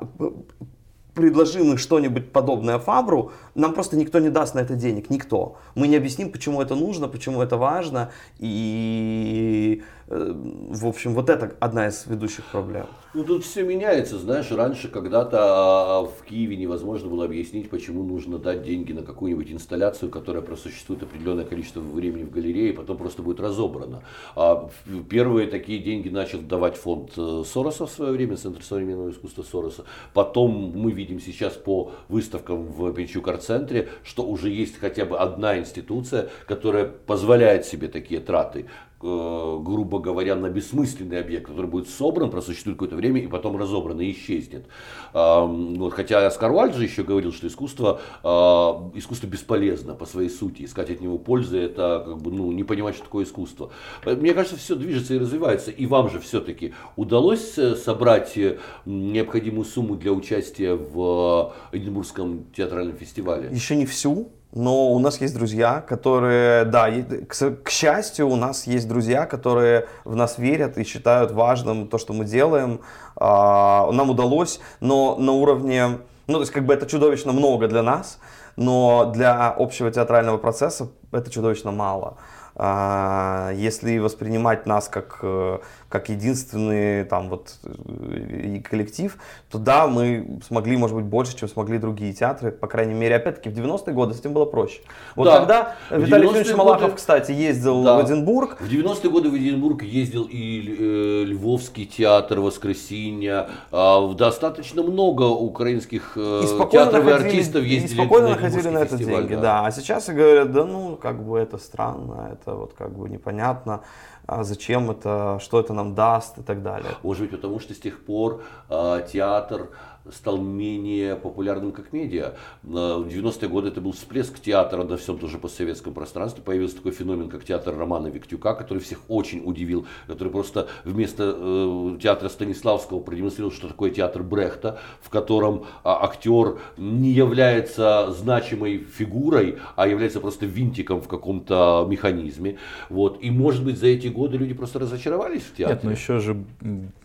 предложим 1.13 1.71
им 1.71 1.77
что-нибудь 1.77 2.31
подобное 2.31 2.79
Фабру, 2.79 3.31
нам 3.55 3.73
просто 3.73 3.97
никто 3.97 4.19
не 4.19 4.29
даст 4.29 4.55
на 4.55 4.59
это 4.59 4.75
денег, 4.75 5.09
никто. 5.09 5.57
Мы 5.75 5.87
не 5.87 5.95
объясним, 5.95 6.31
почему 6.31 6.61
это 6.61 6.75
нужно, 6.75 7.07
почему 7.07 7.41
это 7.41 7.57
важно, 7.57 8.11
и 8.39 9.83
в 10.13 10.85
общем, 10.85 11.13
вот 11.13 11.29
это 11.29 11.55
одна 11.59 11.87
из 11.87 12.05
ведущих 12.05 12.45
проблем. 12.45 12.87
Ну 13.13 13.23
тут 13.23 13.43
все 13.43 13.63
меняется, 13.63 14.17
знаешь, 14.17 14.51
раньше 14.51 14.87
когда-то 14.87 15.37
а, 15.39 16.01
в 16.03 16.23
Киеве 16.27 16.55
невозможно 16.55 17.09
было 17.09 17.25
объяснить, 17.25 17.69
почему 17.69 18.03
нужно 18.03 18.39
дать 18.39 18.63
деньги 18.63 18.91
на 18.91 19.03
какую-нибудь 19.03 19.51
инсталляцию, 19.51 20.09
которая 20.09 20.41
просуществует 20.41 21.03
определенное 21.03 21.45
количество 21.45 21.79
времени 21.79 22.23
в 22.23 22.31
галерее, 22.31 22.69
и 22.69 22.73
потом 22.73 22.97
просто 22.97 23.21
будет 23.21 23.39
разобрана. 23.39 24.03
А 24.35 24.67
первые 25.09 25.47
такие 25.47 25.77
деньги 25.77 26.09
начал 26.09 26.41
давать 26.41 26.75
фонд 26.75 27.11
э, 27.15 27.43
Сороса 27.45 27.85
в 27.85 27.91
свое 27.91 28.11
время, 28.11 28.35
Центр 28.35 28.63
современного 28.63 29.11
искусства 29.11 29.43
Сороса. 29.43 29.85
Потом 30.13 30.73
мы 30.75 30.91
видим 30.91 31.19
сейчас 31.19 31.53
по 31.53 31.91
выставкам 32.09 32.63
в 32.63 32.91
Пенчук-арт-центре, 32.93 33.89
что 34.03 34.23
уже 34.23 34.49
есть 34.49 34.79
хотя 34.79 35.05
бы 35.05 35.17
одна 35.19 35.59
институция, 35.59 36.29
которая 36.47 36.85
позволяет 36.85 37.65
себе 37.65 37.89
такие 37.89 38.19
траты. 38.19 38.65
Э, 39.05 39.59
грубо 39.61 39.99
говоря, 39.99 40.35
на 40.35 40.49
бессмысленный 40.49 41.19
объект, 41.19 41.47
который 41.47 41.65
будет 41.65 41.89
собран, 41.89 42.31
просуществует 42.31 42.77
какое-то 42.77 42.95
время 42.95 43.21
и 43.21 43.27
потом 43.27 43.57
разобран 43.57 43.99
и 43.99 44.11
исчезнет. 44.11 44.65
Вот, 45.13 45.93
хотя 45.93 46.25
Оскар 46.25 46.51
Уальд 46.51 46.73
же 46.73 46.83
еще 46.83 47.03
говорил, 47.03 47.33
что 47.33 47.47
искусство, 47.47 47.99
а, 48.23 48.91
искусство 48.95 49.27
бесполезно 49.27 49.93
по 49.93 50.05
своей 50.05 50.29
сути. 50.29 50.63
Искать 50.63 50.89
от 50.89 51.01
него 51.01 51.17
пользы, 51.17 51.59
это 51.59 52.03
как 52.05 52.21
бы, 52.21 52.31
ну, 52.31 52.51
не 52.51 52.63
понимать, 52.63 52.95
что 52.95 53.03
такое 53.03 53.25
искусство. 53.25 53.71
Мне 54.05 54.33
кажется, 54.33 54.57
все 54.57 54.75
движется 54.75 55.15
и 55.15 55.19
развивается. 55.19 55.71
И 55.71 55.85
вам 55.85 56.09
же 56.09 56.19
все-таки 56.19 56.73
удалось 56.95 57.57
э, 57.57 57.75
собрать 57.75 58.37
э, 58.37 58.59
необходимую 58.85 59.65
сумму 59.65 59.95
для 59.95 60.13
участия 60.13 60.75
в 60.75 61.53
Эдинбургском 61.73 62.45
театральном 62.55 62.95
фестивале? 62.95 63.49
Еще 63.51 63.75
не 63.75 63.85
всю, 63.85 64.29
но 64.53 64.89
у 64.89 64.99
нас 64.99 65.19
есть 65.19 65.33
друзья, 65.33 65.81
которые, 65.81 66.65
да, 66.65 66.87
к, 67.27 67.69
счастью, 67.69 68.29
у 68.29 68.35
нас 68.35 68.67
есть 68.67 68.87
друзья, 68.87 69.25
которые 69.25 69.87
в 70.05 70.15
нас 70.15 70.37
верят 70.37 70.77
и 70.77 70.83
считают 70.83 71.31
важным 71.31 71.87
то, 71.87 71.97
что 71.97 72.13
мы 72.13 72.25
делаем. 72.25 72.81
А, 73.15 73.91
нам 73.91 74.11
удалось, 74.11 74.59
но 74.79 75.15
на 75.17 75.31
уровне, 75.31 75.97
ну, 76.27 76.33
то 76.35 76.41
есть, 76.41 76.51
как 76.51 76.65
бы 76.65 76.73
это 76.73 76.85
чудовищно 76.85 77.31
много 77.31 77.67
для 77.67 77.81
нас, 77.81 78.19
но 78.55 79.11
для 79.13 79.49
общего 79.49 79.89
театрального 79.89 80.37
процесса 80.37 80.89
это 81.11 81.31
чудовищно 81.31 81.71
мало. 81.71 82.17
А, 82.55 83.51
если 83.55 83.97
воспринимать 83.97 84.65
нас 84.67 84.87
как, 84.87 85.19
э, 85.23 85.57
как 85.89 86.09
единственный 86.09 87.03
там 87.03 87.29
вот 87.29 87.55
э, 87.63 88.59
коллектив, 88.63 89.17
то 89.49 89.57
да, 89.57 89.87
мы 89.87 90.39
смогли, 90.47 90.77
может 90.77 90.95
быть, 90.95 91.05
больше, 91.05 91.35
чем 91.35 91.49
смогли 91.49 91.79
другие 91.79 92.13
театры, 92.13 92.51
по 92.51 92.67
крайней 92.67 92.93
мере, 92.93 93.15
опять-таки, 93.15 93.49
в 93.49 93.53
90-е 93.53 93.93
годы 93.93 94.13
с 94.13 94.19
этим 94.19 94.33
было 94.33 94.45
проще. 94.45 94.81
Вот 95.15 95.25
Да. 95.25 95.39
тогда 95.39 95.75
Виталий 95.89 96.27
90-е 96.27 96.37
Юрьевич 96.37 96.55
Малахов, 96.55 96.81
годы- 96.81 96.95
кстати, 96.97 97.31
ездил 97.31 97.83
Да. 97.83 97.97
в 97.97 98.05
Эдинбург, 98.05 98.57
В 98.61 98.69
90-е 98.69 99.09
годы 99.09 99.29
в 99.29 99.35
Единбург 99.35 99.81
ездил 99.81 100.27
и 100.29 100.75
э, 100.79 101.23
Львовский 101.25 101.85
театр 101.85 102.39
«Воскресенье». 102.39 103.49
А, 103.71 104.13
достаточно 104.13 104.83
много 104.83 105.23
украинских 105.23 106.15
и 106.17 106.45
театров 106.71 107.07
и 107.07 107.11
артистов 107.11 107.63
и 107.63 107.69
ездили 107.69 107.93
спокойно 107.99 108.29
на 108.29 108.35
находили 108.35 108.67
на 108.69 108.77
это 108.79 108.97
деньги, 108.97 109.35
да. 109.35 109.65
А 109.65 109.71
сейчас 109.71 110.09
и 110.09 110.13
говорят, 110.13 110.51
да 110.51 110.65
ну, 110.65 110.95
как 110.95 111.23
бы 111.23 111.39
это 111.39 111.57
странно, 111.57 112.29
это 112.43 112.55
вот 112.55 112.73
как 112.73 112.91
бы 112.95 113.09
непонятно, 113.09 113.83
а 114.25 114.43
зачем 114.43 114.89
это, 114.91 115.39
что 115.41 115.59
это 115.59 115.73
нам 115.73 115.95
даст 115.95 116.37
и 116.37 116.41
так 116.43 116.63
далее. 116.63 116.91
Может 117.03 117.23
быть, 117.23 117.31
потому 117.31 117.59
что 117.59 117.73
с 117.73 117.77
тех 117.79 118.03
пор 118.05 118.41
а, 118.69 119.01
театр 119.01 119.69
стал 120.11 120.37
менее 120.37 121.15
популярным 121.15 121.71
как 121.71 121.93
медиа. 121.93 122.33
На- 122.63 122.97
В 122.97 123.07
90-е 123.07 123.47
годы 123.47 123.69
это 123.69 123.79
был 123.79 123.93
всплеск 123.93 124.37
театра 124.41 124.83
на 124.83 124.97
всем 124.97 125.17
тоже 125.17 125.37
постсоветском 125.37 125.93
пространстве. 125.93 126.43
Появился 126.43 126.75
такой 126.75 126.91
феномен, 126.91 127.29
как 127.29 127.45
театр 127.45 127.73
Романа 127.77 128.07
Виктюка, 128.07 128.53
который 128.53 128.79
всех 128.79 128.99
очень 129.07 129.41
удивил, 129.45 129.85
который 130.07 130.27
просто 130.27 130.67
вместо 130.83 131.33
э, 131.37 131.97
театра 132.01 132.27
Станиславского 132.27 132.99
продемонстрировал, 132.99 133.53
что 133.53 133.69
такое 133.69 133.91
театр 133.91 134.23
Брехта, 134.23 134.77
в 135.01 135.09
котором 135.09 135.67
а, 135.85 136.03
актер 136.03 136.59
не 136.77 137.11
является 137.11 138.11
значимой 138.11 138.79
фигурой, 138.79 139.57
а 139.77 139.87
является 139.87 140.19
просто 140.19 140.45
винтиком 140.45 141.01
в 141.01 141.07
каком-то 141.07 141.87
механизме. 141.89 142.57
Вот. 142.89 143.23
И, 143.23 143.31
может 143.31 143.63
быть, 143.63 143.77
за 143.79 143.87
эти 143.87 144.07
годы 144.13 144.37
люди 144.37 144.53
просто 144.53 144.79
разочаровались 144.79 145.41
в 145.43 145.55
театре. 145.55 145.75
Нет, 145.75 145.83
но 145.83 145.91
еще 145.91 146.19
же 146.19 146.43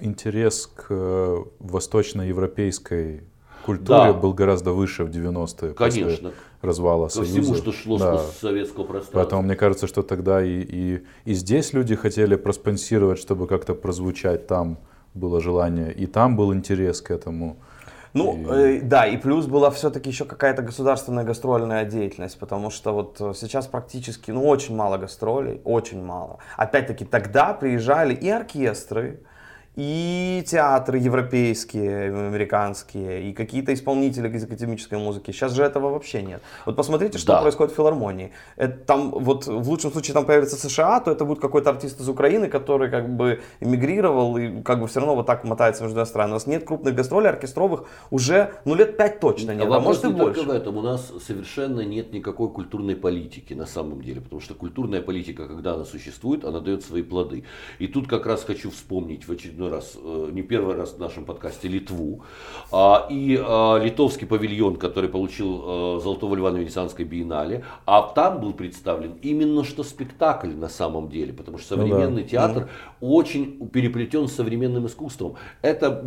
интерес 0.00 0.66
к 0.74 0.86
э, 0.90 1.36
восточноевропейской 1.59 3.22
культуре 3.64 3.86
Да. 3.86 4.12
был 4.12 4.32
гораздо 4.32 4.72
выше 4.72 5.04
в 5.04 5.11
90-е 5.11 5.74
после 5.74 6.02
Конечно. 6.04 6.32
развала 6.62 7.06
Ко 7.09 7.12
Союза. 7.14 7.40
всему, 7.42 7.54
что 7.56 7.72
шло 7.72 7.98
Да. 7.98 8.18
с 8.18 8.38
советского 8.38 8.84
пространства. 8.84 9.18
Поэтому 9.18 9.42
мне 9.42 9.56
кажется, 9.56 9.86
что 9.86 10.02
тогда 10.02 10.42
и, 10.44 10.61
и, 10.62 11.02
и 11.24 11.34
здесь 11.34 11.72
люди 11.72 11.94
хотели 11.94 12.36
проспонсировать, 12.36 13.18
чтобы 13.18 13.46
как-то 13.46 13.74
прозвучать, 13.74 14.46
там 14.46 14.78
было 15.14 15.40
желание, 15.40 15.92
и 15.92 16.06
там 16.06 16.36
был 16.36 16.54
интерес 16.54 17.00
к 17.02 17.11
этому. 17.11 17.59
Ну, 18.19 18.35
И- 18.55 18.79
э, 18.79 18.81
да, 18.83 19.07
и 19.07 19.16
плюс 19.16 19.47
была 19.47 19.71
все-таки 19.71 20.11
еще 20.11 20.25
какая-то 20.25 20.62
государственная 20.62 21.25
гастрольная 21.25 21.85
деятельность, 21.85 22.39
потому 22.39 22.71
что 22.71 22.93
вот 22.93 23.16
э, 23.21 23.33
сейчас 23.35 23.66
практически, 23.66 24.31
ну, 24.31 24.47
очень 24.47 24.77
мало 24.77 24.99
гастролей, 24.99 25.61
очень 25.64 26.03
мало. 26.03 26.39
Опять-таки, 26.57 27.05
тогда 27.05 27.55
приезжали 27.55 28.14
и 28.14 28.29
оркестры, 28.29 29.21
и 29.81 30.43
театры 30.45 30.99
европейские, 30.99 32.09
американские, 32.09 33.31
и 33.31 33.33
какие-то 33.33 33.72
исполнители 33.72 34.29
из 34.29 34.43
академической 34.43 34.99
музыки. 34.99 35.31
Сейчас 35.31 35.53
же 35.53 35.62
этого 35.62 35.91
вообще 35.91 36.20
нет. 36.20 36.43
Вот 36.66 36.74
посмотрите, 36.74 37.16
что 37.16 37.35
Да. 37.35 37.43
происходит 37.43 37.72
в 37.74 37.76
филармонии. 37.76 38.33
Это 38.57 38.76
там, 38.76 39.11
вот 39.11 39.47
в 39.47 39.68
лучшем 39.68 39.93
случае 39.93 40.14
там 40.14 40.26
появится 40.26 40.57
США, 40.57 40.99
то 40.99 41.12
это 41.12 41.24
будет 41.24 41.39
какой-то 41.39 41.70
артист 41.70 42.01
из 42.01 42.09
Украины, 42.09 42.49
который 42.49 42.91
как 42.91 43.09
бы 43.09 43.41
эмигрировал 43.61 44.37
и 44.37 44.62
как 44.62 44.81
бы 44.81 44.89
все 44.89 44.99
равно 44.99 45.14
вот 45.14 45.26
так 45.26 45.45
мотается 45.45 45.85
между 45.85 46.05
странами. 46.07 46.33
У 46.33 46.35
нас 46.35 46.49
нет 46.49 46.64
крупных 46.64 46.97
гастролей 46.97 47.29
оркестровых 47.31 47.85
уже, 48.11 48.55
ну, 48.64 48.74
лет 48.74 48.97
пять 48.97 49.20
точно 49.20 49.53
нет, 49.55 49.68
А 49.70 49.76
а, 49.76 49.81
может 49.81 50.03
и 50.05 50.09
не 50.09 50.12
больше. 50.14 50.41
только 50.41 50.51
в 50.51 50.57
этом. 50.57 50.76
У 50.76 50.83
нас 50.83 51.12
совершенно 51.24 51.83
нет 51.83 52.12
никакой 52.12 52.49
культурной 52.49 52.97
политики 52.97 53.55
на 53.55 53.66
самом 53.66 54.03
деле. 54.03 54.20
Потому 54.22 54.41
что 54.41 54.55
культурная 54.55 55.03
политика, 55.03 55.47
когда 55.47 55.74
она 55.74 55.85
существует, 55.85 56.45
она 56.45 56.59
дает 56.59 56.83
свои 56.83 57.03
плоды. 57.03 57.45
И 57.79 57.87
тут 57.87 58.09
как 58.09 58.26
раз 58.26 58.43
хочу 58.43 58.72
вспомнить 58.72 59.29
в 59.29 59.31
очередной 59.31 59.68
раз, 59.69 59.97
э, 60.03 60.31
не 60.33 60.43
первый 60.43 60.77
раз 60.77 60.95
в 60.95 60.99
нашем 60.99 61.25
подкасте, 61.25 61.69
Литву. 61.69 62.23
А, 62.73 63.07
И 63.11 63.39
а, 63.41 63.79
литовский 63.79 64.27
павильон, 64.27 64.77
который 64.77 65.09
получил 65.09 65.62
э, 65.97 66.01
Золотого 66.03 66.35
Льва 66.35 66.51
на 66.51 66.59
Венецианской 66.59 67.05
биеннале. 67.05 67.64
А 67.87 68.03
там 68.03 68.41
был 68.41 68.53
представлен 68.53 69.14
именно 69.23 69.64
что 69.64 69.83
спектакль 69.83 70.51
на 70.51 70.69
самом 70.69 71.09
деле. 71.09 71.33
Потому 71.33 71.59
что 71.59 71.77
Ну 71.77 71.83
да. 71.83 71.89
современный 71.89 72.25
театр 72.25 72.69
очень 73.01 73.69
переплетен 73.69 74.29
с 74.29 74.33
современным 74.33 74.87
искусством. 74.87 75.35
Это 75.62 76.05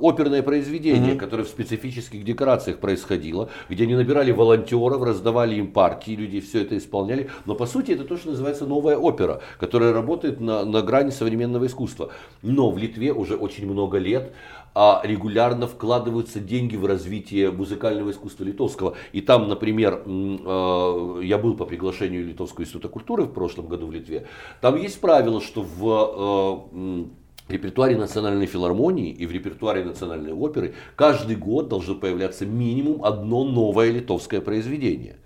оперное 0.00 0.42
произведение, 0.42 1.16
которое 1.16 1.44
в 1.44 1.48
специфических 1.48 2.24
декорациях 2.24 2.78
происходило, 2.78 3.48
где 3.68 3.84
они 3.84 3.94
набирали 3.94 4.32
волонтеров, 4.32 5.02
раздавали 5.02 5.56
им 5.56 5.72
партии, 5.72 6.12
люди 6.12 6.40
все 6.40 6.62
это 6.62 6.76
исполняли. 6.76 7.30
Но 7.46 7.54
по 7.54 7.66
сути 7.66 7.92
это 7.92 8.04
то, 8.04 8.16
что 8.16 8.30
называется 8.30 8.66
новая 8.66 8.96
опера, 8.96 9.40
которая 9.58 9.92
работает 9.92 10.40
на, 10.40 10.64
на 10.64 10.82
грани 10.82 11.10
современного 11.10 11.66
искусства. 11.66 12.10
Но 12.42 12.70
в 12.70 12.78
Литве 12.78 12.95
уже 13.12 13.36
очень 13.36 13.66
много 13.70 13.98
лет 13.98 14.32
а 14.78 15.00
регулярно 15.02 15.66
вкладываются 15.66 16.38
деньги 16.38 16.76
в 16.76 16.84
развитие 16.84 17.50
музыкального 17.50 18.10
искусства 18.10 18.44
литовского. 18.44 18.94
И 19.12 19.22
там, 19.22 19.48
например, 19.48 20.02
э, 20.04 21.20
я 21.24 21.38
был 21.38 21.56
по 21.56 21.64
приглашению 21.64 22.26
Литовского 22.26 22.64
института 22.64 22.88
культуры 22.88 23.22
в 23.22 23.32
прошлом 23.32 23.68
году 23.68 23.86
в 23.86 23.92
Литве. 23.92 24.26
Там 24.60 24.76
есть 24.76 25.00
правило, 25.00 25.40
что 25.40 25.62
в 25.62 26.68
э, 26.74 27.04
репертуаре 27.48 27.96
национальной 27.96 28.44
филармонии 28.44 29.10
и 29.10 29.24
в 29.24 29.32
репертуаре 29.32 29.82
национальной 29.82 30.34
оперы 30.34 30.74
каждый 30.94 31.36
год 31.36 31.68
должно 31.68 31.94
появляться 31.94 32.44
минимум 32.44 33.02
одно 33.02 33.44
новое 33.44 33.90
литовское 33.90 34.42
произведение. 34.42 35.16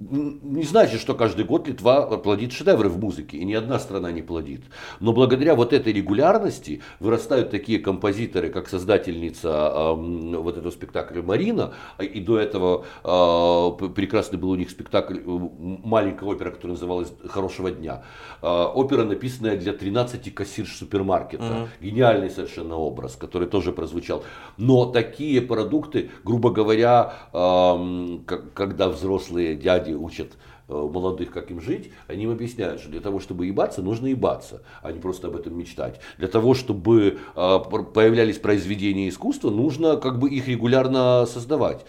Не 0.00 0.62
значит, 0.62 1.00
что 1.00 1.14
каждый 1.14 1.44
год 1.44 1.66
Литва 1.66 2.02
плодит 2.18 2.52
шедевры 2.52 2.88
в 2.88 3.00
музыке, 3.00 3.36
и 3.36 3.44
ни 3.44 3.52
одна 3.54 3.80
страна 3.80 4.12
не 4.12 4.22
плодит. 4.22 4.60
Но 5.00 5.12
благодаря 5.12 5.56
вот 5.56 5.72
этой 5.72 5.92
регулярности 5.92 6.82
вырастают 7.00 7.50
такие 7.50 7.80
композиторы, 7.80 8.48
как 8.50 8.68
создательница 8.68 9.72
эм, 9.74 10.40
вот 10.40 10.56
этого 10.56 10.70
спектакля 10.70 11.20
Марина, 11.22 11.72
а 11.96 12.04
и 12.04 12.20
до 12.20 12.38
этого 12.38 12.84
э, 13.02 13.88
прекрасный 13.88 14.38
был 14.38 14.50
у 14.50 14.54
них 14.54 14.70
спектакль, 14.70 15.18
э, 15.18 15.22
маленькая 15.26 16.26
опера, 16.26 16.52
которая 16.52 16.74
называлась 16.76 17.12
«Хорошего 17.28 17.72
дня». 17.72 18.04
Э, 18.40 18.46
опера, 18.72 19.02
написанная 19.02 19.56
для 19.56 19.72
13 19.72 20.30
кассирш 20.32 20.76
супермаркета. 20.76 21.44
Гениальный 21.80 22.30
совершенно 22.30 22.76
образ, 22.76 23.16
который 23.16 23.48
тоже 23.48 23.72
прозвучал. 23.72 24.22
Но 24.58 24.86
такие 24.86 25.40
продукты, 25.42 26.10
грубо 26.22 26.50
говоря, 26.50 27.14
как- 27.32 28.52
когда 28.54 28.88
взрослые 28.88 29.56
дяди 29.56 29.87
учат 29.94 30.32
э, 30.32 30.36
молодых, 30.68 31.30
как 31.30 31.50
им 31.50 31.60
жить, 31.60 31.90
они 32.06 32.24
им 32.24 32.30
объясняют, 32.30 32.80
что 32.80 32.90
для 32.90 33.00
того, 33.00 33.20
чтобы 33.20 33.46
ебаться, 33.46 33.82
нужно 33.82 34.06
ебаться, 34.06 34.62
а 34.82 34.92
не 34.92 35.00
просто 35.00 35.28
об 35.28 35.36
этом 35.36 35.58
мечтать. 35.58 36.00
Для 36.18 36.28
того, 36.28 36.54
чтобы 36.54 37.18
э, 37.34 37.58
пр- 37.70 37.84
появлялись 37.84 38.38
произведения 38.38 39.08
искусства, 39.08 39.50
нужно 39.50 39.96
как 39.96 40.18
бы 40.18 40.28
их 40.28 40.46
регулярно 40.48 41.26
создавать. 41.26 41.84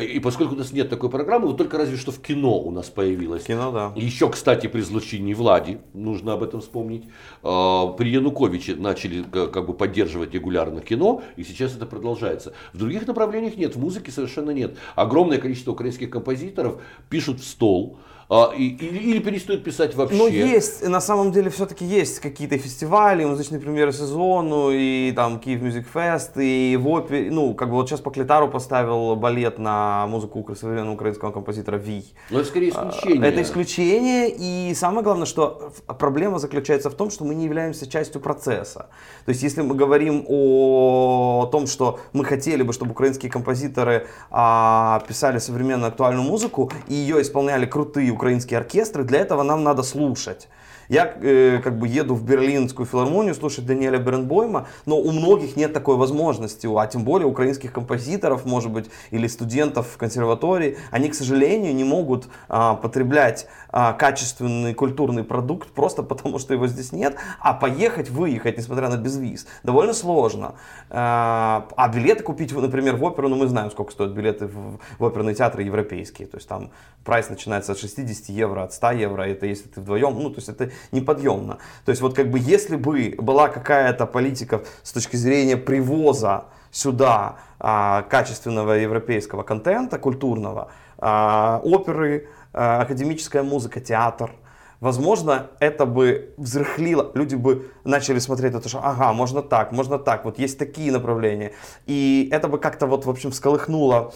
И 0.00 0.18
поскольку 0.18 0.54
у 0.54 0.58
нас 0.58 0.72
нет 0.72 0.90
такой 0.90 1.10
программы, 1.10 1.46
вот 1.46 1.56
только 1.56 1.78
разве 1.78 1.96
что 1.96 2.10
в 2.12 2.20
кино 2.20 2.58
у 2.58 2.70
нас 2.70 2.90
появилось. 2.90 3.44
Кино, 3.44 3.70
да. 3.70 3.92
Еще, 3.96 4.28
кстати, 4.28 4.66
при 4.66 4.80
излучении 4.80 5.34
Влади, 5.34 5.78
нужно 5.92 6.32
об 6.32 6.42
этом 6.42 6.60
вспомнить, 6.60 7.04
э, 7.04 7.82
при 7.96 8.10
Януковиче 8.10 8.74
начали 8.74 9.22
ка- 9.22 9.46
как 9.46 9.66
бы 9.66 9.74
поддерживать 9.74 10.34
регулярно 10.34 10.80
кино, 10.80 11.22
и 11.36 11.44
сейчас 11.44 11.76
это 11.76 11.86
продолжается. 11.86 12.52
В 12.72 12.78
других 12.78 13.06
направлениях 13.06 13.56
нет, 13.56 13.76
в 13.76 13.80
музыке 13.80 14.10
совершенно 14.10 14.50
нет. 14.50 14.76
Огромное 14.96 15.38
количество 15.38 15.72
украинских 15.72 16.10
композиторов 16.10 16.80
пишут 17.08 17.40
в 17.40 17.44
стол, 17.44 17.98
а, 18.28 18.52
и- 18.56 18.68
или, 18.68 18.98
или 18.98 19.18
перестают 19.18 19.64
писать 19.64 19.94
вообще. 19.94 20.16
Ну, 20.16 20.26
есть, 20.28 20.86
на 20.86 21.00
самом 21.00 21.32
деле, 21.32 21.50
все-таки 21.50 21.84
есть 21.84 22.20
какие-то 22.20 22.56
фестивали, 22.58 23.24
музычные 23.24 23.60
премьеры 23.60 23.92
сезону, 23.92 24.70
и 24.72 25.12
там 25.14 25.38
Киев 25.38 25.60
Мюзик 25.62 25.86
Фест, 25.92 26.32
и 26.36 26.78
в 26.80 26.88
опере, 26.88 27.30
ну, 27.30 27.54
как 27.54 27.68
бы 27.68 27.74
вот 27.74 27.88
сейчас 27.88 28.00
по 28.00 28.10
Клитару 28.10 28.48
поставил 28.48 29.16
балет 29.16 29.58
на 29.58 30.06
музыку 30.06 30.44
современного 30.54 30.94
украинского 30.94 31.32
композитора 31.32 31.76
Вий. 31.76 32.14
Но 32.30 32.40
это 32.40 32.48
скорее 32.48 32.70
исключение. 32.70 33.28
Это 33.28 33.42
исключение, 33.42 34.30
и 34.30 34.74
самое 34.74 35.02
главное, 35.02 35.26
что 35.26 35.72
проблема 35.98 36.38
заключается 36.38 36.90
в 36.90 36.94
том, 36.94 37.10
что 37.10 37.24
мы 37.24 37.34
не 37.34 37.44
являемся 37.44 37.86
частью 37.90 38.20
процесса. 38.20 38.88
То 39.26 39.30
есть, 39.30 39.42
если 39.42 39.62
мы 39.62 39.74
говорим 39.74 40.24
о 40.28 41.48
том, 41.52 41.66
что 41.66 41.98
мы 42.12 42.24
хотели 42.24 42.62
бы, 42.62 42.72
чтобы 42.72 42.92
украинские 42.92 43.30
композиторы 43.30 44.06
а, 44.30 45.02
писали 45.08 45.38
современную 45.38 45.88
актуальную 45.88 46.24
музыку, 46.24 46.70
и 46.88 46.94
ее 46.94 47.20
исполняли 47.20 47.66
крутые 47.66 48.13
украинские 48.14 48.58
оркестры, 48.58 49.04
для 49.04 49.20
этого 49.20 49.42
нам 49.42 49.62
надо 49.62 49.82
слушать. 49.82 50.48
Я 50.88 51.14
э, 51.20 51.60
как 51.62 51.78
бы 51.78 51.88
еду 51.88 52.14
в 52.14 52.24
Берлинскую 52.24 52.86
филармонию 52.86 53.34
слушать 53.34 53.66
Даниэля 53.66 53.98
Бернбойма, 53.98 54.68
но 54.86 54.98
у 54.98 55.12
многих 55.12 55.56
нет 55.56 55.72
такой 55.72 55.96
возможности, 55.96 56.66
а 56.66 56.86
тем 56.86 57.04
более 57.04 57.26
украинских 57.26 57.72
композиторов, 57.72 58.44
может 58.44 58.70
быть, 58.70 58.90
или 59.10 59.26
студентов 59.26 59.88
в 59.88 59.96
консерватории, 59.96 60.76
они, 60.90 61.08
к 61.08 61.14
сожалению, 61.14 61.74
не 61.74 61.84
могут 61.84 62.28
а, 62.48 62.74
потреблять 62.74 63.46
качественный 63.74 64.72
культурный 64.72 65.24
продукт 65.24 65.68
просто 65.70 66.02
потому, 66.14 66.38
что 66.38 66.54
его 66.54 66.66
здесь 66.66 66.92
нет, 66.92 67.16
а 67.40 67.54
поехать, 67.54 68.08
выехать, 68.08 68.56
несмотря 68.56 68.88
на 68.88 68.96
безвиз, 68.96 69.46
довольно 69.62 69.92
сложно. 69.92 70.54
А, 70.90 71.66
а 71.76 71.88
билеты 71.88 72.22
купить, 72.22 72.52
например, 72.52 72.96
в 72.96 73.04
оперу, 73.04 73.28
ну 73.28 73.36
мы 73.36 73.48
знаем, 73.48 73.70
сколько 73.70 73.92
стоят 73.92 74.12
билеты 74.12 74.46
в, 74.46 74.78
в 74.98 75.04
оперные 75.04 75.34
театры 75.34 75.62
европейские, 75.62 76.28
то 76.28 76.36
есть 76.36 76.48
там 76.48 76.70
прайс 77.04 77.28
начинается 77.28 77.72
от 77.72 77.78
60 77.78 78.28
евро, 78.28 78.62
от 78.62 78.72
100 78.72 78.90
евро, 78.92 79.22
это 79.22 79.46
если 79.46 79.68
ты 79.68 79.80
вдвоем, 79.80 80.14
ну 80.18 80.30
то 80.30 80.36
есть 80.36 80.48
это 80.48 80.70
неподъемно. 80.92 81.58
То 81.84 81.90
есть 81.90 82.00
вот 82.02 82.14
как 82.14 82.30
бы 82.30 82.38
если 82.38 82.76
бы 82.76 83.14
была 83.18 83.48
какая-то 83.48 84.06
политика 84.06 84.62
с 84.82 84.92
точки 84.92 85.16
зрения 85.16 85.56
привоза 85.56 86.44
сюда 86.70 87.36
а, 87.58 88.02
качественного 88.02 88.72
европейского 88.72 89.42
контента, 89.42 89.98
культурного, 89.98 90.70
а, 90.98 91.60
оперы, 91.64 92.28
а, 92.28 92.43
академическая 92.54 93.42
музыка, 93.42 93.80
театр– 93.80 94.30
возможно, 94.84 95.46
это 95.60 95.86
бы 95.86 96.34
взрыхлило, 96.36 97.10
люди 97.14 97.36
бы 97.36 97.70
начали 97.84 98.18
смотреть 98.18 98.52
на 98.52 98.60
то, 98.60 98.68
что 98.68 98.80
ага, 98.82 99.12
можно 99.14 99.42
так, 99.42 99.72
можно 99.72 99.98
так, 99.98 100.24
вот 100.24 100.38
есть 100.38 100.58
такие 100.58 100.92
направления. 100.92 101.52
И 101.86 102.28
это 102.30 102.48
бы 102.48 102.58
как-то 102.58 102.86
вот, 102.86 103.06
в 103.06 103.10
общем, 103.10 103.30
всколыхнуло 103.30 104.12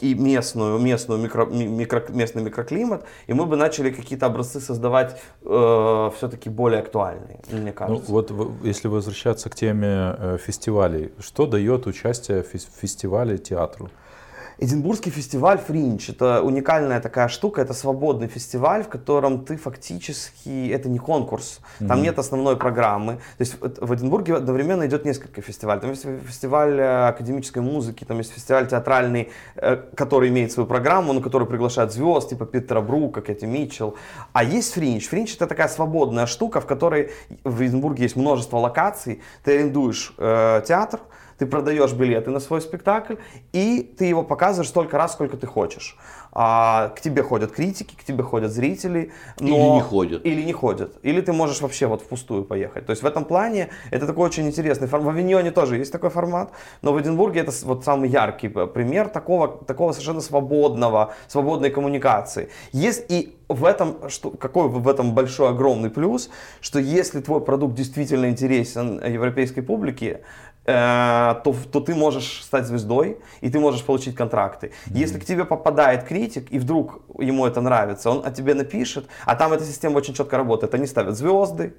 и 0.00 0.14
местную, 0.14 0.78
местную 0.78 1.20
микро, 1.20 1.46
микро, 1.46 2.04
местный 2.10 2.42
микроклимат, 2.42 3.04
и 3.26 3.32
мы 3.32 3.46
бы 3.46 3.56
начали 3.56 3.90
какие-то 3.90 4.26
образцы 4.26 4.60
создавать 4.60 5.20
э, 5.42 6.10
все-таки 6.16 6.48
более 6.48 6.80
актуальные, 6.80 7.40
мне 7.50 7.60
ну, 7.60 7.72
кажется. 7.72 8.04
Ну, 8.08 8.14
вот 8.14 8.32
если 8.62 8.86
возвращаться 8.86 9.50
к 9.50 9.54
теме 9.56 10.14
э, 10.18 10.38
фестивалей, 10.40 11.10
что 11.18 11.46
дает 11.46 11.86
участие 11.86 12.44
в 12.44 12.80
фестивале 12.80 13.38
театру? 13.38 13.90
Эдинбургский 14.60 15.12
фестиваль 15.12 15.58
Фринч– 15.58 16.08
это 16.10 16.42
уникальная 16.42 17.00
такая 17.00 17.28
штука, 17.28 17.60
это 17.60 17.74
свободный 17.74 18.26
фестиваль, 18.26 18.82
в 18.82 18.88
котором 18.88 19.44
ты 19.44 19.56
фактически, 19.56 20.68
это 20.70 20.88
не 20.88 20.98
конкурс, 20.98 21.60
там 21.78 21.90
mm-hmm. 21.90 22.02
нет 22.02 22.18
основной 22.18 22.56
программы. 22.56 23.14
То 23.38 23.40
есть 23.40 23.56
в 23.60 23.94
Эдинбурге 23.94 24.34
одновременно 24.34 24.84
идет 24.86 25.04
несколько 25.04 25.42
фестивалей. 25.42 25.80
Там 25.80 25.90
есть 25.90 26.04
фестиваль 26.26 26.74
э, 26.76 27.06
академической 27.06 27.60
музыки, 27.60 28.04
там 28.04 28.18
есть 28.18 28.32
фестиваль 28.32 28.66
театральный, 28.66 29.30
э, 29.54 29.76
который 29.94 30.28
имеет 30.30 30.50
свою 30.50 30.66
программу, 30.66 31.12
на 31.12 31.22
который 31.22 31.46
приглашают 31.46 31.92
звезд, 31.92 32.30
типа 32.30 32.44
Питера 32.44 32.80
Брука, 32.80 33.20
Кэти 33.20 33.44
Митчелл. 33.44 33.94
А 34.32 34.42
есть 34.42 34.72
Фринч. 34.72 35.08
Фринч– 35.08 35.34
это 35.36 35.46
такая 35.46 35.68
свободная 35.68 36.26
штука, 36.26 36.60
в 36.60 36.66
которой 36.66 37.12
в 37.44 37.62
Эдинбурге 37.62 38.02
есть 38.02 38.16
множество 38.16 38.56
локаций. 38.56 39.22
Ты 39.44 39.54
арендуешь 39.54 40.14
э, 40.18 40.62
театр, 40.66 40.98
ты 41.38 41.46
продаешь 41.46 41.92
билеты 41.92 42.30
на 42.30 42.40
свой 42.40 42.60
спектакль, 42.60 43.14
и 43.52 43.82
ты 43.96 44.04
его 44.06 44.22
показываешь 44.22 44.68
столько 44.68 44.98
раз, 44.98 45.12
сколько 45.12 45.36
ты 45.36 45.46
хочешь. 45.46 45.96
А, 46.32 46.88
к 46.96 47.00
тебе 47.00 47.22
ходят 47.22 47.52
критики, 47.52 47.94
к 47.96 48.04
тебе 48.04 48.22
ходят 48.22 48.52
зрители. 48.52 49.12
Но... 49.40 49.46
Или 49.46 49.74
не 49.74 49.80
ходят. 49.80 50.26
Или 50.26 50.42
не 50.42 50.52
ходят. 50.52 50.98
Или 51.02 51.20
ты 51.20 51.32
можешь 51.32 51.60
вообще 51.60 51.86
вот 51.86 52.02
впустую 52.02 52.44
поехать. 52.44 52.86
То 52.86 52.90
есть 52.90 53.02
в 53.02 53.06
этом 53.06 53.24
плане 53.24 53.70
это 53.90 54.06
такой 54.06 54.26
очень 54.26 54.46
интересный 54.46 54.88
формат. 54.88 55.14
В 55.14 55.16
Авиньоне 55.16 55.50
тоже 55.50 55.78
есть 55.78 55.92
такой 55.92 56.10
формат, 56.10 56.52
но 56.82 56.92
в 56.92 57.00
Эдинбурге 57.00 57.40
это 57.40 57.52
вот 57.64 57.84
самый 57.84 58.08
яркий 58.08 58.48
пример 58.48 59.08
такого, 59.08 59.48
такого 59.48 59.92
совершенно 59.92 60.20
свободного, 60.20 61.14
свободной 61.28 61.70
коммуникации. 61.70 62.50
Есть 62.72 63.06
и 63.08 63.38
в 63.48 63.64
этом, 63.64 64.10
что, 64.10 64.30
какой 64.30 64.68
в 64.68 64.86
этом 64.86 65.14
большой 65.14 65.48
огромный 65.48 65.90
плюс, 65.90 66.28
что 66.60 66.78
если 66.78 67.20
твой 67.20 67.40
продукт 67.40 67.74
действительно 67.74 68.28
интересен 68.28 69.02
европейской 69.04 69.62
публике, 69.62 70.20
то, 70.68 71.54
то 71.72 71.80
ты 71.80 71.94
можешь 71.94 72.42
стать 72.42 72.66
звездой, 72.66 73.18
и 73.40 73.48
ты 73.48 73.58
можешь 73.58 73.82
получить 73.82 74.14
контракты. 74.14 74.66
Mm-hmm. 74.66 74.98
Если 74.98 75.18
к 75.18 75.24
тебе 75.24 75.44
попадает 75.44 76.04
критик, 76.04 76.52
и 76.52 76.58
вдруг 76.58 77.00
ему 77.18 77.46
это 77.46 77.62
нравится, 77.62 78.10
он 78.10 78.26
о 78.26 78.30
тебе 78.30 78.54
напишет, 78.54 79.06
а 79.24 79.34
там 79.34 79.52
эта 79.54 79.64
система 79.64 79.96
очень 79.96 80.12
четко 80.14 80.36
работает. 80.36 80.74
Они 80.74 80.86
ставят 80.86 81.16
звезды, 81.16 81.72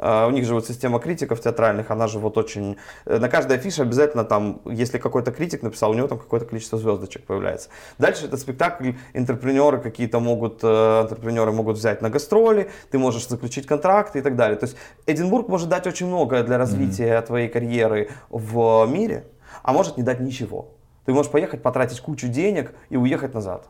у 0.00 0.30
них 0.30 0.46
же 0.46 0.54
вот 0.54 0.66
система 0.66 0.98
критиков 0.98 1.40
театральных, 1.40 1.90
она 1.90 2.06
же 2.06 2.18
вот 2.18 2.38
очень... 2.38 2.76
Э, 3.04 3.18
на 3.18 3.28
каждой 3.28 3.58
афише 3.58 3.82
обязательно 3.82 4.24
там, 4.24 4.62
если 4.64 4.98
какой-то 4.98 5.30
критик 5.30 5.62
написал, 5.62 5.90
у 5.90 5.94
него 5.94 6.08
там 6.08 6.18
какое-то 6.18 6.46
количество 6.46 6.78
звездочек 6.78 7.26
появляется. 7.26 7.68
Дальше 7.98 8.26
это 8.26 8.36
спектакль, 8.36 8.92
интерпренеры 9.12 9.78
какие-то 9.78 10.18
могут, 10.20 10.60
э, 10.62 11.02
интерпренеры 11.02 11.52
могут 11.52 11.76
взять 11.76 12.00
на 12.00 12.08
гастроли, 12.08 12.70
ты 12.90 12.98
можешь 12.98 13.28
заключить 13.28 13.66
контракты 13.66 14.20
и 14.20 14.22
так 14.22 14.36
далее. 14.36 14.58
То 14.58 14.66
есть 14.66 14.76
Эдинбург 15.06 15.48
может 15.48 15.68
дать 15.68 15.86
очень 15.86 16.06
многое 16.06 16.42
для 16.44 16.56
развития 16.56 17.18
mm-hmm. 17.18 17.26
твоей 17.26 17.48
карьеры 17.48 18.08
в 18.30 18.86
мире, 18.86 19.24
а 19.62 19.72
может 19.72 19.96
не 19.96 20.02
дать 20.02 20.20
ничего. 20.20 20.76
Ты 21.04 21.12
можешь 21.12 21.30
поехать, 21.30 21.62
потратить 21.62 22.00
кучу 22.00 22.28
денег 22.28 22.72
и 22.88 22.96
уехать 22.96 23.34
назад. 23.34 23.68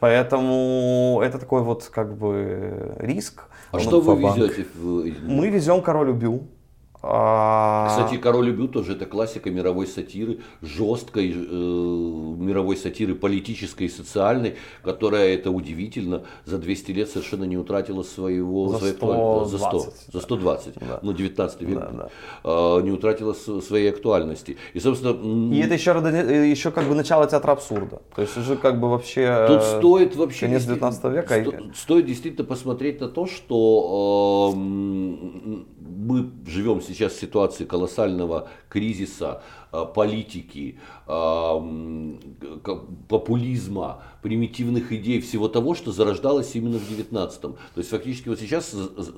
Поэтому 0.00 1.20
это 1.22 1.38
такой 1.38 1.62
вот 1.62 1.84
как 1.92 2.16
бы 2.16 2.94
риск. 2.98 3.44
А 3.72 3.80
что 3.80 4.00
вы 4.00 4.16
везете? 4.20 4.66
Мы 5.22 5.48
везем 5.48 5.80
король 5.82 6.10
убил. 6.10 6.46
А, 7.02 7.88
Кстати, 7.88 8.16
«Король 8.18 8.50
убил» 8.50 8.68
тоже 8.68 8.92
это 8.92 9.06
классика 9.06 9.50
мировой 9.50 9.86
сатиры, 9.86 10.40
жесткой 10.62 11.30
э, 11.30 11.34
мировой 11.34 12.76
сатиры, 12.76 13.14
политической 13.14 13.84
и 13.84 13.88
социальной, 13.88 14.56
которая, 14.82 15.34
это 15.34 15.50
удивительно, 15.50 16.22
за 16.44 16.58
200 16.58 16.90
лет 16.92 17.10
совершенно 17.10 17.44
не 17.44 17.56
утратила 17.56 18.02
своего... 18.02 18.78
За 18.78 18.88
120. 18.88 19.50
За 19.50 19.58
100, 19.58 19.80
за 20.12 20.20
120, 20.20 20.74
да. 20.80 21.00
ну 21.02 21.12
19 21.12 21.62
век, 21.62 21.78
да, 21.78 21.90
да. 21.90 22.08
Э, 22.44 22.80
не 22.82 22.90
утратила 22.90 23.34
своей 23.34 23.90
актуальности. 23.90 24.56
И, 24.72 24.80
собственно... 24.80 25.12
И 25.54 25.58
это 25.60 25.74
еще, 25.74 25.90
еще 25.90 26.70
как 26.70 26.84
бы 26.88 26.94
начало 26.94 27.26
театра 27.26 27.52
абсурда. 27.52 28.00
То 28.14 28.22
есть 28.22 28.36
уже 28.36 28.56
как 28.56 28.80
бы 28.80 28.88
вообще... 28.90 29.46
Тут 29.48 29.62
стоит 29.62 30.16
вообще... 30.16 30.46
Конец 30.46 30.64
19 30.64 31.04
века. 31.04 31.44
Сто, 31.44 31.52
стоит 31.74 32.06
действительно 32.06 32.46
посмотреть 32.46 33.00
на 33.00 33.08
то, 33.08 33.26
что 33.26 34.54
э, 34.54 34.58
мы 35.86 36.30
живем 36.46 36.80
сейчас 36.80 37.12
в 37.12 37.20
ситуации 37.20 37.64
колоссального 37.64 38.48
кризиса, 38.68 39.42
политики, 39.94 40.78
э, 41.06 41.60
популизма, 43.08 44.02
примитивных 44.22 44.92
идей, 44.92 45.20
всего 45.20 45.48
того, 45.48 45.74
что 45.74 45.92
зарождалось 45.92 46.54
именно 46.54 46.78
в 46.78 46.90
19-м. 46.90 47.52
То 47.52 47.58
есть 47.76 47.90
фактически 47.90 48.28
вот 48.28 48.40
сейчас 48.40 48.74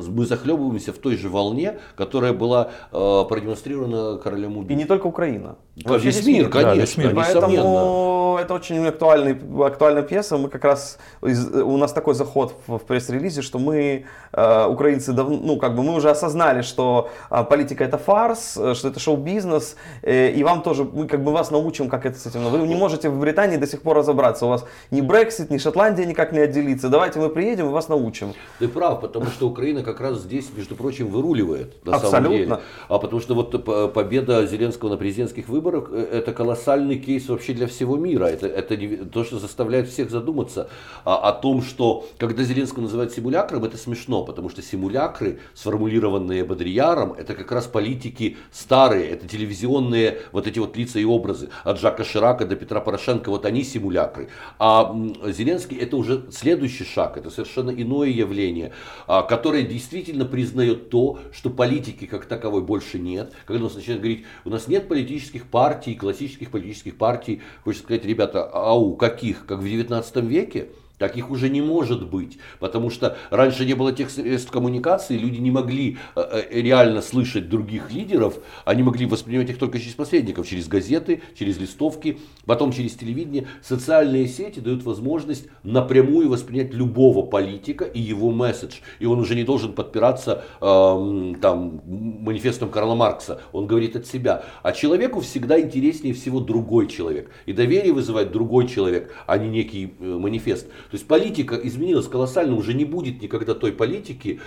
мы 0.09 0.27
захлебываемся 0.27 0.93
в 0.93 0.99
той 0.99 1.17
же 1.17 1.29
волне, 1.29 1.79
которая 1.97 2.33
была 2.33 2.71
э, 2.93 3.25
продемонстрирована 3.29 4.19
королем 4.19 4.59
убийц. 4.59 4.73
И 4.73 4.75
не 4.75 4.85
только 4.85 5.07
Украина. 5.07 5.57
А 5.85 5.97
весь 5.97 6.27
мир, 6.27 6.49
конечно, 6.49 6.75
да, 6.75 6.81
весь 6.81 6.97
мир. 6.97 7.15
Поэтому 7.15 8.39
это 8.41 8.55
очень 8.55 8.87
актуальный, 8.87 9.37
актуальная 9.67 10.03
пьеса. 10.03 10.37
Мы 10.37 10.49
как 10.49 10.65
раз, 10.65 10.99
у 11.23 11.77
нас 11.77 11.93
такой 11.93 12.15
заход 12.15 12.55
в 12.67 12.79
пресс-релизе, 12.79 13.43
что 13.43 13.59
мы, 13.59 14.05
украинцы, 14.33 15.13
давно, 15.13 15.39
ну 15.43 15.57
как 15.59 15.75
бы 15.75 15.83
мы 15.83 15.95
уже 15.95 16.11
осознали, 16.11 16.63
что 16.63 17.11
политика 17.51 17.85
это 17.85 17.99
фарс, 17.99 18.53
что 18.75 18.89
это 18.89 19.01
шоу-бизнес, 19.01 19.77
и 20.03 20.43
вам 20.49 20.63
тоже, 20.63 20.85
мы 20.85 21.07
как 21.07 21.23
бы 21.23 21.33
вас 21.33 21.51
научим, 21.51 21.89
как 21.89 22.07
это 22.07 22.19
с 22.19 22.27
этим. 22.27 22.41
Вы 22.49 22.67
не 22.67 22.75
можете 22.75 23.09
в 23.09 23.19
Британии 23.19 23.57
до 23.57 23.67
сих 23.67 23.83
пор 23.83 23.97
разобраться. 23.97 24.47
У 24.47 24.49
вас 24.49 24.65
ни 24.91 25.01
Брексит, 25.01 25.51
ни 25.51 25.59
Шотландия 25.59 26.07
никак 26.07 26.33
не 26.33 26.41
отделится. 26.41 26.89
Давайте 26.89 27.19
мы 27.19 27.29
приедем 27.29 27.67
и 27.67 27.71
вас 27.71 27.89
научим. 27.89 28.35
Ты 28.59 28.69
прав, 28.69 29.01
потому 29.01 29.27
что 29.27 29.49
Украина 29.49 29.83
как 29.83 30.01
раз 30.01 30.21
здесь, 30.21 30.47
между 30.57 30.77
прочим, 30.77 31.09
выруливает. 31.09 31.85
На 31.85 31.97
Абсолютно. 31.97 32.19
Самом 32.19 32.37
деле. 32.37 32.59
А 32.89 32.99
потому 32.99 33.21
что 33.21 33.35
вот 33.35 33.93
победа 33.93 34.47
Зеленского 34.47 34.91
на 34.91 34.97
президентских 34.97 35.49
выборах 35.49 35.89
э, 35.93 36.09
это 36.13 36.33
колоссальный 36.33 36.99
кейс 36.99 37.29
вообще 37.29 37.53
для 37.53 37.67
всего 37.67 37.97
мира. 37.97 38.27
Это, 38.27 38.47
это 38.47 39.07
то, 39.07 39.25
что 39.25 39.39
заставляет 39.39 39.89
всех 39.89 40.11
задуматься 40.11 40.69
о, 41.05 41.29
о 41.29 41.33
том, 41.33 41.63
что 41.63 42.07
когда 42.19 42.43
Зеленского 42.43 42.83
называют 42.83 43.13
симулякром, 43.13 43.65
это 43.65 43.77
смешно, 43.77 44.25
потому 44.25 44.51
что 44.51 44.63
симулякры, 44.63 45.41
сформулированные 45.55 46.45
Бодрияром, 46.45 47.13
это 47.13 47.35
как 47.35 47.53
раз 47.53 47.67
политики 47.67 48.37
старые, 48.53 49.09
это 49.11 49.27
телевизионные 49.29 50.19
вот 50.33 50.47
эти 50.47 50.59
вот 50.59 50.77
лица 50.77 50.99
и 50.99 51.05
образы. 51.05 51.51
От 51.65 51.81
Жака 51.81 52.05
Ширака 52.05 52.45
до 52.45 52.57
Петра 52.57 52.81
Порошенко, 52.81 53.31
вот 53.31 53.45
они 53.45 53.65
симулякры. 53.65 54.29
А 54.59 54.95
Зеленский 55.27 55.77
это 55.77 55.97
уже 55.97 56.27
следующий 56.31 56.85
шаг, 56.85 57.17
это 57.17 57.31
совершенно 57.31 57.71
иное 57.71 58.09
явление, 58.09 58.73
а, 59.07 59.23
которое 59.23 59.63
действительно 59.63 60.25
признает 60.25 60.91
то, 60.91 61.19
что 61.33 61.51
политики 61.51 62.07
как 62.07 62.27
таковой 62.27 62.63
больше 62.63 62.99
нет. 62.99 63.33
Когда 63.47 63.65
он 63.67 63.73
начинает 63.75 64.01
говорить, 64.01 64.25
у 64.45 64.51
нас 64.51 64.69
нет 64.69 64.89
политических 64.89 65.47
партий, 65.47 65.95
классических 65.95 66.51
политических 66.51 66.97
партий, 66.97 67.43
хочется 67.65 67.85
сказать, 67.85 68.05
ребята, 68.05 68.49
ау, 68.53 68.97
каких, 68.97 69.47
как 69.47 69.59
в 69.59 69.65
19 69.65 70.17
веке? 70.25 70.69
Таких 70.99 71.31
уже 71.31 71.49
не 71.49 71.63
может 71.63 72.09
быть, 72.09 72.39
потому 72.59 72.91
что 72.91 73.17
раньше 73.31 73.65
не 73.65 73.75
было 73.75 73.93
тех 73.93 74.11
средств 74.11 74.51
коммуникации, 74.51 75.17
люди 75.17 75.39
не 75.39 75.53
могли 75.53 75.99
э, 76.17 76.21
э, 76.51 76.61
реально 76.61 77.03
слышать 77.03 77.49
других 77.49 77.93
лидеров, 77.93 78.39
они 78.65 78.83
могли 78.83 79.07
воспринимать 79.07 79.49
их 79.51 79.59
только 79.59 79.79
через 79.79 79.95
посредников, 79.95 80.49
через 80.49 80.67
газеты, 80.67 81.23
через 81.39 81.59
листовки, 81.59 82.19
потом 82.47 82.73
через 82.73 82.95
телевидение. 82.95 83.47
Социальные 83.63 84.27
сети 84.27 84.59
дают 84.59 84.83
возможность 84.83 85.47
напрямую 85.63 86.29
воспринять 86.29 86.75
любого 86.75 87.25
политика 87.25 87.85
и 87.85 88.01
его 88.01 88.33
месседж. 88.33 88.79
И 88.99 89.07
он 89.07 89.21
уже 89.21 89.37
не 89.37 89.45
должен 89.45 89.75
подпираться 89.75 90.45
э, 90.61 91.35
там, 91.41 91.81
манифестом 91.87 92.71
Карла 92.71 92.97
Маркса, 92.97 93.41
он 93.53 93.69
говорит 93.69 93.95
от 93.95 94.07
себя. 94.07 94.45
А 94.65 94.73
человеку 94.73 95.21
всегда 95.21 95.61
интереснее 95.61 96.13
всего 96.13 96.41
другой 96.41 96.89
человек. 96.89 97.31
И 97.47 97.53
доверие 97.53 97.93
вызывает 97.93 98.33
другой 98.33 98.67
человек, 98.67 99.15
а 99.27 99.39
не 99.39 99.49
некий 99.49 99.95
э, 100.01 100.05
манифест. 100.05 100.67
То 100.91 100.95
есть 100.95 101.07
политика 101.07 101.55
изменилась 101.57 102.09
колоссально, 102.09 102.57
уже 102.57 102.75
не 102.75 102.85
будет 102.85 103.21
никогда 103.23 103.55
той 103.55 103.73
политики, 103.73 104.41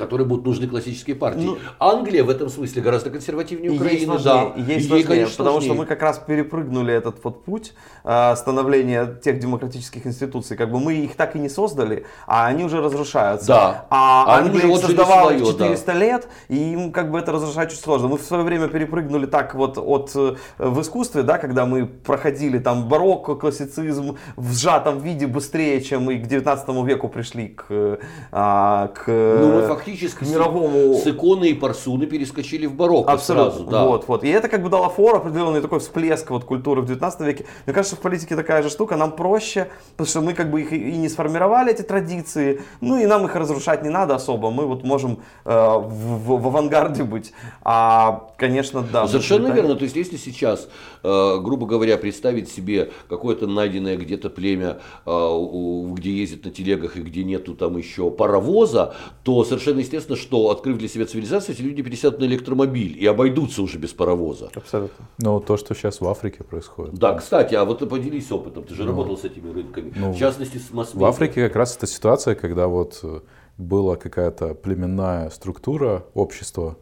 которые 0.00 0.26
будут 0.26 0.44
нужны 0.44 0.66
классические 0.66 1.16
партии. 1.16 1.44
Ну, 1.44 1.58
Англия 1.78 2.24
в 2.24 2.30
этом 2.30 2.48
смысле 2.48 2.82
гораздо 2.82 3.10
консервативнее 3.10 3.70
Украины, 3.70 3.98
ей 3.98 4.06
сложнее, 4.06 4.52
да. 4.56 4.62
Ей 4.72 4.80
сложнее, 4.80 5.06
конечно, 5.06 5.36
потому 5.36 5.60
сложнее. 5.60 5.74
что 5.74 5.78
мы 5.78 5.86
как 5.86 6.02
раз 6.02 6.18
перепрыгнули 6.18 6.92
этот 6.92 7.22
вот 7.22 7.44
путь 7.44 7.72
э, 8.04 8.34
становления 8.36 9.06
тех 9.22 9.38
демократических 9.38 10.06
институций. 10.06 10.56
Как 10.56 10.70
бы 10.70 10.80
мы 10.80 10.94
их 10.94 11.14
так 11.14 11.36
и 11.36 11.38
не 11.38 11.48
создали, 11.48 12.06
а 12.26 12.46
они 12.46 12.64
уже 12.64 12.80
разрушаются. 12.80 13.46
Да. 13.46 13.86
А, 13.90 14.24
а 14.26 14.38
Англия 14.38 14.68
их 14.68 14.80
создавала 14.80 15.28
свое, 15.28 15.46
400 15.46 15.86
да. 15.86 15.92
лет, 15.98 16.28
и 16.48 16.72
им 16.72 16.92
как 16.92 17.10
бы 17.10 17.18
это 17.18 17.32
разрушать 17.32 17.70
очень 17.70 17.82
сложно. 17.82 18.08
Мы 18.08 18.18
в 18.18 18.22
свое 18.22 18.42
время 18.42 18.68
перепрыгнули 18.68 19.26
так 19.26 19.54
вот 19.54 19.78
от 19.78 20.10
э, 20.14 20.36
в 20.58 20.80
искусстве, 20.80 21.22
да, 21.22 21.38
когда 21.38 21.66
мы 21.66 21.86
проходили 21.86 22.58
там 22.58 22.88
барокко, 22.88 23.34
классицизм 23.34 24.16
в 24.36 24.52
сжатом 24.54 24.98
виде 24.98 25.26
быстрее, 25.26 25.80
чем 25.80 26.10
и 26.10 26.18
к 26.18 26.26
19 26.26 26.68
веку 26.86 27.08
пришли 27.08 27.48
к, 27.48 27.66
э, 27.68 27.98
к 28.30 29.04
ну, 29.06 29.62
фактически 29.90 30.24
мировому... 30.24 30.94
с 30.94 31.06
иконы 31.06 31.50
и 31.50 31.54
парсуны 31.54 32.06
перескочили 32.06 32.66
в 32.66 32.74
барокко 32.74 33.12
Абсолютно. 33.12 33.50
сразу. 33.50 33.70
Да. 33.70 33.84
Вот, 33.84 34.08
вот. 34.08 34.24
И 34.24 34.28
это 34.28 34.48
как 34.48 34.62
бы 34.62 34.68
дало 34.68 34.88
фор, 34.88 35.16
определенный 35.16 35.60
такой 35.60 35.80
всплеск 35.80 36.30
вот 36.30 36.44
культуры 36.44 36.82
в 36.82 36.86
19 36.86 37.20
веке. 37.20 37.46
Мне 37.66 37.74
кажется, 37.74 37.96
в 37.96 38.00
политике 38.00 38.36
такая 38.36 38.62
же 38.62 38.70
штука, 38.70 38.96
нам 38.96 39.12
проще, 39.12 39.68
потому 39.92 40.06
что 40.08 40.20
мы 40.20 40.34
как 40.34 40.50
бы 40.50 40.62
их 40.62 40.72
и 40.72 40.96
не 40.96 41.08
сформировали, 41.08 41.72
эти 41.72 41.82
традиции, 41.82 42.62
ну 42.80 42.98
и 42.98 43.06
нам 43.06 43.26
их 43.26 43.34
разрушать 43.34 43.82
не 43.82 43.90
надо 43.90 44.14
особо, 44.14 44.50
мы 44.50 44.66
вот 44.66 44.84
можем 44.84 45.20
э, 45.44 45.50
в, 45.50 45.88
в, 45.90 46.42
в 46.42 46.46
авангарде 46.46 47.04
быть. 47.04 47.32
А, 47.62 48.30
конечно, 48.36 48.82
да. 48.82 49.06
Совершенно 49.06 49.48
верно, 49.48 49.74
то 49.74 49.84
есть 49.84 49.96
если 49.96 50.16
сейчас, 50.16 50.68
грубо 51.02 51.66
говоря, 51.66 51.96
представить 51.96 52.48
себе 52.48 52.90
какое-то 53.08 53.46
найденное 53.46 53.96
где-то 53.96 54.30
племя, 54.30 54.80
э, 55.06 55.90
где 55.92 56.12
ездят 56.12 56.44
на 56.44 56.50
телегах 56.50 56.96
и 56.96 57.02
где 57.02 57.24
нету 57.24 57.54
там 57.54 57.76
еще 57.76 58.10
паровоза, 58.10 58.94
то 59.22 59.44
совершенно 59.44 59.80
естественно, 59.80 60.16
что, 60.16 60.50
открыв 60.50 60.78
для 60.78 60.88
себя 60.88 61.06
цивилизацию, 61.06 61.54
эти 61.54 61.62
люди 61.62 61.82
пересядут 61.82 62.20
на 62.20 62.24
электромобиль 62.24 62.96
и 62.98 63.06
обойдутся 63.06 63.62
уже 63.62 63.78
без 63.78 63.92
паровоза. 63.92 64.50
Абсолютно. 64.54 65.06
Ну, 65.18 65.40
то, 65.40 65.56
что 65.56 65.74
сейчас 65.74 66.00
в 66.00 66.08
Африке 66.08 66.44
происходит. 66.44 66.94
Да, 66.94 67.14
кстати, 67.14 67.54
а 67.54 67.64
вот 67.64 67.88
поделись 67.88 68.30
опытом, 68.30 68.64
ты 68.64 68.74
же 68.74 68.82
ну, 68.82 68.90
работал 68.90 69.16
с 69.16 69.24
этими 69.24 69.52
рынками, 69.52 69.92
ну, 69.96 70.12
в 70.12 70.18
частности 70.18 70.58
с 70.58 70.72
масс 70.72 70.94
В 70.94 71.04
Африке 71.04 71.46
как 71.46 71.56
раз 71.56 71.76
эта 71.76 71.86
ситуация, 71.86 72.34
когда 72.34 72.68
вот 72.68 73.00
э, 73.02 73.20
была 73.58 73.96
какая-то 73.96 74.54
племенная 74.54 75.30
структура 75.30 76.04
общества, 76.14 76.76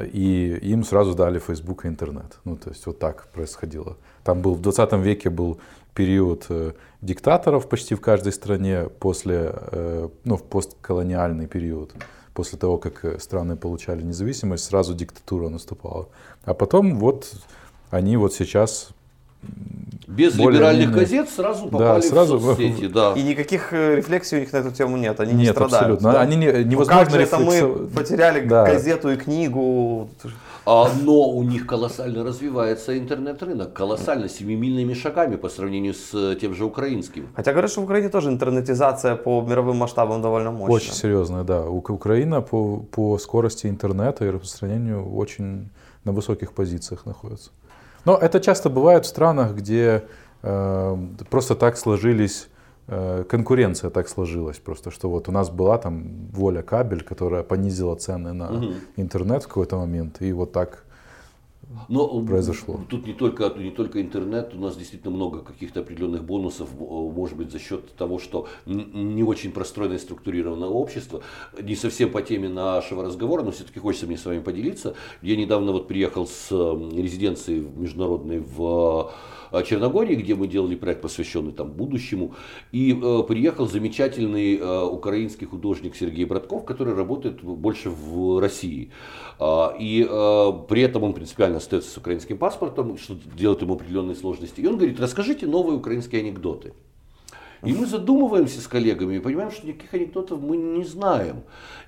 и 0.00 0.58
им 0.62 0.84
сразу 0.84 1.14
дали 1.14 1.38
Facebook 1.38 1.84
и 1.84 1.88
интернет. 1.88 2.38
Ну, 2.44 2.56
то 2.56 2.70
есть 2.70 2.86
вот 2.86 2.98
так 2.98 3.28
происходило. 3.32 3.96
Там 4.24 4.42
был 4.42 4.54
в 4.54 4.60
20 4.60 4.92
веке 4.94 5.30
был 5.30 5.58
период 5.94 6.46
э, 6.48 6.72
диктаторов 7.02 7.68
почти 7.68 7.94
в 7.94 8.00
каждой 8.00 8.32
стране 8.32 8.88
после, 8.98 9.52
э, 9.54 10.08
ну, 10.24 10.36
в 10.36 10.42
постколониальный 10.42 11.46
период. 11.46 11.92
После 12.34 12.58
того, 12.58 12.78
как 12.78 13.04
э, 13.04 13.18
страны 13.18 13.56
получали 13.56 14.02
независимость, 14.02 14.64
сразу 14.64 14.94
диктатура 14.94 15.48
наступала. 15.48 16.08
А 16.44 16.54
потом 16.54 16.98
вот 16.98 17.30
они 17.90 18.16
вот 18.16 18.32
сейчас 18.32 18.90
без 20.12 20.36
либеральных 20.36 20.88
менее... 20.88 21.00
газет 21.00 21.30
сразу 21.30 21.68
попали 21.68 22.02
да, 22.02 22.08
сразу 22.08 22.38
в 22.38 22.42
соцсети, 22.42 22.86
да. 22.86 23.14
И 23.16 23.22
никаких 23.22 23.72
рефлексий 23.72 24.38
у 24.38 24.40
них 24.40 24.52
на 24.52 24.58
эту 24.58 24.70
тему 24.70 24.96
нет, 24.96 25.18
они 25.20 25.32
нет, 25.32 25.40
не 25.40 25.52
страдают. 25.52 25.74
абсолютно. 25.74 26.12
Да? 26.12 26.20
Они 26.20 26.36
не, 26.36 26.46
невозможно 26.64 26.94
ну, 26.94 27.00
как 27.00 27.10
же 27.10 27.22
это 27.22 27.38
мы 27.38 27.88
потеряли 27.88 28.46
да. 28.46 28.64
газету 28.66 29.10
и 29.10 29.16
книгу? 29.16 30.10
А, 30.64 30.88
но 31.02 31.28
у 31.28 31.42
них 31.42 31.66
колоссально 31.66 32.22
развивается 32.22 32.96
интернет-рынок, 32.96 33.72
колоссально, 33.72 34.28
семимильными 34.28 34.94
шагами 34.94 35.34
по 35.34 35.48
сравнению 35.48 35.92
с 35.92 36.14
э, 36.14 36.36
тем 36.40 36.54
же 36.54 36.64
украинским. 36.64 37.28
Хотя 37.34 37.50
говорят, 37.50 37.70
что 37.70 37.80
в 37.80 37.84
Украине 37.84 38.08
тоже 38.08 38.28
интернетизация 38.28 39.16
по 39.16 39.42
мировым 39.42 39.78
масштабам 39.78 40.22
довольно 40.22 40.52
мощная. 40.52 40.76
Очень 40.76 40.92
серьезная, 40.92 41.42
да. 41.42 41.66
Украина 41.66 42.42
по, 42.42 42.76
по 42.76 43.18
скорости 43.18 43.66
интернета 43.66 44.24
и 44.24 44.30
распространению 44.30 45.12
очень 45.12 45.70
на 46.04 46.12
высоких 46.12 46.52
позициях 46.52 47.06
находится. 47.06 47.50
Но 48.04 48.16
это 48.16 48.40
часто 48.40 48.70
бывает 48.70 49.04
в 49.04 49.08
странах, 49.08 49.54
где 49.54 50.04
э, 50.42 50.96
просто 51.30 51.54
так 51.54 51.76
сложились 51.76 52.48
Э, 52.88 53.24
конкуренция 53.28 53.90
так 53.90 54.08
сложилась 54.08 54.58
просто, 54.58 54.90
что 54.90 55.08
вот 55.08 55.28
у 55.28 55.32
нас 55.32 55.50
была 55.50 55.78
там 55.78 56.28
воля 56.32 56.62
кабель, 56.62 57.02
которая 57.02 57.42
понизила 57.42 57.94
цены 57.94 58.32
на 58.32 58.50
угу. 58.50 58.72
интернет 58.96 59.44
в 59.44 59.48
какой-то 59.48 59.76
момент, 59.76 60.20
и 60.20 60.32
вот 60.32 60.52
так 60.52 60.84
но 61.88 62.20
произошло. 62.22 62.80
Тут 62.88 63.06
не 63.06 63.12
только, 63.12 63.52
не 63.56 63.70
только 63.70 64.00
интернет, 64.00 64.54
у 64.54 64.58
нас 64.58 64.76
действительно 64.76 65.14
много 65.14 65.40
каких-то 65.40 65.80
определенных 65.80 66.24
бонусов, 66.24 66.68
может 66.78 67.36
быть, 67.36 67.50
за 67.50 67.58
счет 67.58 67.94
того, 67.96 68.18
что 68.18 68.48
не 68.66 69.22
очень 69.22 69.52
простроенное 69.52 69.98
структурированное 69.98 70.68
общество. 70.68 71.22
Не 71.60 71.74
совсем 71.74 72.10
по 72.10 72.22
теме 72.22 72.48
нашего 72.48 73.04
разговора, 73.04 73.42
но 73.42 73.50
все-таки 73.50 73.80
хочется 73.80 74.06
мне 74.06 74.16
с 74.16 74.24
вами 74.24 74.40
поделиться. 74.40 74.94
Я 75.22 75.36
недавно 75.36 75.72
вот 75.72 75.88
приехал 75.88 76.26
с 76.26 76.50
резиденции 76.50 77.60
международной 77.60 78.40
в 78.40 79.12
Э, 79.12 79.41
Черногории, 79.60 80.14
где 80.14 80.34
мы 80.34 80.46
делали 80.46 80.74
проект, 80.76 81.02
посвященный 81.02 81.52
там 81.52 81.72
будущему. 81.72 82.34
И 82.72 82.92
э, 82.92 83.22
приехал 83.28 83.68
замечательный 83.68 84.56
э, 84.56 84.84
украинский 84.84 85.46
художник 85.46 85.96
Сергей 85.96 86.24
Братков, 86.24 86.64
который 86.64 86.94
работает 86.94 87.42
больше 87.42 87.90
в 87.90 88.40
России. 88.40 88.90
Э, 89.38 89.68
и 89.78 90.06
э, 90.08 90.52
при 90.68 90.82
этом 90.82 91.02
он 91.04 91.12
принципиально 91.12 91.58
остается 91.58 91.90
с 91.90 91.96
украинским 91.96 92.38
паспортом, 92.38 92.96
что 92.96 93.16
делает 93.36 93.62
ему 93.62 93.74
определенные 93.74 94.16
сложности. 94.16 94.60
И 94.60 94.66
он 94.66 94.76
говорит, 94.76 94.98
расскажите 95.00 95.46
новые 95.46 95.76
украинские 95.76 96.22
анекдоты. 96.22 96.72
И 97.64 97.72
мы 97.72 97.86
задумываемся 97.86 98.60
с 98.60 98.66
коллегами 98.66 99.16
и 99.16 99.20
понимаем, 99.20 99.52
что 99.52 99.66
никаких 99.66 99.94
анекдотов 99.94 100.40
мы 100.40 100.56
не 100.56 100.84
знаем. 100.84 101.44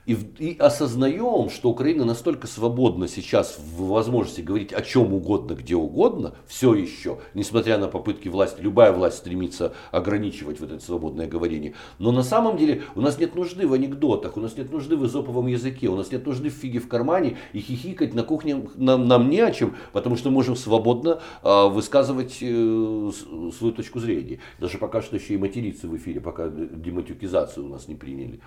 И, 0.07 0.17
и 0.39 0.57
осознаем, 0.59 1.49
что 1.49 1.71
Украина 1.71 2.05
настолько 2.05 2.47
свободна 2.47 3.09
сейчас 3.09 3.59
в 3.59 3.87
возможности 3.87 4.43
говорить 4.43 4.73
о 4.73 4.83
чем 4.83 5.15
угодно, 5.15 5.55
где 5.55 5.77
угодно, 5.77 6.35
все 6.47 6.75
еще, 6.75 7.19
несмотря 7.33 7.79
на 7.79 7.89
попытки 7.89 8.29
власти, 8.29 8.61
любая 8.61 8.93
власть 8.93 9.19
стремится 9.19 9.73
ограничивать 9.93 10.61
вот 10.61 10.73
это 10.73 10.85
свободное 10.85 11.27
говорение. 11.27 11.75
Но 11.99 12.13
на 12.13 12.23
самом 12.23 12.59
деле 12.59 12.83
у 12.95 13.01
нас 13.01 13.19
нет 13.19 13.35
нужды 13.35 13.67
в 13.67 13.73
анекдотах, 13.73 14.37
у 14.37 14.41
нас 14.41 14.57
нет 14.59 14.71
нужды 14.71 14.97
в 14.97 15.07
изоповом 15.07 15.47
языке, 15.47 15.89
у 15.89 15.97
нас 15.97 16.13
нет 16.13 16.27
нужды 16.27 16.51
в 16.51 16.55
фиге 16.55 16.81
в 16.81 16.89
кармане 16.89 17.39
и 17.55 17.61
хихикать 17.61 18.15
на 18.15 18.25
кухне 18.25 18.69
нам, 18.75 19.09
нам 19.09 19.31
не 19.31 19.41
о 19.41 19.51
чем, 19.53 19.75
потому 19.93 20.17
что 20.17 20.31
можем 20.31 20.55
свободно 20.55 21.21
э, 21.43 21.69
высказывать 21.69 22.39
э, 22.43 23.11
свою 23.57 23.73
точку 23.73 24.01
зрения. 24.01 24.41
Даже 24.61 24.77
пока 24.77 25.01
что 25.01 25.17
еще 25.17 25.35
и 25.35 25.39
материться 25.39 25.89
в 25.89 25.97
эфире, 25.97 26.21
пока 26.21 26.49
дематюкизацию 26.49 27.65
у 27.65 27.69
нас 27.71 27.89
не 27.89 27.95
приняли. 27.95 28.41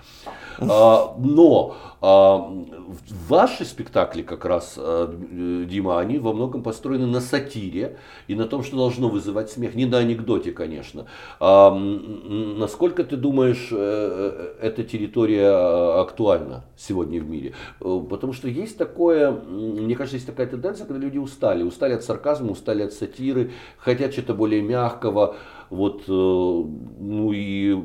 А, 0.59 1.15
но 1.17 1.46
но 1.47 1.75
а, 2.01 2.53
ваши 3.29 3.65
спектакли 3.65 4.21
как 4.21 4.45
раз, 4.45 4.75
а, 4.77 5.07
Дима, 5.69 5.99
они 5.99 6.19
во 6.19 6.33
многом 6.33 6.61
построены 6.61 7.05
на 7.05 7.21
сатире 7.21 7.97
и 8.27 8.35
на 8.35 8.45
том, 8.45 8.63
что 8.63 8.75
должно 8.75 9.09
вызывать 9.09 9.49
смех. 9.49 9.75
Не 9.75 9.85
на 9.85 9.99
анекдоте, 9.99 10.51
конечно. 10.51 11.05
А, 11.39 11.71
насколько 11.73 13.03
ты 13.03 13.15
думаешь, 13.15 13.69
э, 13.71 14.55
э, 14.61 14.67
эта 14.67 14.83
территория 14.83 16.01
актуальна 16.01 16.65
сегодня 16.75 17.21
в 17.21 17.29
мире? 17.29 17.53
Э, 17.81 18.01
потому 18.09 18.33
что 18.33 18.47
есть 18.47 18.77
такое, 18.77 19.31
мне 19.31 19.95
кажется, 19.95 20.17
есть 20.17 20.27
такая 20.27 20.47
тенденция, 20.47 20.85
когда 20.85 21.01
люди 21.01 21.17
устали. 21.17 21.63
Устали 21.63 21.93
от 21.93 22.03
сарказма, 22.03 22.51
устали 22.51 22.83
от 22.83 22.93
сатиры, 22.93 23.51
хотят 23.77 24.13
чего-то 24.13 24.33
более 24.33 24.61
мягкого. 24.61 25.35
Вот, 25.69 26.07
ну 26.07 27.33
и 27.33 27.77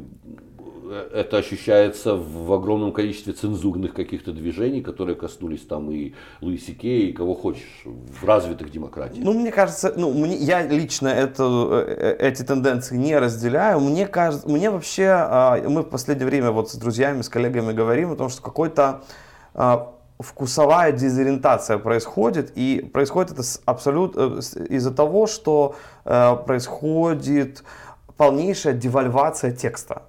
это 0.93 1.39
ощущается 1.39 2.15
в 2.15 2.53
огромном 2.53 2.93
количестве 2.93 3.33
цензурных 3.33 3.95
каких-то 3.95 4.33
движений, 4.33 4.81
которые 4.81 5.17
коснулись 5.17 5.63
там 5.63 5.91
и 5.91 6.15
Луиси 6.41 6.75
Кей, 6.75 7.11
и 7.11 7.13
кого 7.13 7.35
хочешь, 7.35 7.83
в 7.85 8.25
развитых 8.25 8.71
демократиях. 8.71 9.25
Ну, 9.25 9.33
мне 9.33 9.51
кажется, 9.51 9.93
ну, 9.97 10.13
мне, 10.13 10.37
я 10.37 10.63
лично 10.63 11.09
это, 11.09 11.85
э, 11.87 12.17
эти 12.19 12.43
тенденции 12.43 12.97
не 12.97 13.19
разделяю. 13.19 13.81
Мне 13.81 14.07
кажется, 14.07 14.49
мне 14.49 14.71
вообще, 14.71 15.09
а, 15.09 15.63
мы 15.69 15.83
в 15.83 15.89
последнее 15.89 16.27
время 16.27 16.51
вот 16.51 16.71
с 16.71 16.75
друзьями, 16.75 17.23
с 17.23 17.29
коллегами 17.29 17.73
говорим 17.73 18.13
о 18.13 18.17
том, 18.17 18.29
что 18.29 18.43
какой-то 18.43 19.03
а, 19.55 19.95
вкусовая 20.23 20.93
дезориентация 20.93 21.79
происходит, 21.79 22.53
и 22.55 22.89
происходит 22.93 23.33
это 23.33 23.43
абсолютно 23.65 24.39
э, 24.39 24.65
из-за 24.69 24.93
того, 24.93 25.27
что 25.27 25.75
э, 26.05 26.37
происходит 26.47 27.65
полнейшая 28.17 28.75
девальвация 28.75 29.53
текста. 29.53 30.03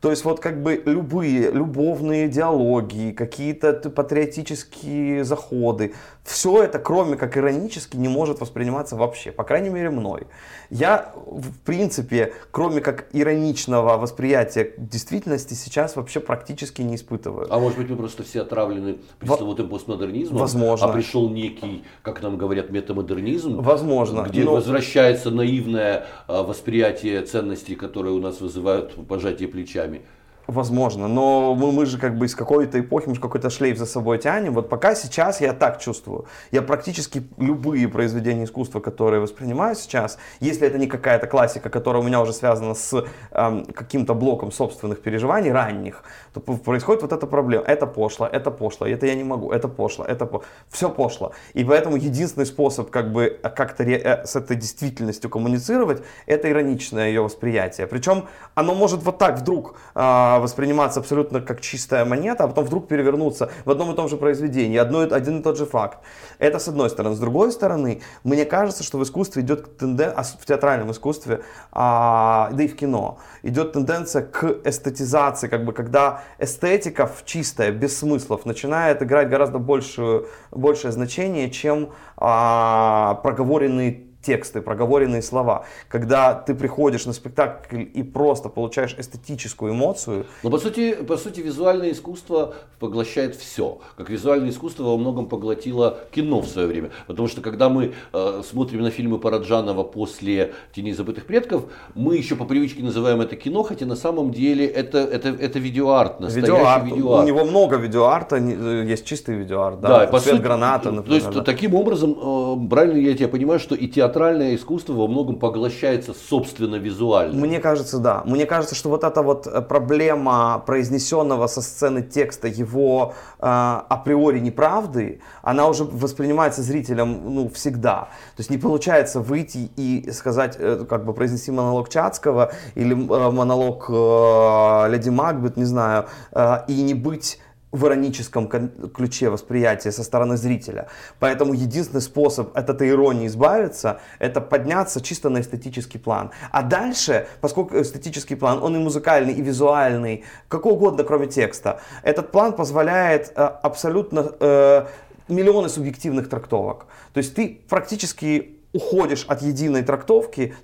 То 0.00 0.10
есть 0.10 0.24
вот 0.24 0.40
как 0.40 0.62
бы 0.62 0.82
любые 0.86 1.50
любовные 1.50 2.28
диалоги, 2.28 3.12
какие-то 3.12 3.72
патриотические 3.90 5.24
заходы, 5.24 5.92
все 6.30 6.62
это, 6.62 6.78
кроме 6.78 7.16
как 7.16 7.36
иронически, 7.36 7.96
не 7.96 8.08
может 8.08 8.40
восприниматься 8.40 8.96
вообще, 8.96 9.32
по 9.32 9.42
крайней 9.42 9.70
мере 9.70 9.90
мной. 9.90 10.26
Я, 10.70 11.12
в 11.26 11.58
принципе, 11.64 12.32
кроме 12.52 12.80
как 12.80 13.08
ироничного 13.12 13.98
восприятия 13.98 14.72
действительности, 14.78 15.54
сейчас 15.54 15.96
вообще 15.96 16.20
практически 16.20 16.82
не 16.82 16.94
испытываю. 16.94 17.52
А 17.52 17.58
может 17.58 17.78
быть, 17.78 17.90
мы 17.90 17.96
просто 17.96 18.22
все 18.22 18.42
отравлены 18.42 18.98
пресловутым 19.18 19.66
Во... 19.66 19.72
постмодернизмом? 19.72 20.38
Возможно. 20.38 20.86
А 20.86 20.92
пришел 20.92 21.28
некий, 21.28 21.84
как 22.02 22.22
нам 22.22 22.38
говорят, 22.38 22.70
метамодернизм? 22.70 23.60
Возможно. 23.60 24.22
Где 24.22 24.44
но... 24.44 24.52
возвращается 24.52 25.30
наивное 25.30 26.06
а, 26.28 26.44
восприятие 26.44 27.22
ценностей, 27.22 27.74
которые 27.74 28.14
у 28.14 28.20
нас 28.20 28.40
вызывают 28.40 28.94
пожатие 29.08 29.48
плечами. 29.48 30.02
Возможно, 30.46 31.06
но 31.06 31.54
мы, 31.54 31.70
мы 31.70 31.86
же 31.86 31.96
как 31.98 32.16
бы 32.18 32.26
из 32.26 32.34
какой-то 32.34 32.80
эпохи, 32.80 33.08
мы 33.08 33.14
же 33.14 33.20
какой-то 33.20 33.50
шлейф 33.50 33.78
за 33.78 33.86
собой 33.86 34.18
тянем. 34.18 34.54
Вот 34.54 34.68
пока 34.68 34.94
сейчас 34.94 35.40
я 35.40 35.52
так 35.52 35.80
чувствую. 35.80 36.24
Я 36.50 36.62
практически 36.62 37.22
любые 37.36 37.86
произведения 37.88 38.44
искусства, 38.44 38.80
которые 38.80 39.20
воспринимаю 39.20 39.76
сейчас, 39.76 40.18
если 40.40 40.66
это 40.66 40.78
не 40.78 40.86
какая-то 40.86 41.26
классика, 41.26 41.70
которая 41.70 42.02
у 42.02 42.06
меня 42.06 42.20
уже 42.20 42.32
связана 42.32 42.74
с 42.74 43.04
эм, 43.30 43.64
каким-то 43.66 44.14
блоком 44.14 44.50
собственных 44.50 45.02
переживаний 45.02 45.52
ранних, 45.52 46.02
то 46.34 46.40
происходит 46.40 47.02
вот 47.02 47.12
эта 47.12 47.26
проблема. 47.26 47.64
Это 47.66 47.86
пошло, 47.86 48.26
это 48.26 48.50
пошло, 48.50 48.86
это 48.86 49.06
я 49.06 49.14
не 49.14 49.24
могу, 49.24 49.52
это 49.52 49.68
пошло, 49.68 50.04
это 50.04 50.26
по... 50.26 50.42
все 50.68 50.90
пошло. 50.90 51.32
И 51.54 51.64
поэтому 51.64 51.96
единственный 51.96 52.46
способ 52.46 52.90
как 52.90 53.12
бы 53.12 53.38
как-то 53.42 53.84
ре... 53.84 53.98
Э, 53.98 54.26
с 54.26 54.36
этой 54.36 54.56
действительностью 54.56 55.30
коммуницировать, 55.30 56.02
это 56.26 56.50
ироничное 56.50 57.08
ее 57.08 57.22
восприятие. 57.22 57.86
Причем 57.86 58.24
оно 58.54 58.74
может 58.74 59.02
вот 59.02 59.18
так 59.18 59.38
вдруг 59.38 59.76
э, 59.94 60.29
восприниматься 60.38 61.00
абсолютно 61.00 61.40
как 61.40 61.60
чистая 61.60 62.04
монета, 62.04 62.44
а 62.44 62.48
потом 62.48 62.64
вдруг 62.64 62.88
перевернуться 62.88 63.50
в 63.64 63.70
одном 63.70 63.92
и 63.92 63.96
том 63.96 64.08
же 64.08 64.16
произведении, 64.16 64.78
одно, 64.78 65.00
один 65.00 65.40
и 65.40 65.42
тот 65.42 65.58
же 65.58 65.66
факт. 65.66 65.98
Это 66.38 66.58
с 66.58 66.68
одной 66.68 66.90
стороны. 66.90 67.16
С 67.16 67.18
другой 67.18 67.52
стороны, 67.52 68.02
мне 68.24 68.44
кажется, 68.44 68.84
что 68.84 68.98
в 68.98 69.02
искусстве 69.02 69.42
идет 69.42 69.76
тенденция, 69.78 70.22
в 70.22 70.46
театральном 70.46 70.90
искусстве, 70.90 71.42
а, 71.72 72.50
да 72.52 72.62
и 72.62 72.68
в 72.68 72.76
кино, 72.76 73.18
идет 73.42 73.72
тенденция 73.72 74.22
к 74.22 74.60
эстетизации, 74.64 75.48
как 75.48 75.64
бы, 75.64 75.72
когда 75.72 76.22
эстетика 76.38 77.10
чистая, 77.24 77.72
без 77.72 77.98
смыслов, 77.98 78.44
начинает 78.44 79.02
играть 79.02 79.28
гораздо 79.28 79.58
большую, 79.58 80.28
большее 80.50 80.92
значение, 80.92 81.50
чем 81.50 81.90
а, 82.16 83.14
проговоренный 83.22 84.09
тексты, 84.22 84.60
проговоренные 84.60 85.22
слова. 85.22 85.64
Когда 85.88 86.34
ты 86.34 86.54
приходишь 86.54 87.06
на 87.06 87.12
спектакль 87.12 87.84
и 87.92 88.02
просто 88.02 88.48
получаешь 88.48 88.94
эстетическую 88.98 89.72
эмоцию. 89.72 90.26
Но 90.42 90.50
по 90.50 90.58
сути, 90.58 90.94
по 90.94 91.16
сути 91.16 91.40
визуальное 91.40 91.92
искусство 91.92 92.54
поглощает 92.78 93.34
все. 93.36 93.78
Как 93.96 94.10
визуальное 94.10 94.50
искусство 94.50 94.84
во 94.84 94.96
многом 94.96 95.26
поглотило 95.26 96.00
кино 96.10 96.40
в 96.40 96.46
свое 96.46 96.68
время. 96.68 96.90
Потому 97.06 97.28
что 97.28 97.40
когда 97.40 97.68
мы 97.68 97.94
э, 98.12 98.42
смотрим 98.48 98.82
на 98.82 98.90
фильмы 98.90 99.18
Параджанова 99.18 99.84
после 99.84 100.52
«Теней 100.72 100.92
забытых 100.92 101.26
предков», 101.26 101.64
мы 101.94 102.16
еще 102.16 102.36
по 102.36 102.44
привычке 102.44 102.82
называем 102.82 103.20
это 103.20 103.36
кино, 103.36 103.62
хотя 103.62 103.86
на 103.86 103.96
самом 103.96 104.32
деле 104.32 104.66
это, 104.66 104.98
это, 104.98 105.28
это 105.28 105.58
видеоарт, 105.58 106.20
настоящий 106.20 106.52
видеоарт. 106.52 106.84
видеоарт. 106.84 107.24
У 107.24 107.26
него 107.26 107.44
много 107.44 107.76
видеоарта, 107.76 108.36
э, 108.36 108.84
есть 108.86 109.06
чистый 109.06 109.36
видеоарт, 109.36 109.80
да, 109.80 110.00
да 110.00 110.06
по 110.06 110.20
«Свет 110.20 110.34
сути, 110.36 110.42
граната», 110.42 110.90
например. 110.90 111.20
То 111.20 111.26
есть 111.26 111.38
да. 111.38 111.44
таким 111.44 111.74
образом, 111.74 112.12
э, 112.12 112.68
правильно 112.68 112.98
я 112.98 113.14
тебя 113.14 113.28
понимаю, 113.28 113.58
что 113.60 113.74
и 113.74 113.88
театр 113.88 114.09
театральное 114.10 114.56
искусство 114.56 114.94
во 114.94 115.06
многом 115.06 115.36
поглощается 115.36 116.14
собственно 116.14 116.76
визуально. 116.76 117.38
Мне 117.46 117.60
кажется, 117.60 117.98
да. 117.98 118.22
Мне 118.26 118.44
кажется, 118.44 118.74
что 118.74 118.88
вот 118.88 119.04
эта 119.04 119.22
вот 119.22 119.46
э, 119.46 119.62
проблема 119.62 120.62
произнесенного 120.66 121.46
со 121.46 121.62
сцены 121.62 122.02
текста 122.02 122.48
его 122.48 123.14
э, 123.38 123.42
априори 123.42 124.40
неправды, 124.40 125.20
она 125.42 125.68
уже 125.68 125.84
воспринимается 125.84 126.62
зрителем 126.62 127.34
ну, 127.34 127.48
всегда. 127.50 128.08
То 128.36 128.40
есть 128.40 128.50
не 128.50 128.58
получается 128.58 129.20
выйти 129.20 129.70
и 129.76 130.10
сказать, 130.12 130.56
э, 130.58 130.84
как 130.88 131.04
бы 131.04 131.14
произнести 131.14 131.52
монолог 131.52 131.88
Чацкого 131.88 132.52
или 132.74 132.92
э, 132.92 133.30
монолог 133.30 133.86
э, 133.88 134.90
Леди 134.90 135.10
Макбет, 135.10 135.56
не 135.56 135.64
знаю, 135.64 136.06
э, 136.32 136.64
и 136.66 136.82
не 136.82 136.94
быть 136.94 137.38
в 137.72 137.86
ироническом 137.86 138.48
ключе 138.48 139.30
восприятия 139.30 139.92
со 139.92 140.02
стороны 140.02 140.36
зрителя. 140.36 140.88
Поэтому 141.18 141.54
единственный 141.54 142.00
способ 142.00 142.56
от 142.56 142.68
этой 142.68 142.88
иронии 142.88 143.26
избавиться, 143.26 144.00
это 144.18 144.40
подняться 144.40 145.00
чисто 145.00 145.28
на 145.28 145.40
эстетический 145.40 146.00
план. 146.00 146.30
А 146.50 146.62
дальше, 146.62 147.28
поскольку 147.40 147.80
эстетический 147.80 148.36
план, 148.36 148.62
он 148.62 148.76
и 148.76 148.78
музыкальный, 148.78 149.34
и 149.34 149.42
визуальный, 149.42 150.24
какой 150.48 150.72
угодно, 150.72 151.04
кроме 151.04 151.26
текста, 151.26 151.80
этот 152.02 152.32
план 152.32 152.54
позволяет 152.54 153.32
э, 153.36 153.42
абсолютно 153.42 154.32
э, 154.40 154.86
миллионы 155.28 155.68
субъективных 155.68 156.28
трактовок. 156.28 156.86
То 157.12 157.18
есть 157.18 157.34
ты 157.34 157.60
практически 157.68 158.59
уходишь 158.72 159.24
от 159.26 159.42
единой 159.42 159.82
трактовки 159.82 160.54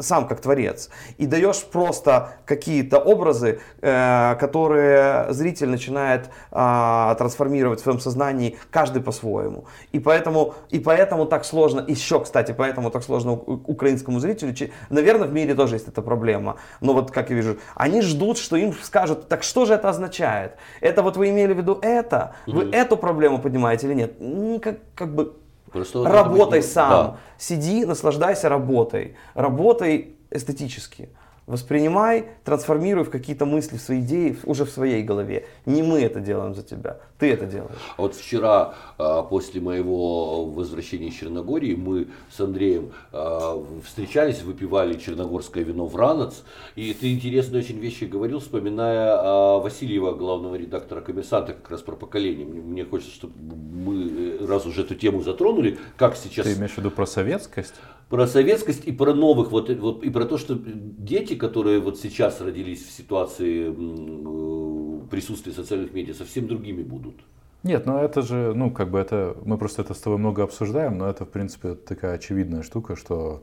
сам 0.00 0.26
как 0.26 0.40
творец 0.40 0.90
и 1.18 1.26
даешь 1.26 1.64
просто 1.64 2.32
какие-то 2.44 2.98
образы, 2.98 3.60
э, 3.80 4.36
которые 4.38 5.32
зритель 5.32 5.68
начинает 5.68 6.30
э, 6.50 7.14
трансформировать 7.18 7.80
в 7.80 7.82
своем 7.82 8.00
сознании 8.00 8.58
каждый 8.70 9.02
по-своему. 9.02 9.64
И 9.92 9.98
поэтому, 9.98 10.54
и 10.70 10.78
поэтому 10.78 11.26
так 11.26 11.44
сложно, 11.44 11.84
еще, 11.86 12.20
кстати, 12.20 12.52
поэтому 12.52 12.90
так 12.90 13.02
сложно 13.02 13.32
украинскому 13.32 14.20
зрителю, 14.20 14.54
наверное, 14.90 15.28
в 15.28 15.32
мире 15.32 15.54
тоже 15.54 15.76
есть 15.76 15.88
эта 15.88 16.02
проблема, 16.02 16.56
но 16.80 16.92
вот 16.92 17.10
как 17.10 17.30
я 17.30 17.36
вижу, 17.36 17.58
они 17.74 18.02
ждут, 18.02 18.38
что 18.38 18.56
им 18.56 18.72
скажут, 18.72 19.28
так 19.28 19.42
что 19.42 19.64
же 19.64 19.74
это 19.74 19.88
означает? 19.88 20.52
Это 20.80 21.02
вот 21.02 21.16
вы 21.16 21.30
имели 21.30 21.54
в 21.54 21.58
виду 21.58 21.78
это? 21.80 22.34
Вы 22.46 22.64
mm-hmm. 22.64 22.74
эту 22.74 22.96
проблему 22.96 23.38
поднимаете 23.38 23.86
или 23.86 23.94
нет? 23.94 24.60
Как, 24.62 24.78
как 24.94 25.14
бы 25.14 25.34
Просто 25.74 26.04
Работай 26.04 26.62
сам. 26.62 26.90
Да. 26.90 27.16
Сиди, 27.36 27.84
наслаждайся 27.84 28.48
работой. 28.48 29.16
Работай 29.34 30.14
эстетически. 30.30 31.08
Воспринимай, 31.46 32.26
трансформируй 32.42 33.04
в 33.04 33.10
какие-то 33.10 33.44
мысли, 33.44 33.76
в 33.76 33.82
свои 33.82 34.00
идеи 34.00 34.38
уже 34.44 34.64
в 34.64 34.70
своей 34.70 35.02
голове. 35.02 35.44
Не 35.66 35.82
мы 35.82 36.00
это 36.00 36.20
делаем 36.20 36.54
за 36.54 36.62
тебя, 36.62 37.00
ты 37.18 37.32
это 37.32 37.44
делаешь. 37.44 37.76
А 37.98 38.02
вот 38.02 38.14
вчера, 38.14 38.74
а, 38.96 39.22
после 39.22 39.60
моего 39.60 40.46
возвращения 40.46 41.08
из 41.08 41.14
Черногории, 41.14 41.74
мы 41.74 42.08
с 42.34 42.40
Андреем 42.40 42.92
а, 43.12 43.62
встречались, 43.84 44.42
выпивали 44.42 44.94
черногорское 44.98 45.64
вино 45.64 45.86
«Вранец». 45.86 46.44
И 46.76 46.94
ты 46.94 47.12
интересные 47.12 47.60
очень 47.62 47.78
вещи 47.78 48.04
говорил, 48.04 48.40
вспоминая 48.40 49.58
Васильева, 49.58 50.14
главного 50.14 50.54
редактора 50.54 51.02
«Коммерсанта», 51.02 51.52
как 51.52 51.70
раз 51.70 51.82
про 51.82 51.94
поколение. 51.94 52.46
Мне 52.46 52.86
хочется, 52.86 53.14
чтобы 53.14 53.34
мы, 53.54 54.38
э, 54.40 54.46
раз 54.46 54.64
уже 54.64 54.80
эту 54.80 54.94
тему 54.94 55.20
затронули, 55.20 55.78
как 55.98 56.16
сейчас... 56.16 56.46
Ты 56.46 56.54
имеешь 56.54 56.72
в 56.72 56.78
виду 56.78 56.90
про 56.90 57.04
советскость? 57.04 57.74
Про 58.14 58.28
советскость 58.28 58.84
и 58.84 58.92
про 58.92 59.12
новых, 59.12 59.50
вот, 59.50 59.68
вот, 59.70 60.04
и 60.04 60.10
про 60.10 60.24
то, 60.24 60.38
что 60.38 60.54
дети, 60.56 61.34
которые 61.34 61.80
вот 61.80 61.98
сейчас 61.98 62.40
родились 62.40 62.86
в 62.86 62.92
ситуации 62.92 63.74
э, 63.74 65.08
присутствия 65.08 65.52
социальных 65.52 65.92
медиа, 65.92 66.14
совсем 66.14 66.46
другими 66.46 66.84
будут. 66.84 67.16
Нет, 67.64 67.86
ну 67.86 67.98
это 67.98 68.22
же, 68.22 68.52
ну 68.54 68.70
как 68.70 68.92
бы 68.92 69.00
это, 69.00 69.36
мы 69.44 69.58
просто 69.58 69.82
это 69.82 69.94
с 69.94 69.98
тобой 69.98 70.20
много 70.20 70.44
обсуждаем, 70.44 70.96
но 70.96 71.08
это 71.08 71.24
в 71.24 71.28
принципе 71.28 71.74
такая 71.74 72.14
очевидная 72.14 72.62
штука, 72.62 72.94
что 72.94 73.42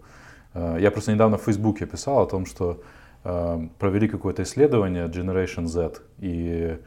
э, 0.53 0.77
я 0.79 0.89
просто 0.89 1.11
недавно 1.11 1.37
в 1.37 1.41
Фейсбуке 1.41 1.85
писал 1.85 2.23
о 2.23 2.25
том, 2.25 2.45
что 2.45 2.81
э, 3.25 3.67
провели 3.77 4.07
какое-то 4.07 4.43
исследование 4.43 5.07
Generation 5.07 5.65
Z, 5.65 5.95
и 6.19 6.77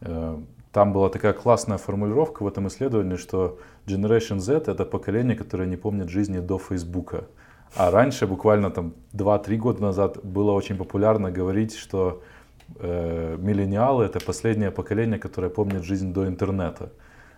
э, 0.00 0.36
там 0.74 0.92
была 0.92 1.08
такая 1.08 1.32
классная 1.32 1.78
формулировка 1.78 2.42
в 2.42 2.48
этом 2.48 2.66
исследовании, 2.66 3.14
что 3.14 3.58
Generation 3.86 4.40
Z 4.40 4.64
это 4.66 4.84
поколение, 4.84 5.36
которое 5.36 5.68
не 5.68 5.76
помнит 5.76 6.08
жизни 6.08 6.40
до 6.40 6.58
Фейсбука. 6.58 7.26
А 7.76 7.92
раньше, 7.92 8.26
буквально 8.26 8.70
там 8.72 8.92
2-3 9.12 9.56
года 9.56 9.82
назад, 9.82 10.18
было 10.24 10.50
очень 10.50 10.76
популярно 10.76 11.30
говорить, 11.30 11.76
что 11.76 12.22
э, 12.80 13.36
миллениалы 13.38 14.04
это 14.04 14.18
последнее 14.18 14.72
поколение, 14.72 15.20
которое 15.20 15.48
помнит 15.48 15.84
жизнь 15.84 16.12
до 16.12 16.26
интернета. 16.26 16.90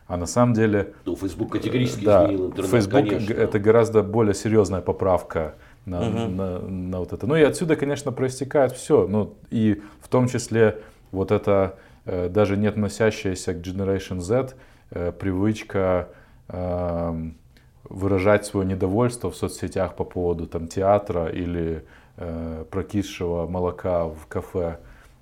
А 0.06 0.16
на 0.16 0.26
самом 0.26 0.54
деле... 0.54 0.94
Ну, 1.04 1.14
Facebook 1.14 1.52
категорически 1.52 2.06
да, 2.06 2.24
изменил 2.24 2.46
интернет, 2.46 2.70
Facebook 2.70 3.08
конечно. 3.08 3.34
это 3.34 3.58
гораздо 3.58 4.02
более 4.02 4.34
серьезная 4.34 4.80
поправка 4.80 5.56
на, 5.84 6.00
угу. 6.00 6.18
на, 6.30 6.58
на 6.60 6.98
вот 7.00 7.12
это. 7.12 7.26
Ну 7.26 7.36
и 7.36 7.42
отсюда, 7.42 7.76
конечно, 7.76 8.12
проистекает 8.12 8.72
все. 8.72 9.06
Ну 9.06 9.34
и 9.50 9.82
в 10.00 10.08
том 10.08 10.26
числе 10.26 10.80
вот 11.12 11.30
это 11.30 11.78
даже 12.06 12.56
не 12.56 12.66
относящаяся 12.66 13.54
к 13.54 13.58
Generation 13.58 14.20
Z, 14.20 14.54
э, 14.90 15.12
привычка 15.12 16.08
эм, 16.48 17.36
выражать 17.84 18.46
свое 18.46 18.66
недовольство 18.66 19.30
в 19.30 19.36
соцсетях 19.36 19.94
по 19.94 20.04
поводу 20.04 20.46
там, 20.46 20.68
театра 20.68 21.26
или 21.26 21.84
э, 22.16 22.64
прокисшего 22.70 23.46
молока 23.46 24.06
в 24.06 24.26
кафе 24.28 24.78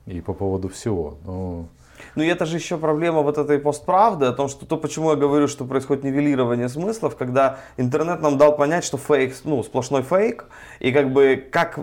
и 0.07 0.21
по 0.21 0.35
поводу 0.35 0.69
всего. 0.69 1.19
Ну, 1.25 1.69
Ну 2.15 2.23
и 2.23 2.27
это 2.27 2.47
же 2.47 2.57
еще 2.57 2.77
проблема 2.77 3.23
вот 3.23 3.39
этой 3.39 3.59
постправды, 3.59 4.27
о 4.27 4.33
том, 4.33 4.49
что 4.49 4.67
то, 4.67 4.77
почему 4.77 5.11
я 5.11 5.17
говорю, 5.17 5.49
что 5.49 5.65
происходит 5.65 6.05
нивелирование 6.05 6.69
смыслов, 6.69 7.17
когда 7.17 7.59
интернет 7.77 8.21
нам 8.21 8.39
дал 8.39 8.57
понять, 8.57 8.85
что 8.85 8.99
фейк, 8.99 9.35
ну, 9.45 9.63
сплошной 9.63 10.03
фейк, 10.03 10.47
и 10.81 10.93
как 10.93 11.13
бы 11.13 11.43
как 11.51 11.79
э, 11.79 11.81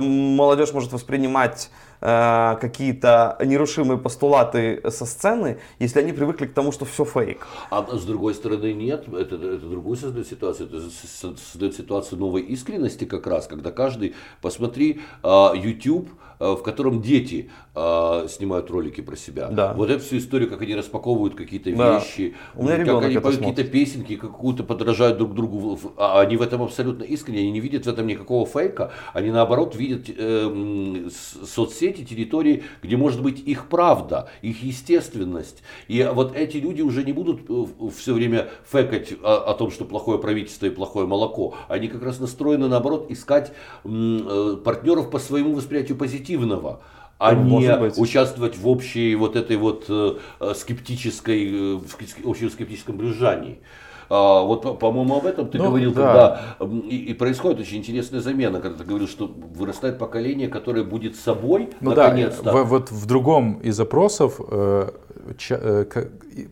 молодежь 0.00 0.72
может 0.72 0.92
воспринимать 0.92 1.70
э, 2.02 2.56
какие-то 2.60 3.38
нерушимые 3.44 3.98
постулаты 3.98 4.82
со 4.90 5.06
сцены, 5.06 5.58
если 5.78 6.00
они 6.00 6.12
привыкли 6.12 6.46
к 6.46 6.52
тому, 6.52 6.72
что 6.72 6.84
все 6.84 7.04
фейк. 7.04 7.46
А 7.70 7.86
с 7.96 8.04
другой 8.04 8.34
стороны 8.34 8.72
нет, 8.74 9.08
это, 9.08 9.36
это 9.36 9.66
другую 9.66 9.96
создает 9.96 10.26
ситуацию, 10.26 10.68
это 10.68 10.80
создает 11.52 11.74
ситуацию 11.74 12.18
новой 12.18 12.42
искренности 12.42 13.04
как 13.04 13.26
раз, 13.26 13.46
когда 13.46 13.70
каждый, 13.70 14.14
посмотри, 14.40 15.00
э, 15.22 15.50
YouTube, 15.54 16.08
в 16.42 16.62
котором 16.62 17.00
дети 17.00 17.50
э, 17.74 18.26
снимают 18.28 18.70
ролики 18.70 19.00
про 19.00 19.16
себя. 19.16 19.48
Да. 19.48 19.72
Вот 19.74 19.90
эту 19.90 20.02
всю 20.02 20.18
историю, 20.18 20.48
как 20.50 20.62
они 20.62 20.74
распаковывают 20.74 21.34
какие-то 21.34 21.74
да. 21.74 21.98
вещи, 21.98 22.34
У 22.54 22.64
меня 22.64 22.84
как 22.84 23.04
они 23.04 23.18
поют 23.18 23.38
какие-то 23.38 23.64
песенки, 23.64 24.16
какую-то 24.16 24.64
подражают 24.64 25.18
друг 25.18 25.34
другу. 25.34 25.78
А 25.96 26.20
они 26.20 26.36
в 26.36 26.42
этом 26.42 26.62
абсолютно 26.62 27.04
искренне, 27.04 27.40
они 27.40 27.52
не 27.52 27.60
видят 27.60 27.86
в 27.86 27.88
этом 27.88 28.06
никакого 28.06 28.46
фейка, 28.46 28.92
они 29.12 29.30
наоборот 29.30 29.76
видят 29.76 30.06
э, 30.08 31.08
соцсети, 31.46 32.04
территории, 32.04 32.64
где 32.82 32.96
может 32.96 33.22
быть 33.22 33.40
их 33.40 33.68
правда, 33.68 34.28
их 34.42 34.62
естественность. 34.62 35.62
И 35.88 36.08
вот 36.12 36.36
эти 36.36 36.56
люди 36.56 36.82
уже 36.82 37.04
не 37.04 37.12
будут 37.12 37.42
э, 37.48 37.64
все 37.96 38.14
время 38.14 38.48
фейкать 38.70 39.14
о, 39.22 39.50
о 39.50 39.54
том, 39.54 39.70
что 39.70 39.84
плохое 39.84 40.18
правительство 40.18 40.66
и 40.66 40.70
плохое 40.70 41.06
молоко. 41.06 41.54
Они 41.68 41.88
как 41.88 42.02
раз 42.02 42.20
настроены 42.20 42.68
наоборот 42.68 43.10
искать 43.10 43.52
э, 43.84 44.56
партнеров 44.64 45.10
по 45.10 45.18
своему 45.18 45.54
восприятию 45.54 45.96
позитива 45.96 46.31
позитивного, 46.32 46.80
а 47.18 47.32
ну, 47.32 47.60
не 47.60 47.76
быть. 47.76 47.98
участвовать 47.98 48.56
в 48.56 48.68
общей 48.68 49.14
вот 49.14 49.36
этой 49.36 49.56
вот 49.56 49.84
э, 49.88 50.16
скептической, 50.54 51.76
э, 51.76 51.80
общем 52.24 52.50
скептическом 52.50 52.96
брюзжании. 52.96 53.60
А, 54.10 54.42
вот, 54.42 54.78
по-моему, 54.78 55.16
об 55.16 55.26
этом 55.26 55.48
ты 55.48 55.58
ну, 55.58 55.68
говорил, 55.68 55.92
да. 55.94 56.56
когда 56.58 56.74
и, 56.88 56.96
и 56.96 57.14
происходит 57.14 57.60
очень 57.60 57.78
интересная 57.78 58.20
замена, 58.20 58.60
когда 58.60 58.78
ты 58.78 58.84
говорил, 58.84 59.08
что 59.08 59.26
вырастает 59.26 59.98
поколение, 59.98 60.48
которое 60.48 60.84
будет 60.84 61.16
собой, 61.16 61.70
ну, 61.80 61.90
наконец-то. 61.90 62.42
Да, 62.42 62.52
в, 62.52 62.64
вот 62.64 62.90
в 62.90 63.06
другом 63.06 63.60
из 63.60 63.76
запросов 63.76 64.40
э, 64.50 64.90
ч, 65.38 65.56
э, 65.58 65.84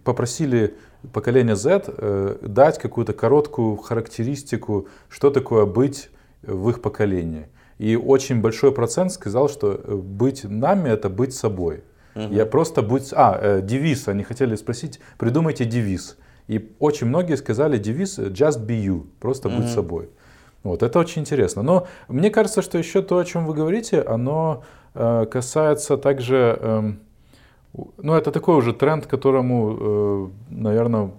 попросили 0.04 0.76
поколение 1.12 1.56
Z 1.56 1.84
э, 1.86 2.36
дать 2.42 2.78
какую-то 2.78 3.12
короткую 3.12 3.76
характеристику, 3.76 4.86
что 5.08 5.30
такое 5.30 5.66
быть 5.66 6.10
в 6.42 6.70
их 6.70 6.80
поколении. 6.80 7.48
И 7.80 7.96
очень 7.96 8.42
большой 8.42 8.72
процент 8.72 9.10
сказал, 9.10 9.48
что 9.48 9.72
э, 9.72 9.94
быть 9.94 10.44
нами 10.44 10.90
это 10.90 11.08
быть 11.08 11.32
собой. 11.32 11.82
Угу. 12.14 12.34
Я 12.34 12.44
просто 12.44 12.82
будь... 12.82 13.10
А, 13.14 13.38
э, 13.40 13.62
девиз, 13.62 14.06
они 14.08 14.22
хотели 14.22 14.54
спросить, 14.56 15.00
придумайте 15.16 15.64
девиз. 15.64 16.18
И 16.46 16.74
очень 16.78 17.06
многие 17.06 17.36
сказали 17.36 17.78
девиз 17.78 18.18
just 18.18 18.66
be 18.66 18.84
you, 18.84 19.06
просто 19.18 19.48
угу. 19.48 19.56
будь 19.56 19.70
собой. 19.70 20.10
Вот, 20.62 20.82
это 20.82 20.98
очень 20.98 21.22
интересно. 21.22 21.62
Но 21.62 21.86
мне 22.08 22.28
кажется, 22.28 22.60
что 22.60 22.76
еще 22.76 23.00
то, 23.00 23.16
о 23.16 23.24
чем 23.24 23.46
вы 23.46 23.54
говорите, 23.54 24.02
оно 24.02 24.62
э, 24.94 25.24
касается 25.30 25.96
также... 25.96 26.58
Э, 26.60 26.92
ну, 27.96 28.14
это 28.14 28.30
такой 28.30 28.56
уже 28.56 28.74
тренд, 28.74 29.06
которому, 29.06 29.76
э, 29.80 30.28
наверное, 30.50 31.12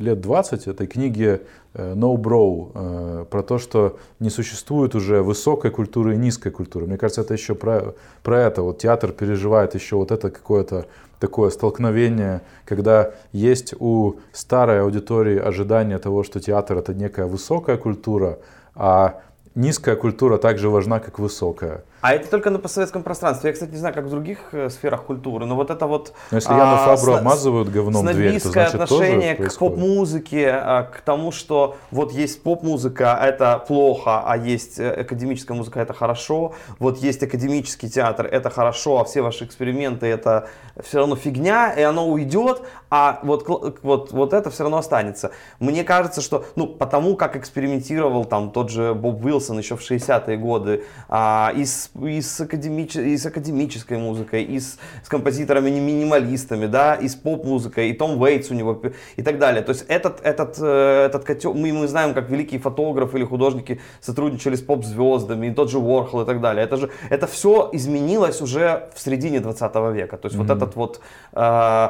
лет 0.00 0.20
20 0.20 0.66
этой 0.66 0.86
книги 0.86 1.40
э, 1.74 1.94
No 1.94 2.16
Bro 2.16 2.72
э, 2.74 3.24
про 3.30 3.42
то, 3.42 3.58
что 3.58 3.98
не 4.18 4.30
существует 4.30 4.94
уже 4.94 5.22
высокой 5.22 5.70
культуры 5.70 6.14
и 6.14 6.18
низкой 6.18 6.50
культуры. 6.50 6.86
Мне 6.86 6.98
кажется, 6.98 7.20
это 7.20 7.34
еще 7.34 7.54
про, 7.54 7.94
про 8.22 8.40
это. 8.40 8.62
Вот 8.62 8.78
театр 8.78 9.12
переживает 9.12 9.74
еще 9.74 9.96
вот 9.96 10.10
это 10.10 10.30
какое-то 10.30 10.86
такое 11.20 11.50
столкновение, 11.50 12.40
когда 12.64 13.12
есть 13.32 13.74
у 13.78 14.14
старой 14.32 14.80
аудитории 14.80 15.38
ожидание 15.38 15.98
того, 15.98 16.22
что 16.22 16.40
театр 16.40 16.78
это 16.78 16.94
некая 16.94 17.26
высокая 17.26 17.76
культура, 17.76 18.38
а 18.74 19.20
низкая 19.54 19.96
культура 19.96 20.38
также 20.38 20.70
важна, 20.70 20.98
как 20.98 21.18
высокая. 21.18 21.84
А 22.00 22.14
это 22.14 22.30
только 22.30 22.50
на 22.50 22.58
постсоветском 22.58 23.02
пространстве. 23.02 23.48
Я, 23.50 23.54
кстати, 23.54 23.70
не 23.70 23.76
знаю, 23.76 23.94
как 23.94 24.04
в 24.04 24.10
других 24.10 24.38
э, 24.52 24.70
сферах 24.70 25.04
культуры, 25.04 25.44
но 25.44 25.54
вот 25.54 25.70
это 25.70 25.86
вот... 25.86 26.12
Но 26.30 26.36
если 26.36 26.52
а, 26.52 26.56
Яну 26.56 26.76
Фабру 26.96 27.14
обмазывают 27.14 27.68
говном 27.68 28.06
дверь, 28.06 28.40
то 28.40 28.48
значит 28.48 28.74
отношение 28.76 29.34
тоже 29.34 29.50
к 29.50 29.58
поп-музыке, 29.58 30.50
а, 30.50 30.82
к 30.84 31.00
тому, 31.02 31.30
что 31.30 31.76
вот 31.90 32.12
есть 32.12 32.42
поп-музыка, 32.42 33.18
это 33.20 33.58
плохо, 33.58 34.22
а 34.24 34.36
есть 34.36 34.78
э, 34.78 34.90
академическая 34.90 35.56
музыка, 35.56 35.80
это 35.80 35.92
хорошо. 35.92 36.54
Вот 36.78 36.98
есть 36.98 37.22
академический 37.22 37.90
театр, 37.90 38.26
это 38.26 38.48
хорошо, 38.48 39.00
а 39.00 39.04
все 39.04 39.20
ваши 39.20 39.44
эксперименты, 39.44 40.06
это 40.06 40.48
все 40.82 40.98
равно 40.98 41.16
фигня, 41.16 41.72
и 41.72 41.82
оно 41.82 42.08
уйдет, 42.08 42.62
а 42.88 43.20
вот, 43.22 43.46
вот, 43.82 44.12
вот 44.12 44.32
это 44.32 44.50
все 44.50 44.62
равно 44.64 44.78
останется. 44.78 45.32
Мне 45.58 45.84
кажется, 45.84 46.20
что, 46.20 46.44
ну, 46.56 46.66
потому 46.66 47.16
как 47.16 47.36
экспериментировал 47.36 48.24
там 48.24 48.50
тот 48.50 48.70
же 48.70 48.94
Боб 48.94 49.24
Уилсон 49.24 49.58
еще 49.58 49.76
в 49.76 49.80
60-е 49.80 50.36
годы, 50.38 50.84
а, 51.08 51.52
и 51.54 51.64
с 51.94 52.00
и 52.06 52.20
с, 52.20 52.40
академич... 52.40 52.96
и 52.96 53.16
с 53.16 53.26
академической 53.26 53.98
музыкой, 53.98 54.42
и 54.44 54.58
с, 54.58 54.78
с 55.04 55.08
композиторами-минималистами, 55.08 56.66
да, 56.66 56.94
и 56.94 57.08
с 57.08 57.14
поп-музыкой, 57.14 57.90
и 57.90 57.92
Том 57.92 58.20
Уэйтс 58.20 58.50
у 58.50 58.54
него, 58.54 58.82
и 59.16 59.22
так 59.22 59.38
далее. 59.38 59.62
То 59.62 59.70
есть 59.70 59.84
этот, 59.88 60.20
этот, 60.22 60.56
э, 60.60 61.06
этот 61.06 61.24
котел, 61.24 61.54
мы, 61.54 61.72
мы 61.72 61.88
знаем, 61.88 62.14
как 62.14 62.30
великие 62.30 62.60
фотографы 62.60 63.18
или 63.18 63.24
художники 63.24 63.80
сотрудничали 64.00 64.56
с 64.56 64.60
поп-звездами, 64.62 65.48
и 65.48 65.50
тот 65.50 65.70
же 65.70 65.78
Уорхол 65.78 66.22
и 66.22 66.26
так 66.26 66.40
далее. 66.40 66.64
Это 66.64 66.76
же, 66.76 66.90
это 67.10 67.26
все 67.26 67.68
изменилось 67.72 68.40
уже 68.40 68.90
в 68.94 69.00
середине 69.00 69.40
20 69.40 69.74
века. 69.92 70.16
То 70.16 70.26
есть 70.26 70.36
mm-hmm. 70.36 70.46
вот 70.46 70.50
этот 70.50 70.76
вот 70.76 71.00
э, 71.32 71.88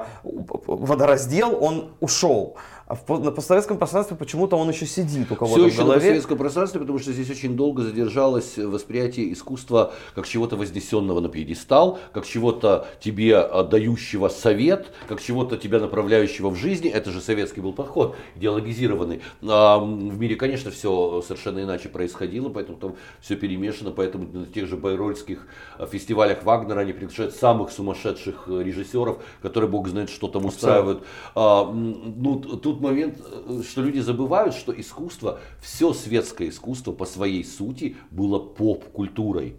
водораздел, 0.67 1.63
он 1.63 1.91
ушел. 2.01 2.57
А 2.91 2.97
в, 2.97 3.20
на 3.20 3.30
постсоветском 3.30 3.78
пространстве 3.78 4.16
почему-то 4.16 4.57
он 4.57 4.68
еще 4.68 4.84
сидит 4.84 5.30
у 5.30 5.36
кого-то 5.36 5.61
Все 5.61 5.66
еще 5.66 5.76
в 5.76 5.78
голове. 5.78 5.93
на 5.93 5.95
постсоветском 6.01 6.38
пространстве, 6.38 6.80
потому 6.80 6.99
что 6.99 7.12
здесь 7.12 7.30
очень 7.30 7.55
долго 7.55 7.82
задержалось 7.82 8.57
восприятие 8.57 9.32
искусства 9.32 9.93
как 10.16 10.26
чего-то 10.26 10.57
вознесенного 10.57 11.20
на 11.20 11.28
пьедестал, 11.28 12.01
как 12.12 12.26
чего-то 12.26 12.88
тебе 12.99 13.49
дающего 13.70 14.26
совет, 14.26 14.93
как 15.07 15.22
чего-то 15.22 15.57
тебя 15.57 15.78
направляющего 15.78 16.51
в 16.51 16.57
жизни. 16.57 16.91
Это 16.91 17.12
же 17.12 17.20
советский 17.20 17.61
был 17.61 17.72
подход, 17.72 18.16
идеологизированный. 18.34 19.22
А 19.41 19.78
в 19.78 20.18
мире, 20.18 20.34
конечно, 20.34 20.72
все 20.72 21.22
совершенно 21.22 21.62
иначе 21.62 21.91
происходило, 21.91 22.49
поэтому 22.49 22.76
там 22.76 22.97
все 23.20 23.36
перемешано, 23.36 23.93
поэтому 23.93 24.26
на 24.32 24.47
тех 24.47 24.66
же 24.66 24.76
байрольских 24.76 25.47
фестивалях 25.93 26.43
Вагнера 26.43 26.80
они 26.80 26.93
приглашают 26.93 27.36
самых 27.36 27.70
сумасшедших 27.70 28.49
режиссеров, 28.49 29.18
которые, 29.43 29.70
бог 29.70 29.86
знает, 29.86 30.11
что 30.11 30.26
там 30.26 30.45
устраивают. 30.45 31.05
А, 31.36 31.70
ну, 31.72 32.41
тут 32.41 32.80
момент, 32.81 33.18
э, 33.20 33.62
что 33.68 33.83
люди 33.83 34.01
забывают, 34.01 34.55
что 34.55 34.78
искусство, 34.78 35.41
все 35.61 35.93
светское 35.93 36.49
искусство 36.49 36.93
по 36.93 37.07
своей 37.07 37.45
сути 37.45 37.97
было 38.11 38.39
поп-культурой. 38.39 39.57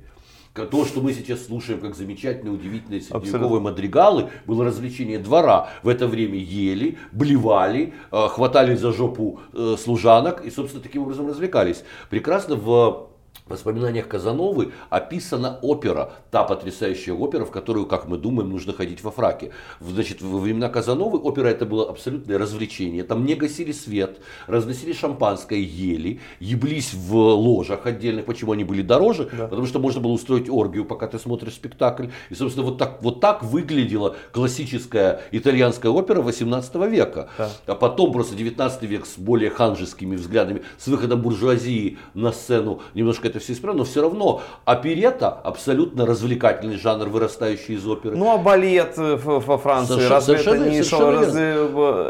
То, 0.54 0.86
что 0.86 1.00
мы 1.00 1.14
сейчас 1.14 1.46
слушаем, 1.46 1.80
как 1.80 1.96
замечательные, 1.96 2.54
удивительные 2.54 3.00
средневековые 3.00 3.62
мадригалы, 3.62 4.30
было 4.46 4.66
развлечение 4.66 5.18
двора. 5.18 5.70
В 5.82 5.88
это 5.88 6.08
время 6.08 6.38
ели, 6.38 6.98
блевали, 7.14 7.94
э, 8.12 8.28
хватали 8.28 8.76
за 8.76 8.92
жопу 8.92 9.40
э, 9.54 9.76
служанок 9.80 10.46
и, 10.46 10.52
собственно, 10.52 10.84
таким 10.84 11.04
образом 11.04 11.28
развлекались. 11.28 11.84
Прекрасно 12.10 12.56
в 12.56 13.11
в 13.11 13.11
воспоминаниях 13.52 14.08
Казановы 14.08 14.72
описана 14.90 15.60
опера, 15.62 16.14
та 16.32 16.44
потрясающая 16.44 17.14
опера, 17.14 17.46
в 17.46 17.52
которую, 17.52 17.86
как 17.86 18.08
мы 18.08 18.18
думаем, 18.18 18.50
нужно 18.50 18.74
ходить 18.74 19.04
во 19.04 19.12
фраке. 19.12 19.52
Значит, 19.80 20.22
во 20.22 20.40
времена 20.40 20.70
Казановы 20.70 21.20
опера 21.20 21.48
это 21.48 21.66
было 21.66 21.90
абсолютное 21.90 22.38
развлечение. 22.38 23.04
Там 23.04 23.26
не 23.26 23.36
гасили 23.36 23.72
свет, 23.72 24.20
разносили 24.48 24.94
шампанское, 24.94 25.60
ели, 25.60 26.20
еблись 26.40 26.94
в 26.94 27.16
ложах 27.16 27.86
отдельных. 27.86 28.26
Почему 28.26 28.54
они 28.54 28.64
были 28.64 28.82
дороже? 28.82 29.30
Да. 29.32 29.48
Потому 29.48 29.68
что 29.68 29.80
можно 29.80 30.02
было 30.02 30.12
устроить 30.12 30.50
оргию, 30.50 30.86
пока 30.86 31.08
ты 31.08 31.20
смотришь 31.20 31.54
спектакль. 31.54 32.08
И, 32.30 32.36
собственно, 32.36 32.66
вот 32.66 32.78
так, 32.78 33.02
вот 33.02 33.20
так 33.20 33.44
выглядела 33.44 34.16
классическая 34.32 35.22
итальянская 35.32 35.92
опера 35.92 36.22
18 36.22 36.76
века. 36.90 37.30
Да. 37.38 37.50
А 37.68 37.76
потом 37.76 38.14
просто 38.14 38.36
19 38.36 38.84
век 38.84 39.06
с 39.06 39.18
более 39.18 39.50
ханжескими 39.50 40.16
взглядами, 40.16 40.62
с 40.78 40.88
выходом 40.88 41.22
буржуазии 41.22 41.98
на 42.14 42.32
сцену 42.32 42.82
немножко 42.94 43.28
это 43.28 43.40
все 43.42 43.54
исправно, 43.54 43.80
но 43.80 43.86
все 43.86 44.02
равно 44.02 44.42
оперета 44.66 45.30
абсолютно 45.30 46.06
развлекательный 46.06 46.78
жанр, 46.78 47.10
вырастающий 47.10 47.76
из 47.76 47.88
оперы. 47.88 48.16
Ну 48.16 48.32
а 48.32 48.38
балет 48.38 48.94
э, 48.98 49.16
во 49.16 49.58
Франции, 49.58 49.94
совершенно, 49.94 50.16
разве 50.16 50.36
это 50.36 50.58
не, 50.70 50.84
шо, 50.84 51.12
разве 51.12 51.44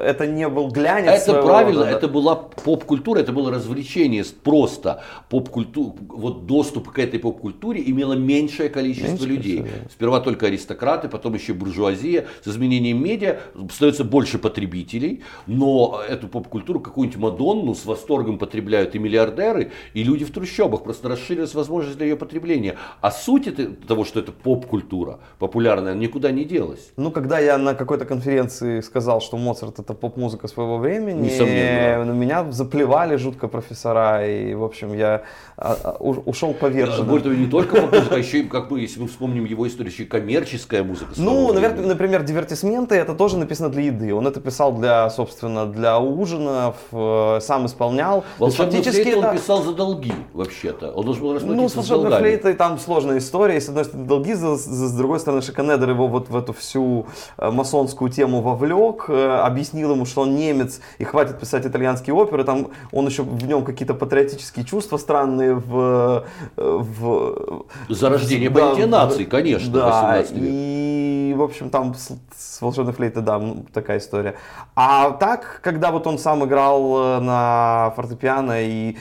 это 0.04 0.28
не 0.28 0.48
был 0.48 0.70
глянец? 0.70 1.24
Это 1.24 1.42
правильно, 1.42 1.86
рода? 1.86 1.92
это 1.92 2.08
была 2.08 2.36
поп-культура, 2.36 3.20
это 3.20 3.32
было 3.32 3.52
развлечение 3.52 4.24
просто. 4.44 5.04
Поп-культура, 5.30 5.94
вот 6.10 6.46
доступ 6.46 6.92
к 6.92 7.00
этой 7.00 7.20
поп-культуре 7.20 7.84
имело 7.86 8.14
меньшее 8.14 8.70
количество 8.70 9.12
Меньше 9.12 9.26
людей. 9.26 9.58
Количество. 9.58 9.90
Сперва 9.92 10.20
только 10.20 10.48
аристократы, 10.48 11.08
потом 11.08 11.34
еще 11.34 11.54
буржуазия. 11.54 12.28
С 12.44 12.48
изменением 12.48 13.04
медиа 13.04 13.40
становится 13.72 14.04
больше 14.04 14.38
потребителей, 14.38 15.24
но 15.48 16.02
эту 16.08 16.28
поп-культуру, 16.28 16.80
какую-нибудь 16.80 17.20
Мадонну 17.20 17.76
с 17.76 17.86
восторгом 17.86 18.38
потребляют 18.38 18.96
и 18.96 19.00
миллиардеры, 19.00 19.72
и 19.94 20.04
люди 20.04 20.26
в 20.26 20.32
трущобах. 20.32 20.84
Просто 20.84 21.08
расширилась 21.12 21.54
возможность 21.54 21.98
для 21.98 22.08
ее 22.08 22.16
потребления. 22.16 22.76
А 23.02 23.12
суть 23.12 23.48
это, 23.48 23.68
того, 23.88 24.06
что 24.06 24.20
это 24.20 24.32
поп-культура 24.32 25.20
популярная, 25.40 25.94
никуда 25.94 26.32
не 26.32 26.46
делась. 26.46 26.92
Ну, 26.98 27.12
когда 27.12 27.40
я 27.40 27.58
на 27.58 27.74
какой-то 27.76 28.06
конференции 28.06 28.82
сказал, 28.82 29.22
что 29.22 29.38
Моцарт 29.38 29.80
это 29.80 29.94
поп-музыка 29.94 30.48
своего 30.48 30.78
времени, 30.78 31.26
Несомненно. 31.28 32.06
на 32.06 32.12
меня 32.12 32.52
заплевали 32.52 33.18
жутко 33.18 33.48
профессора, 33.48 34.28
и, 34.28 34.54
в 34.54 34.64
общем, 34.64 34.94
я 34.94 35.24
а, 35.58 35.78
а, 35.84 35.98
ушел 36.00 36.54
поверженным. 36.54 37.08
Более 37.08 37.24
того, 37.24 37.36
не 37.36 37.48
только 37.48 37.82
поп-музыка, 37.82 38.16
а 38.16 38.18
еще 38.18 38.44
как 38.44 38.70
бы, 38.70 38.80
если 38.80 39.02
мы 39.02 39.08
вспомним 39.08 39.46
его 39.46 39.68
историю, 39.68 39.92
еще 39.92 40.04
и 40.04 40.06
коммерческая 40.06 40.84
музыка. 40.84 41.12
Ну, 41.18 41.54
наверное, 41.54 41.86
например, 41.86 42.24
дивертисменты 42.24 42.96
это 42.96 43.14
тоже 43.14 43.38
написано 43.38 43.70
для 43.70 43.84
еды. 43.84 44.14
Он 44.14 44.28
это 44.28 44.40
писал 44.40 44.74
для, 44.74 45.10
собственно, 45.10 45.66
для 45.66 46.00
ужинов, 46.00 46.76
э, 46.92 47.40
сам 47.42 47.66
исполнял. 47.66 48.24
Волшебную 48.40 48.84
фактически 48.84 49.14
он 49.14 49.34
писал 49.34 49.64
за 49.64 49.74
долги, 49.74 50.14
вообще-то. 50.34 50.92
Он 51.02 51.06
должен 51.06 51.24
был 51.24 51.30
Ну, 51.32 51.36
расплатиться 51.36 51.82
с 51.82 51.86
с 51.86 51.90
волшебной 51.90 52.20
флейтой 52.20 52.54
там 52.54 52.80
сложная 52.80 53.18
история. 53.18 53.60
С 53.60 53.70
одной 53.70 53.86
стороны, 53.86 54.08
долги, 54.08 54.36
с, 54.36 54.92
другой 54.94 55.20
стороны, 55.20 55.42
Шиканедер 55.42 55.90
его 55.90 56.08
вот 56.08 56.30
в 56.30 56.36
эту 56.38 56.54
всю 56.54 57.08
э, 57.38 57.50
масонскую 57.52 58.12
тему 58.12 58.42
вовлек, 58.42 59.06
э, 59.10 59.40
объяснил 59.40 59.92
ему, 59.92 60.06
что 60.06 60.22
он 60.22 60.36
немец 60.36 60.80
и 61.00 61.04
хватит 61.04 61.40
писать 61.40 61.66
итальянские 61.66 62.14
оперы. 62.14 62.44
Там 62.44 62.68
он 62.92 63.08
еще 63.08 63.24
в 63.24 63.48
нем 63.48 63.64
какие-то 63.66 63.94
патриотические 63.94 64.64
чувства 64.66 64.98
странные 64.98 65.56
в... 65.56 66.26
э, 66.58 66.78
в 66.80 67.66
За 67.90 68.10
рождение 68.10 68.50
да, 68.50 68.60
понятия 68.60 68.86
нации, 68.86 69.24
конечно, 69.26 69.72
Да, 69.74 69.86
18 69.88 70.32
век. 70.34 70.44
и, 70.44 71.34
в 71.36 71.42
общем, 71.42 71.70
там 71.70 71.96
с, 71.96 72.12
с 72.38 72.62
волшебной 72.62 72.94
флейтой, 72.94 73.24
да, 73.24 73.40
ну, 73.40 73.66
такая 73.74 73.98
история. 73.98 74.36
А 74.76 75.12
так, 75.12 75.62
когда 75.64 75.92
вот 75.92 76.06
он 76.06 76.20
сам 76.20 76.46
играл 76.46 77.20
на 77.22 77.94
фортепиано 77.96 78.62
и 78.62 78.98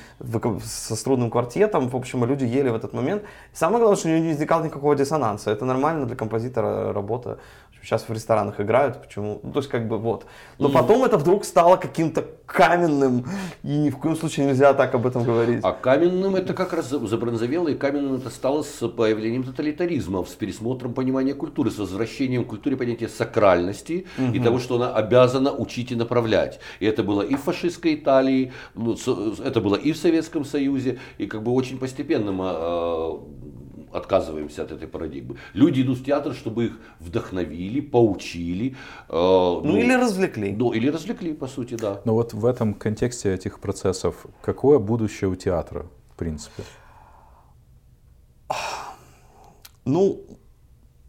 со 0.64 0.96
струнным 0.96 1.30
квартетом, 1.30 1.89
в 1.90 1.96
общем, 1.96 2.24
люди 2.24 2.44
ели 2.44 2.70
в 2.70 2.74
этот 2.74 2.92
момент. 2.92 3.22
Самое 3.52 3.78
главное, 3.78 3.96
что 3.96 4.08
у 4.08 4.10
него 4.12 4.22
не 4.22 4.30
возникало 4.30 4.64
никакого 4.64 4.96
диссонанса. 4.96 5.50
Это 5.50 5.64
нормально 5.64 6.06
для 6.06 6.16
композитора 6.16 6.92
работа. 6.92 7.38
Сейчас 7.82 8.08
в 8.08 8.12
ресторанах 8.12 8.60
играют, 8.60 9.00
почему? 9.02 9.40
Ну, 9.42 9.52
то 9.52 9.60
есть, 9.60 9.70
как 9.70 9.88
бы, 9.88 9.98
вот. 9.98 10.26
Но 10.58 10.68
потом 10.68 11.04
это 11.04 11.16
вдруг 11.16 11.44
стало 11.44 11.76
каким-то 11.76 12.24
каменным, 12.46 13.24
и 13.62 13.68
ни 13.68 13.90
в 13.90 13.96
коем 13.98 14.16
случае 14.16 14.46
нельзя 14.46 14.74
так 14.74 14.94
об 14.94 15.06
этом 15.06 15.24
говорить. 15.24 15.60
А 15.62 15.72
каменным 15.72 16.36
это 16.36 16.52
как 16.52 16.72
раз 16.72 16.88
забронзовело, 16.88 17.68
и 17.68 17.74
каменным 17.74 18.16
это 18.16 18.30
стало 18.30 18.62
с 18.62 18.88
появлением 18.88 19.44
тоталитаризма, 19.44 20.24
с 20.24 20.34
пересмотром 20.34 20.92
понимания 20.92 21.34
культуры, 21.34 21.70
с 21.70 21.78
возвращением 21.78 22.44
к 22.44 22.48
культуре 22.48 22.76
понятия 22.76 23.08
сакральности 23.08 24.06
и 24.32 24.40
того, 24.40 24.58
что 24.58 24.76
она 24.76 24.94
обязана 24.94 25.52
учить 25.52 25.92
и 25.92 25.94
направлять. 25.94 26.60
И 26.80 26.86
это 26.86 27.02
было 27.02 27.22
и 27.22 27.34
в 27.34 27.40
фашистской 27.40 27.94
Италии, 27.94 28.52
ну, 28.74 28.96
это 29.44 29.60
было 29.60 29.76
и 29.76 29.92
в 29.92 29.96
Советском 29.96 30.44
Союзе, 30.44 30.98
и 31.18 31.26
как 31.26 31.42
бы 31.42 31.52
очень 31.52 31.78
постепенно 31.78 32.32
мы 32.32 32.46
э, 32.48 33.18
отказываемся 33.92 34.62
от 34.62 34.72
этой 34.72 34.88
парадигмы. 34.88 35.36
Люди 35.54 35.82
идут 35.82 35.98
в 35.98 36.04
театр, 36.04 36.34
чтобы 36.34 36.66
их 36.66 36.72
вдохновили, 37.00 37.80
поучили. 37.80 38.76
э, 39.08 39.12
Ну, 39.12 39.76
или 39.76 39.92
развлекли. 39.94 40.52
ну, 40.52 40.72
или 40.72 40.88
развлекли, 40.90 41.32
по 41.34 41.46
сути, 41.48 41.74
да. 41.74 42.00
Но 42.04 42.14
вот 42.14 42.32
в 42.34 42.44
этом 42.46 42.74
контексте 42.74 43.32
этих 43.34 43.58
процессов, 43.60 44.26
какое 44.42 44.78
будущее 44.78 45.28
у 45.30 45.34
театра, 45.36 45.86
в 46.12 46.16
принципе? 46.16 46.62
Ну, 49.84 50.20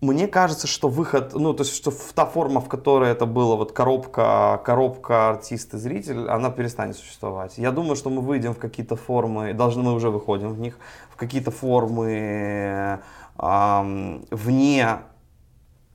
мне 0.02 0.28
кажется, 0.28 0.66
что 0.68 0.88
выход, 0.90 1.34
ну, 1.36 1.54
то 1.54 1.62
есть, 1.64 1.76
что 1.76 1.92
в- 1.92 2.14
та 2.16 2.26
форма, 2.26 2.60
в 2.62 2.68
которой 2.68 3.12
это 3.12 3.26
было, 3.28 3.56
вот 3.56 3.72
коробка, 3.72 4.60
коробка 4.66 5.30
артист 5.30 5.74
и 5.76 5.78
зритель, 5.78 6.28
она 6.28 6.50
перестанет 6.50 6.96
существовать. 6.96 7.58
Я 7.60 7.72
думаю, 7.72 7.96
что 7.96 8.10
мы 8.10 8.22
выйдем 8.22 8.54
в 8.54 8.58
какие-то 8.58 8.96
формы, 8.96 9.54
должны 9.54 9.84
мы 9.84 9.94
уже 9.94 10.10
выходим 10.10 10.54
в 10.54 10.60
них, 10.60 10.80
какие-то 11.22 11.52
формы 11.52 13.00
вне 13.38 14.98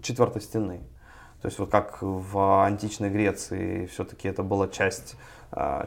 четвертой 0.00 0.40
стены. 0.40 0.80
То 1.42 1.48
есть 1.48 1.58
вот 1.58 1.70
как 1.70 1.98
в 2.00 2.64
античной 2.64 3.10
Греции 3.10 3.86
все-таки 3.86 4.28
это 4.28 4.42
была 4.44 4.68
часть, 4.68 5.16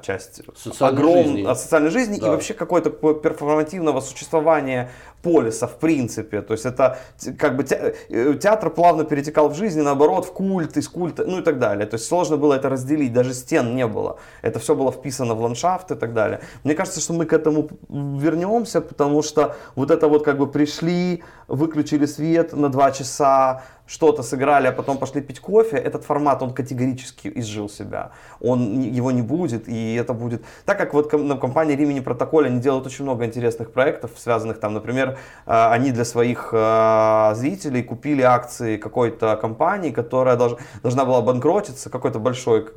часть 0.01 0.41
Социальной 0.55 0.99
огром- 1.01 1.23
жизни. 1.23 1.45
а, 1.47 1.55
социальной 1.55 1.89
жизни 1.91 2.17
и 2.17 2.21
Да. 2.21 2.29
вообще 2.31 2.53
какое-то 2.53 2.89
перформативного 2.89 4.01
существования 4.01 4.89
полиса 5.21 5.67
в 5.67 5.77
принципе. 5.79 6.41
То 6.41 6.53
есть 6.53 6.65
это 6.65 6.97
как 7.37 7.55
бы 7.57 7.65
э, 8.09 8.33
театр 8.41 8.69
плавно 8.69 9.03
перетекал 9.03 9.49
в 9.49 9.55
жизнь, 9.55 9.79
и 9.79 9.83
наоборот, 9.83 10.25
в 10.25 10.31
культ, 10.31 10.77
из 10.77 10.87
культа, 10.87 11.25
ну 11.25 11.39
и 11.39 11.41
так 11.43 11.59
далее. 11.59 11.85
То 11.85 11.95
есть 11.95 12.07
сложно 12.07 12.37
было 12.37 12.53
это 12.53 12.69
разделить, 12.69 13.11
даже 13.13 13.33
стен 13.33 13.75
не 13.75 13.85
было. 13.85 14.17
Это 14.41 14.59
все 14.59 14.75
было 14.75 14.91
вписано 14.91 15.35
в 15.35 15.41
ландшафт 15.41 15.91
и 15.91 15.95
так 15.95 16.13
далее. 16.13 16.39
Мне 16.63 16.73
кажется, 16.73 17.01
что 17.01 17.13
мы 17.13 17.25
к 17.25 17.33
этому 17.33 17.67
вернемся, 17.89 18.81
потому 18.81 19.21
что 19.21 19.55
вот 19.75 19.91
это 19.91 20.07
вот 20.07 20.23
как 20.23 20.37
бы 20.37 20.47
пришли, 20.47 21.23
выключили 21.47 22.05
свет 22.05 22.53
на 22.53 22.69
два 22.69 22.91
часа, 22.91 23.63
что-то 23.89 24.23
сыграли, 24.23 24.67
а 24.67 24.71
потом 24.71 24.97
пошли 24.97 25.21
пить 25.21 25.39
кофе, 25.39 25.77
этот 25.77 26.03
формат, 26.03 26.43
он 26.43 26.53
категорически 26.53 27.31
изжил 27.35 27.69
себя. 27.69 28.11
Он, 28.39 28.81
его 28.81 29.11
не 29.11 29.23
будет, 29.23 29.67
и 29.67 29.95
это 29.95 30.13
будет... 30.13 30.43
Так 30.65 30.77
как 30.77 30.93
вот 30.93 31.11
на 31.11 31.35
компании 31.37 31.75
Римини 31.75 31.99
Протоколе, 31.99 32.47
они 32.47 32.59
делают 32.61 32.85
очень 32.85 33.03
много 33.03 33.25
интересных 33.25 33.71
проектов, 33.71 34.11
связанных 34.17 34.59
там, 34.59 34.73
например, 34.73 35.17
э, 35.47 35.71
они 35.71 35.91
для 35.91 36.05
своих 36.05 36.49
э, 36.51 37.31
зрителей 37.35 37.81
купили 37.81 38.21
акции 38.21 38.77
какой-то 38.77 39.35
компании, 39.37 39.89
которая 39.89 40.37
долж- 40.37 40.59
должна 40.83 41.05
была 41.05 41.21
банкротиться, 41.21 41.89
какой-то 41.89 42.19
большой 42.19 42.67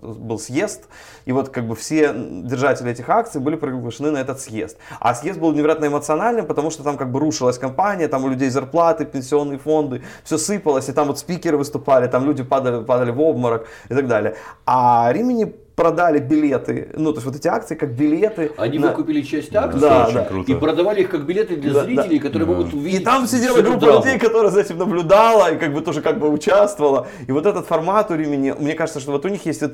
был 0.00 0.38
съезд, 0.38 0.88
и 1.24 1.32
вот 1.32 1.48
как 1.48 1.66
бы 1.66 1.74
все 1.74 2.12
держатели 2.14 2.92
этих 2.92 3.08
акций 3.08 3.40
были 3.40 3.56
приглашены 3.56 4.12
на 4.12 4.18
этот 4.18 4.40
съезд. 4.40 4.78
А 5.00 5.14
съезд 5.14 5.40
был 5.40 5.52
невероятно 5.52 5.86
эмоциональным, 5.86 6.46
потому 6.46 6.70
что 6.70 6.84
там 6.84 6.96
как 6.96 7.10
бы 7.10 7.18
рушилась 7.18 7.58
компания, 7.58 8.06
там 8.06 8.24
у 8.24 8.28
людей 8.28 8.48
зарплаты, 8.48 9.04
пенсионные 9.04 9.58
фонды, 9.58 10.02
все 10.22 10.38
сыпалось, 10.52 10.88
и 10.88 10.92
там 10.92 11.06
вот 11.06 11.18
спикеры 11.18 11.56
выступали, 11.56 12.08
там 12.08 12.26
люди 12.26 12.42
падали, 12.42 12.84
падали 12.84 13.10
в 13.10 13.20
обморок 13.20 13.66
и 13.90 13.94
так 13.94 14.06
далее. 14.06 14.34
А 14.66 15.12
Римини 15.12 15.46
продали 15.82 16.20
билеты, 16.20 16.90
ну 16.96 17.10
то 17.12 17.16
есть 17.18 17.26
вот 17.26 17.34
эти 17.34 17.48
акции 17.48 17.74
как 17.74 17.90
билеты. 17.92 18.52
Они 18.56 18.78
на- 18.78 18.88
выкупили 18.88 19.20
часть 19.22 19.52
акций 19.56 19.80
Да, 19.80 20.04
очень 20.04 20.14
да. 20.14 20.24
круто. 20.24 20.52
и 20.52 20.54
продавали 20.54 21.00
их 21.00 21.10
как 21.10 21.26
билеты 21.26 21.56
для 21.56 21.72
Да, 21.72 21.82
зрителей, 21.84 22.20
которые 22.20 22.46
Да. 22.46 22.52
могут 22.54 22.72
увидеть. 22.72 23.00
И 23.00 23.04
там 23.04 23.26
сидела 23.26 23.60
группа 23.62 23.80
драму. 23.80 23.98
людей, 23.98 24.18
которая 24.20 24.52
за 24.52 24.60
этим 24.60 24.78
наблюдала 24.78 25.50
и 25.52 25.56
как 25.58 25.72
бы 25.74 25.80
тоже 25.80 26.00
как 26.00 26.20
бы 26.20 26.28
участвовала. 26.30 27.08
И 27.26 27.32
вот 27.32 27.46
этот 27.46 27.66
формат 27.66 28.12
у 28.12 28.14
Римини, 28.14 28.54
мне 28.56 28.74
кажется, 28.74 29.00
что 29.00 29.10
вот 29.10 29.24
у 29.24 29.28
них 29.28 29.44
есть, 29.44 29.62
э, 29.62 29.70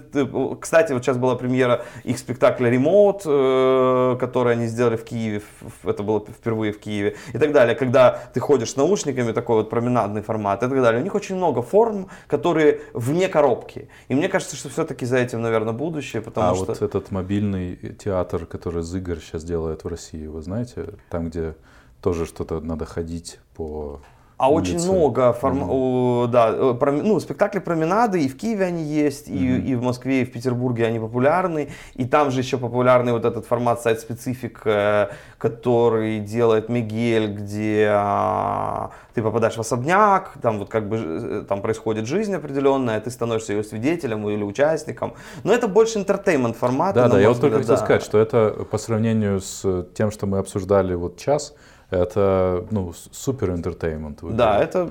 кстати, 0.61 0.93
вот 0.95 1.05
сейчас 1.05 1.19
была 1.19 1.35
премьера 1.37 1.85
их 2.05 2.19
спектакля 2.19 2.71
«Ремоут», 2.71 3.23
э, 3.27 4.17
который 4.19 4.55
они 4.55 4.67
сделали 4.67 4.97
в 4.97 5.05
Киеве, 5.05 5.43
это 5.85 6.03
было 6.03 6.25
впервые 6.27 6.73
в 6.73 6.79
Киеве, 6.81 7.17
и 7.35 7.39
так 7.39 7.53
далее. 7.53 7.75
Когда 7.75 8.19
ты 8.33 8.41
ходишь 8.41 8.71
с 8.71 8.77
наушниками, 8.77 9.33
такой 9.33 9.57
вот 9.57 9.69
променадный 9.69 10.23
формат 10.23 10.63
и 10.63 10.69
так 10.69 10.81
далее. 10.83 11.01
У 11.03 11.05
них 11.05 11.15
очень 11.15 11.37
много 11.37 11.61
форм, 11.61 12.09
которые 12.29 12.81
вне 12.95 13.29
коробки. 13.29 13.89
И 14.09 14.15
мне 14.15 14.29
кажется, 14.29 14.57
что 14.57 14.69
все-таки 14.71 15.05
за 15.05 15.19
этим, 15.19 15.43
наверное, 15.43 15.75
будущее, 15.99 16.23
потому 16.23 16.53
а 16.53 16.55
что... 16.55 16.67
вот 16.67 16.83
этот 16.83 17.11
мобильный 17.11 17.77
театр, 17.99 18.47
который 18.47 18.83
Зыгорь 18.83 19.19
сейчас 19.21 19.45
делает 19.45 19.85
в 19.85 19.89
России, 19.89 20.27
вы 20.27 20.43
знаете, 20.43 20.95
там, 21.11 21.29
где 21.29 21.57
тоже 22.01 22.27
что-то 22.27 22.61
надо 22.61 22.85
ходить 22.87 23.41
по 23.55 24.01
А 24.39 24.53
очень 24.53 24.75
улице. 24.75 24.93
много 24.93 25.33
форм... 25.33 25.67
О, 25.69 26.29
да, 26.29 26.51
э, 26.51 26.75
пром- 26.79 27.03
ну, 27.03 27.19
спектакли 27.19 27.59
променады 27.59 28.23
и 28.23 28.29
в 28.29 28.37
Киеве 28.37 28.67
они 28.67 28.85
есть, 28.85 29.29
и, 29.29 29.59
и 29.59 29.75
в 29.75 29.83
Москве, 29.83 30.23
и 30.23 30.25
в 30.25 30.31
Петербурге 30.31 30.87
они 30.87 31.01
популярны. 31.01 31.71
И 31.95 32.05
там 32.05 32.31
же 32.31 32.41
еще 32.41 32.57
популярный 32.57 33.13
вот 33.13 33.25
этот 33.25 33.47
формат 33.47 33.83
сайт-специфик, 33.83 34.61
э, 34.65 35.09
который 35.39 36.21
делает 36.21 36.69
Мигель, 36.69 37.33
где 37.33 37.89
а, 37.91 38.91
ты 39.15 39.23
попадаешь 39.23 39.57
в 39.57 39.61
особняк, 39.61 40.35
там 40.41 40.61
вот 40.61 40.69
как 40.69 40.89
бы 40.89 40.97
э, 40.99 41.45
там 41.49 41.61
происходит 41.61 42.07
жизнь 42.07 42.33
определенная, 42.33 43.01
ты 43.01 43.11
становишься 43.11 43.55
ее 43.55 43.65
свидетелем 43.65 44.29
или 44.29 44.45
участником. 44.45 45.15
Но 45.43 45.53
это 45.53 45.67
больше 45.67 45.99
entertainment 45.99 46.57
формат. 46.57 46.95
Да, 46.95 47.09
да, 47.09 47.21
я 47.21 47.29
вот 47.31 47.41
только 47.41 47.59
хотел 47.59 47.77
сказать, 47.77 48.03
что 48.05 48.19
это 48.19 48.51
по 48.71 48.79
сравнению 48.79 49.41
с 49.41 49.85
тем, 49.95 50.13
что 50.13 50.27
мы 50.27 50.39
обсуждали 50.39 50.95
вот 50.95 51.17
час, 51.17 51.55
это 51.91 52.67
ну 52.71 52.93
супер 53.13 53.51
entertainment. 53.51 54.21
Да, 54.23 54.63
это 54.63 54.91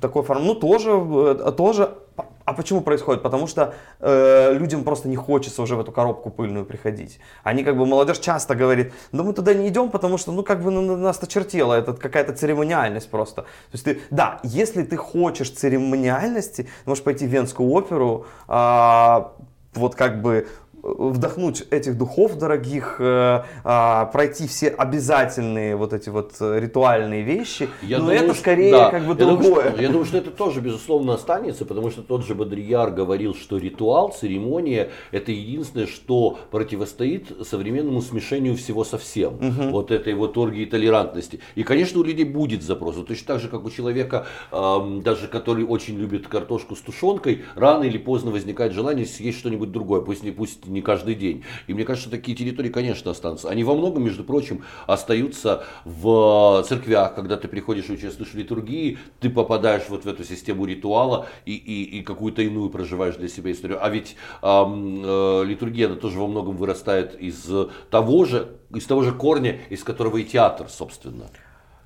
такой 0.00 0.22
форме. 0.22 0.44
Ну, 0.44 0.54
тоже, 0.54 0.90
э, 0.90 1.52
тоже. 1.56 1.94
А 2.44 2.52
почему 2.52 2.80
происходит? 2.80 3.22
Потому 3.24 3.48
что 3.48 3.74
э, 3.98 4.52
людям 4.54 4.84
просто 4.84 5.08
не 5.08 5.16
хочется 5.16 5.62
уже 5.62 5.74
в 5.74 5.80
эту 5.80 5.90
коробку 5.90 6.30
пыльную 6.30 6.64
приходить. 6.64 7.18
Они 7.42 7.64
как 7.64 7.76
бы, 7.76 7.84
молодежь 7.86 8.20
часто 8.20 8.54
говорит, 8.54 8.92
да 9.10 9.24
мы 9.24 9.32
туда 9.32 9.52
не 9.52 9.66
идем, 9.68 9.90
потому 9.90 10.16
что, 10.16 10.30
ну, 10.30 10.44
как 10.44 10.62
бы 10.62 10.70
нам 10.70 10.96
осточертело, 10.96 11.74
это 11.74 11.92
какая-то 11.94 12.32
церемониальность 12.32 13.10
просто. 13.10 13.42
То 13.42 13.48
есть 13.72 13.84
ты, 13.84 14.00
да, 14.10 14.38
если 14.44 14.84
ты 14.84 14.96
хочешь 14.96 15.50
церемониальности, 15.50 16.68
можешь 16.84 17.02
пойти 17.02 17.26
в 17.26 17.30
Венскую 17.30 17.68
оперу, 17.68 18.26
а, 18.46 19.32
вот 19.74 19.96
как 19.96 20.22
бы 20.22 20.46
вдохнуть 20.86 21.64
этих 21.70 21.98
духов 21.98 22.38
дорогих, 22.38 22.96
э, 22.98 23.42
э, 23.64 24.06
пройти 24.12 24.46
все 24.46 24.68
обязательные 24.68 25.76
вот 25.76 25.92
эти 25.92 26.08
вот 26.08 26.34
ритуальные 26.40 27.22
вещи. 27.22 27.68
Я 27.82 27.98
Но 27.98 28.06
думаю, 28.06 28.24
это 28.24 28.34
скорее 28.34 28.72
да. 28.72 28.90
как 28.90 29.04
бы 29.04 29.14
другое. 29.14 29.36
Я 29.36 29.48
думаю, 29.48 29.72
что, 29.72 29.82
я 29.82 29.88
думаю, 29.88 30.04
что 30.04 30.18
это 30.18 30.30
тоже 30.30 30.60
безусловно 30.60 31.14
останется, 31.14 31.64
потому 31.64 31.90
что 31.90 32.02
тот 32.02 32.24
же 32.24 32.34
Бодрияр 32.34 32.90
говорил, 32.90 33.34
что 33.34 33.58
ритуал, 33.58 34.10
церемония 34.10 34.90
это 35.10 35.32
единственное, 35.32 35.86
что 35.86 36.38
противостоит 36.50 37.32
современному 37.44 38.00
смешению 38.02 38.56
всего 38.56 38.84
со 38.84 38.98
всем. 38.98 39.34
Угу. 39.34 39.70
Вот 39.70 39.90
этой 39.90 40.14
вот 40.14 40.36
оргии 40.38 40.64
толерантности. 40.64 41.40
И, 41.54 41.62
конечно, 41.62 42.00
у 42.00 42.04
людей 42.04 42.24
будет 42.24 42.62
запрос. 42.62 42.96
Вот 42.96 43.08
точно 43.08 43.26
так 43.26 43.40
же, 43.40 43.48
как 43.48 43.64
у 43.64 43.70
человека, 43.70 44.26
э, 44.52 45.00
даже 45.02 45.28
который 45.28 45.64
очень 45.64 45.98
любит 45.98 46.28
картошку 46.28 46.76
с 46.76 46.80
тушенкой, 46.80 47.44
рано 47.54 47.84
или 47.84 47.98
поздно 47.98 48.30
возникает 48.30 48.72
желание 48.72 49.06
съесть 49.06 49.38
что-нибудь 49.38 49.72
другое, 49.72 50.00
пусть 50.00 50.22
не, 50.22 50.30
пусть 50.30 50.66
не 50.76 50.82
каждый 50.82 51.14
день. 51.14 51.44
И 51.66 51.74
мне 51.74 51.84
кажется, 51.84 52.10
такие 52.10 52.36
территории, 52.36 52.68
конечно, 52.68 53.10
останутся. 53.10 53.48
Они 53.48 53.64
во 53.64 53.74
многом, 53.74 54.04
между 54.04 54.22
прочим, 54.22 54.62
остаются 54.86 55.64
в 55.84 56.64
церквях, 56.68 57.14
когда 57.14 57.36
ты 57.36 57.48
приходишь 57.48 57.88
и 57.88 57.92
участвуешь 57.92 58.32
в 58.32 58.36
литургии, 58.36 58.98
ты 59.20 59.30
попадаешь 59.30 59.88
вот 59.88 60.04
в 60.04 60.08
эту 60.08 60.24
систему 60.24 60.64
ритуала 60.66 61.26
и, 61.44 61.54
и, 61.54 61.98
и 61.98 62.02
какую-то 62.02 62.42
иную 62.42 62.70
проживаешь 62.70 63.16
для 63.16 63.28
себя 63.28 63.50
историю. 63.50 63.84
А 63.84 63.88
ведь 63.88 64.16
э, 64.42 64.46
э, 64.46 65.44
литургия, 65.44 65.86
она 65.86 65.96
тоже 65.96 66.18
во 66.20 66.28
многом 66.28 66.56
вырастает 66.56 67.20
из 67.20 67.50
того 67.90 68.24
же, 68.24 68.56
из 68.74 68.84
того 68.84 69.02
же 69.02 69.12
корня, 69.12 69.60
из 69.70 69.82
которого 69.82 70.18
и 70.18 70.24
театр, 70.24 70.68
собственно. 70.68 71.26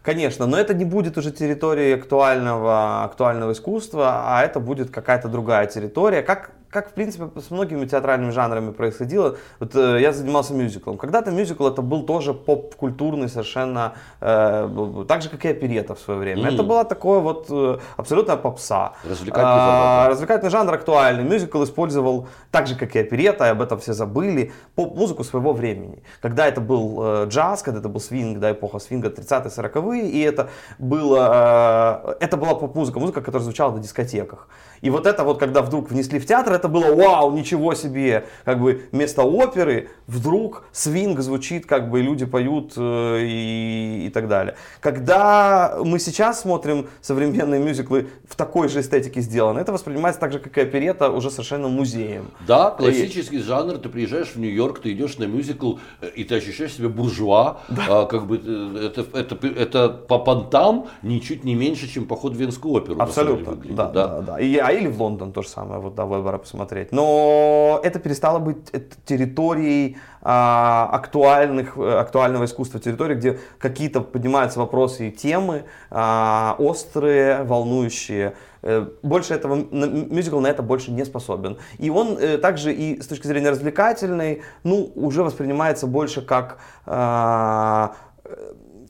Конечно, 0.02 0.47
но 0.47 0.56
это 0.56 0.73
не 0.73 0.86
будет 0.86 1.19
уже 1.19 1.31
территорией 1.31 1.94
актуального, 1.94 3.05
актуального 3.05 3.52
искусства, 3.52 4.23
а 4.24 4.43
это 4.43 4.59
будет 4.59 4.90
какая-то 4.90 5.28
другая 5.28 5.66
территория. 5.66 6.23
Как 6.23 6.52
как, 6.70 6.90
в 6.90 6.92
принципе, 6.92 7.28
с 7.40 7.51
многими 7.51 7.84
театральными 7.84 8.30
жанрами 8.30 8.70
происходило. 8.70 9.36
Вот 9.59 9.74
э, 9.74 10.01
я 10.01 10.12
занимался 10.12 10.55
мюзиклом. 10.55 10.98
Когда-то 10.98 11.32
мюзикл 11.32 11.66
это 11.66 11.82
был 11.82 12.05
тоже 12.05 12.32
поп-культурный 12.32 13.28
совершенно, 13.28 13.94
э, 14.20 15.05
так 15.09 15.22
же, 15.22 15.28
как 15.28 15.44
и 15.44 15.48
оперета 15.48 15.94
в 15.94 15.98
свое 15.98 16.20
время. 16.20 16.42
Mm. 16.42 16.55
Это 16.55 16.62
была 16.62 16.84
такое 16.84 17.18
вот 17.18 17.47
э, 17.51 17.78
абсолютная 17.97 18.36
попса. 18.36 18.92
Развлекательный 19.05 19.56
жанр. 19.56 19.72
А, 19.72 20.09
развлекательный 20.10 20.51
жанр 20.51 20.74
актуальный. 20.74 21.24
Мюзикл 21.24 21.64
использовал, 21.64 22.28
так 22.52 22.68
же, 22.68 22.76
как 22.76 22.94
и 22.94 23.01
оперета, 23.01 23.47
и 23.47 23.48
об 23.48 23.62
этом 23.62 23.80
все 23.80 23.92
забыли, 23.92 24.52
поп-музыку 24.76 25.24
своего 25.24 25.52
времени. 25.52 26.05
Когда 26.22 26.47
это 26.47 26.60
был 26.60 26.98
э, 27.02 27.26
джаз, 27.26 27.62
когда 27.62 27.80
это 27.80 27.88
был 27.88 28.01
свинг, 28.01 28.38
да, 28.38 28.52
эпоха 28.52 28.78
свинга 28.78 29.09
30-е, 29.09 29.51
40-е, 29.51 30.09
и 30.09 30.20
это, 30.20 30.51
было, 30.78 32.14
э, 32.20 32.24
это 32.24 32.36
была 32.36 32.55
поп-музыка, 32.55 33.01
музыка, 33.01 33.22
которая 33.22 33.42
звучала 33.42 33.72
на 33.72 33.80
дискотеках. 33.80 34.47
И 34.82 34.90
вот 34.90 35.06
это 35.06 35.24
вот, 35.24 35.38
когда 35.38 35.62
вдруг 35.62 35.90
внесли 35.90 36.18
в 36.18 36.26
театр, 36.26 36.60
это 36.61 36.69
было 36.69 36.95
вау, 36.95 37.32
ничего 37.32 37.74
себе. 37.74 38.27
Как 38.45 38.61
бы 38.61 38.82
вместо 38.93 39.23
оперы 39.23 39.89
вдруг 40.07 40.65
свинг 40.73 41.20
звучит, 41.20 41.66
как 41.66 41.91
бы 41.91 42.03
люди 42.03 42.27
поют 42.27 42.74
э, 42.77 43.20
и, 43.23 44.07
и 44.07 44.11
так 44.11 44.28
далее. 44.28 44.57
Когда 44.81 45.78
мы 45.82 45.99
сейчас 45.99 46.43
смотрим 46.43 46.89
современные 47.01 47.61
мюзиклы 47.61 48.09
в 48.28 48.37
такой 48.37 48.69
же 48.69 48.81
эстетике 48.81 49.20
сделаны, 49.20 49.61
это 49.61 49.73
воспринимается 49.73 50.20
так 50.20 50.32
же, 50.32 50.39
как 50.39 50.57
и 50.59 50.61
оперета, 50.61 51.11
уже 51.11 51.31
совершенно 51.31 51.69
музеем. 51.69 52.31
Да, 52.47 52.70
классический 52.70 53.37
и... 53.37 53.43
жанр, 53.43 53.78
ты 53.78 53.89
приезжаешь 53.89 54.28
в 54.35 54.37
Нью-Йорк, 54.37 54.81
ты 54.81 54.93
идешь 54.93 55.16
на 55.19 55.24
мюзикл, 55.24 55.77
э, 56.01 56.11
и 56.15 56.24
ты 56.24 56.37
ощущаешь 56.37 56.74
себя 56.74 56.89
буржуа, 56.89 57.61
да. 57.69 57.82
а, 57.89 58.07
как 58.07 58.27
бы 58.27 58.41
э, 58.45 58.91
это, 58.93 59.19
это, 59.19 59.47
это 59.47 59.89
по 59.89 60.19
понтам 60.19 60.89
ничуть 61.03 61.45
не 61.45 61.55
меньше, 61.55 61.89
чем 61.89 62.07
поход 62.07 62.35
в 62.35 62.37
Венскую 62.37 62.74
оперу. 62.74 63.01
Абсолютно, 63.01 63.55
да, 63.55 63.87
да, 63.89 64.07
да. 64.07 64.20
да. 64.20 64.41
И, 64.41 64.57
а 64.57 64.73
или 64.73 64.89
в 64.89 65.01
Лондон 65.01 65.32
то 65.32 65.43
же 65.43 65.49
самое, 65.49 65.81
вот 65.81 65.95
до 65.95 66.05
выбора 66.05 66.39
посмотреть. 66.51 66.90
Но 66.93 67.81
это 67.85 68.01
перестало 68.01 68.40
быть 68.40 68.56
территорией 69.05 69.98
а, 70.20 70.89
актуальных, 70.93 71.78
актуального 71.78 72.44
искусства, 72.44 72.81
территории, 72.81 73.14
где 73.14 73.39
какие-то 73.59 74.01
поднимаются 74.01 74.59
вопросы 74.59 75.09
и 75.09 75.12
темы 75.12 75.64
а, 75.90 76.56
острые, 76.59 77.44
волнующие. 77.44 78.35
Э, 78.62 78.86
больше 79.02 79.35
этого, 79.35 79.55
мюзикл 79.55 80.40
на 80.40 80.48
это 80.48 80.62
больше 80.62 80.90
не 80.90 81.05
способен. 81.05 81.56
И 81.78 81.89
он 81.89 82.18
э, 82.18 82.36
также 82.36 82.74
и 82.74 83.01
с 83.01 83.06
точки 83.06 83.27
зрения 83.27 83.51
развлекательной, 83.51 84.43
ну, 84.64 84.90
уже 84.97 85.22
воспринимается 85.22 85.86
больше 85.86 86.20
как, 86.20 86.59
а, 86.85 87.94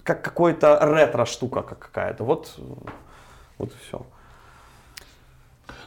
как 0.03 0.23
какой-то 0.23 0.79
ретро-штука 0.83 1.63
какая-то. 1.63 2.25
Вот, 2.25 2.59
вот 3.59 3.69
и 3.69 3.77
все. 3.87 4.07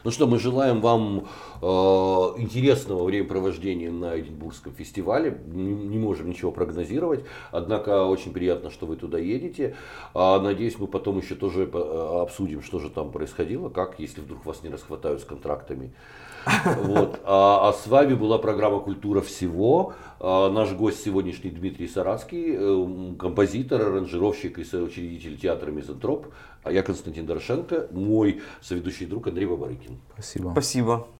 Ну 0.04 0.10
что, 0.10 0.26
мы 0.26 0.38
желаем 0.38 0.82
вам 0.82 1.28
э, 1.62 1.66
интересного 1.66 3.04
времяпровождения 3.04 3.90
на 3.90 4.20
Эдинбургском 4.20 4.74
фестивале. 4.74 5.40
Не, 5.46 5.96
можем 5.96 6.28
ничего 6.28 6.52
прогнозировать, 6.52 7.24
однако 7.50 8.04
очень 8.04 8.34
приятно, 8.34 8.68
что 8.70 8.84
вы 8.84 8.96
туда 8.96 9.16
едете. 9.16 9.76
А, 10.12 10.38
надеюсь, 10.40 10.78
мы 10.78 10.88
потом 10.88 11.16
еще 11.16 11.34
тоже 11.36 11.70
э, 11.72 12.18
обсудим, 12.20 12.62
что 12.62 12.80
же 12.80 12.90
там 12.90 13.12
происходило, 13.12 13.70
как, 13.70 13.98
если 13.98 14.20
вдруг 14.20 14.44
вас 14.44 14.62
не 14.62 14.68
расхватают 14.68 15.22
с 15.22 15.24
контрактами. 15.24 15.90
Вот. 16.76 17.20
А, 17.24 17.68
а 17.68 17.72
с 17.72 17.86
вами 17.86 18.14
была 18.14 18.38
программа 18.38 18.80
«Культура 18.80 19.20
всего». 19.20 19.94
А, 20.20 20.50
наш 20.50 20.72
гость 20.72 21.02
сегодняшний 21.02 21.50
Дмитрий 21.50 21.88
Сарацкий, 21.88 22.54
э, 22.56 23.14
композитор, 23.18 23.82
аранжировщик 23.82 24.58
и 24.58 24.64
соучредитель 24.64 25.38
театра 25.38 25.70
«Мизантроп». 25.70 26.26
А 26.62 26.72
я 26.72 26.82
Константин 26.82 27.26
Дорошенко, 27.26 27.88
мой 27.90 28.40
соведущий 28.62 29.06
друг 29.06 29.26
Андрей 29.26 29.46
Бабарыкин. 29.46 29.98
Спасибо. 30.14 30.50
Спасибо. 30.52 31.06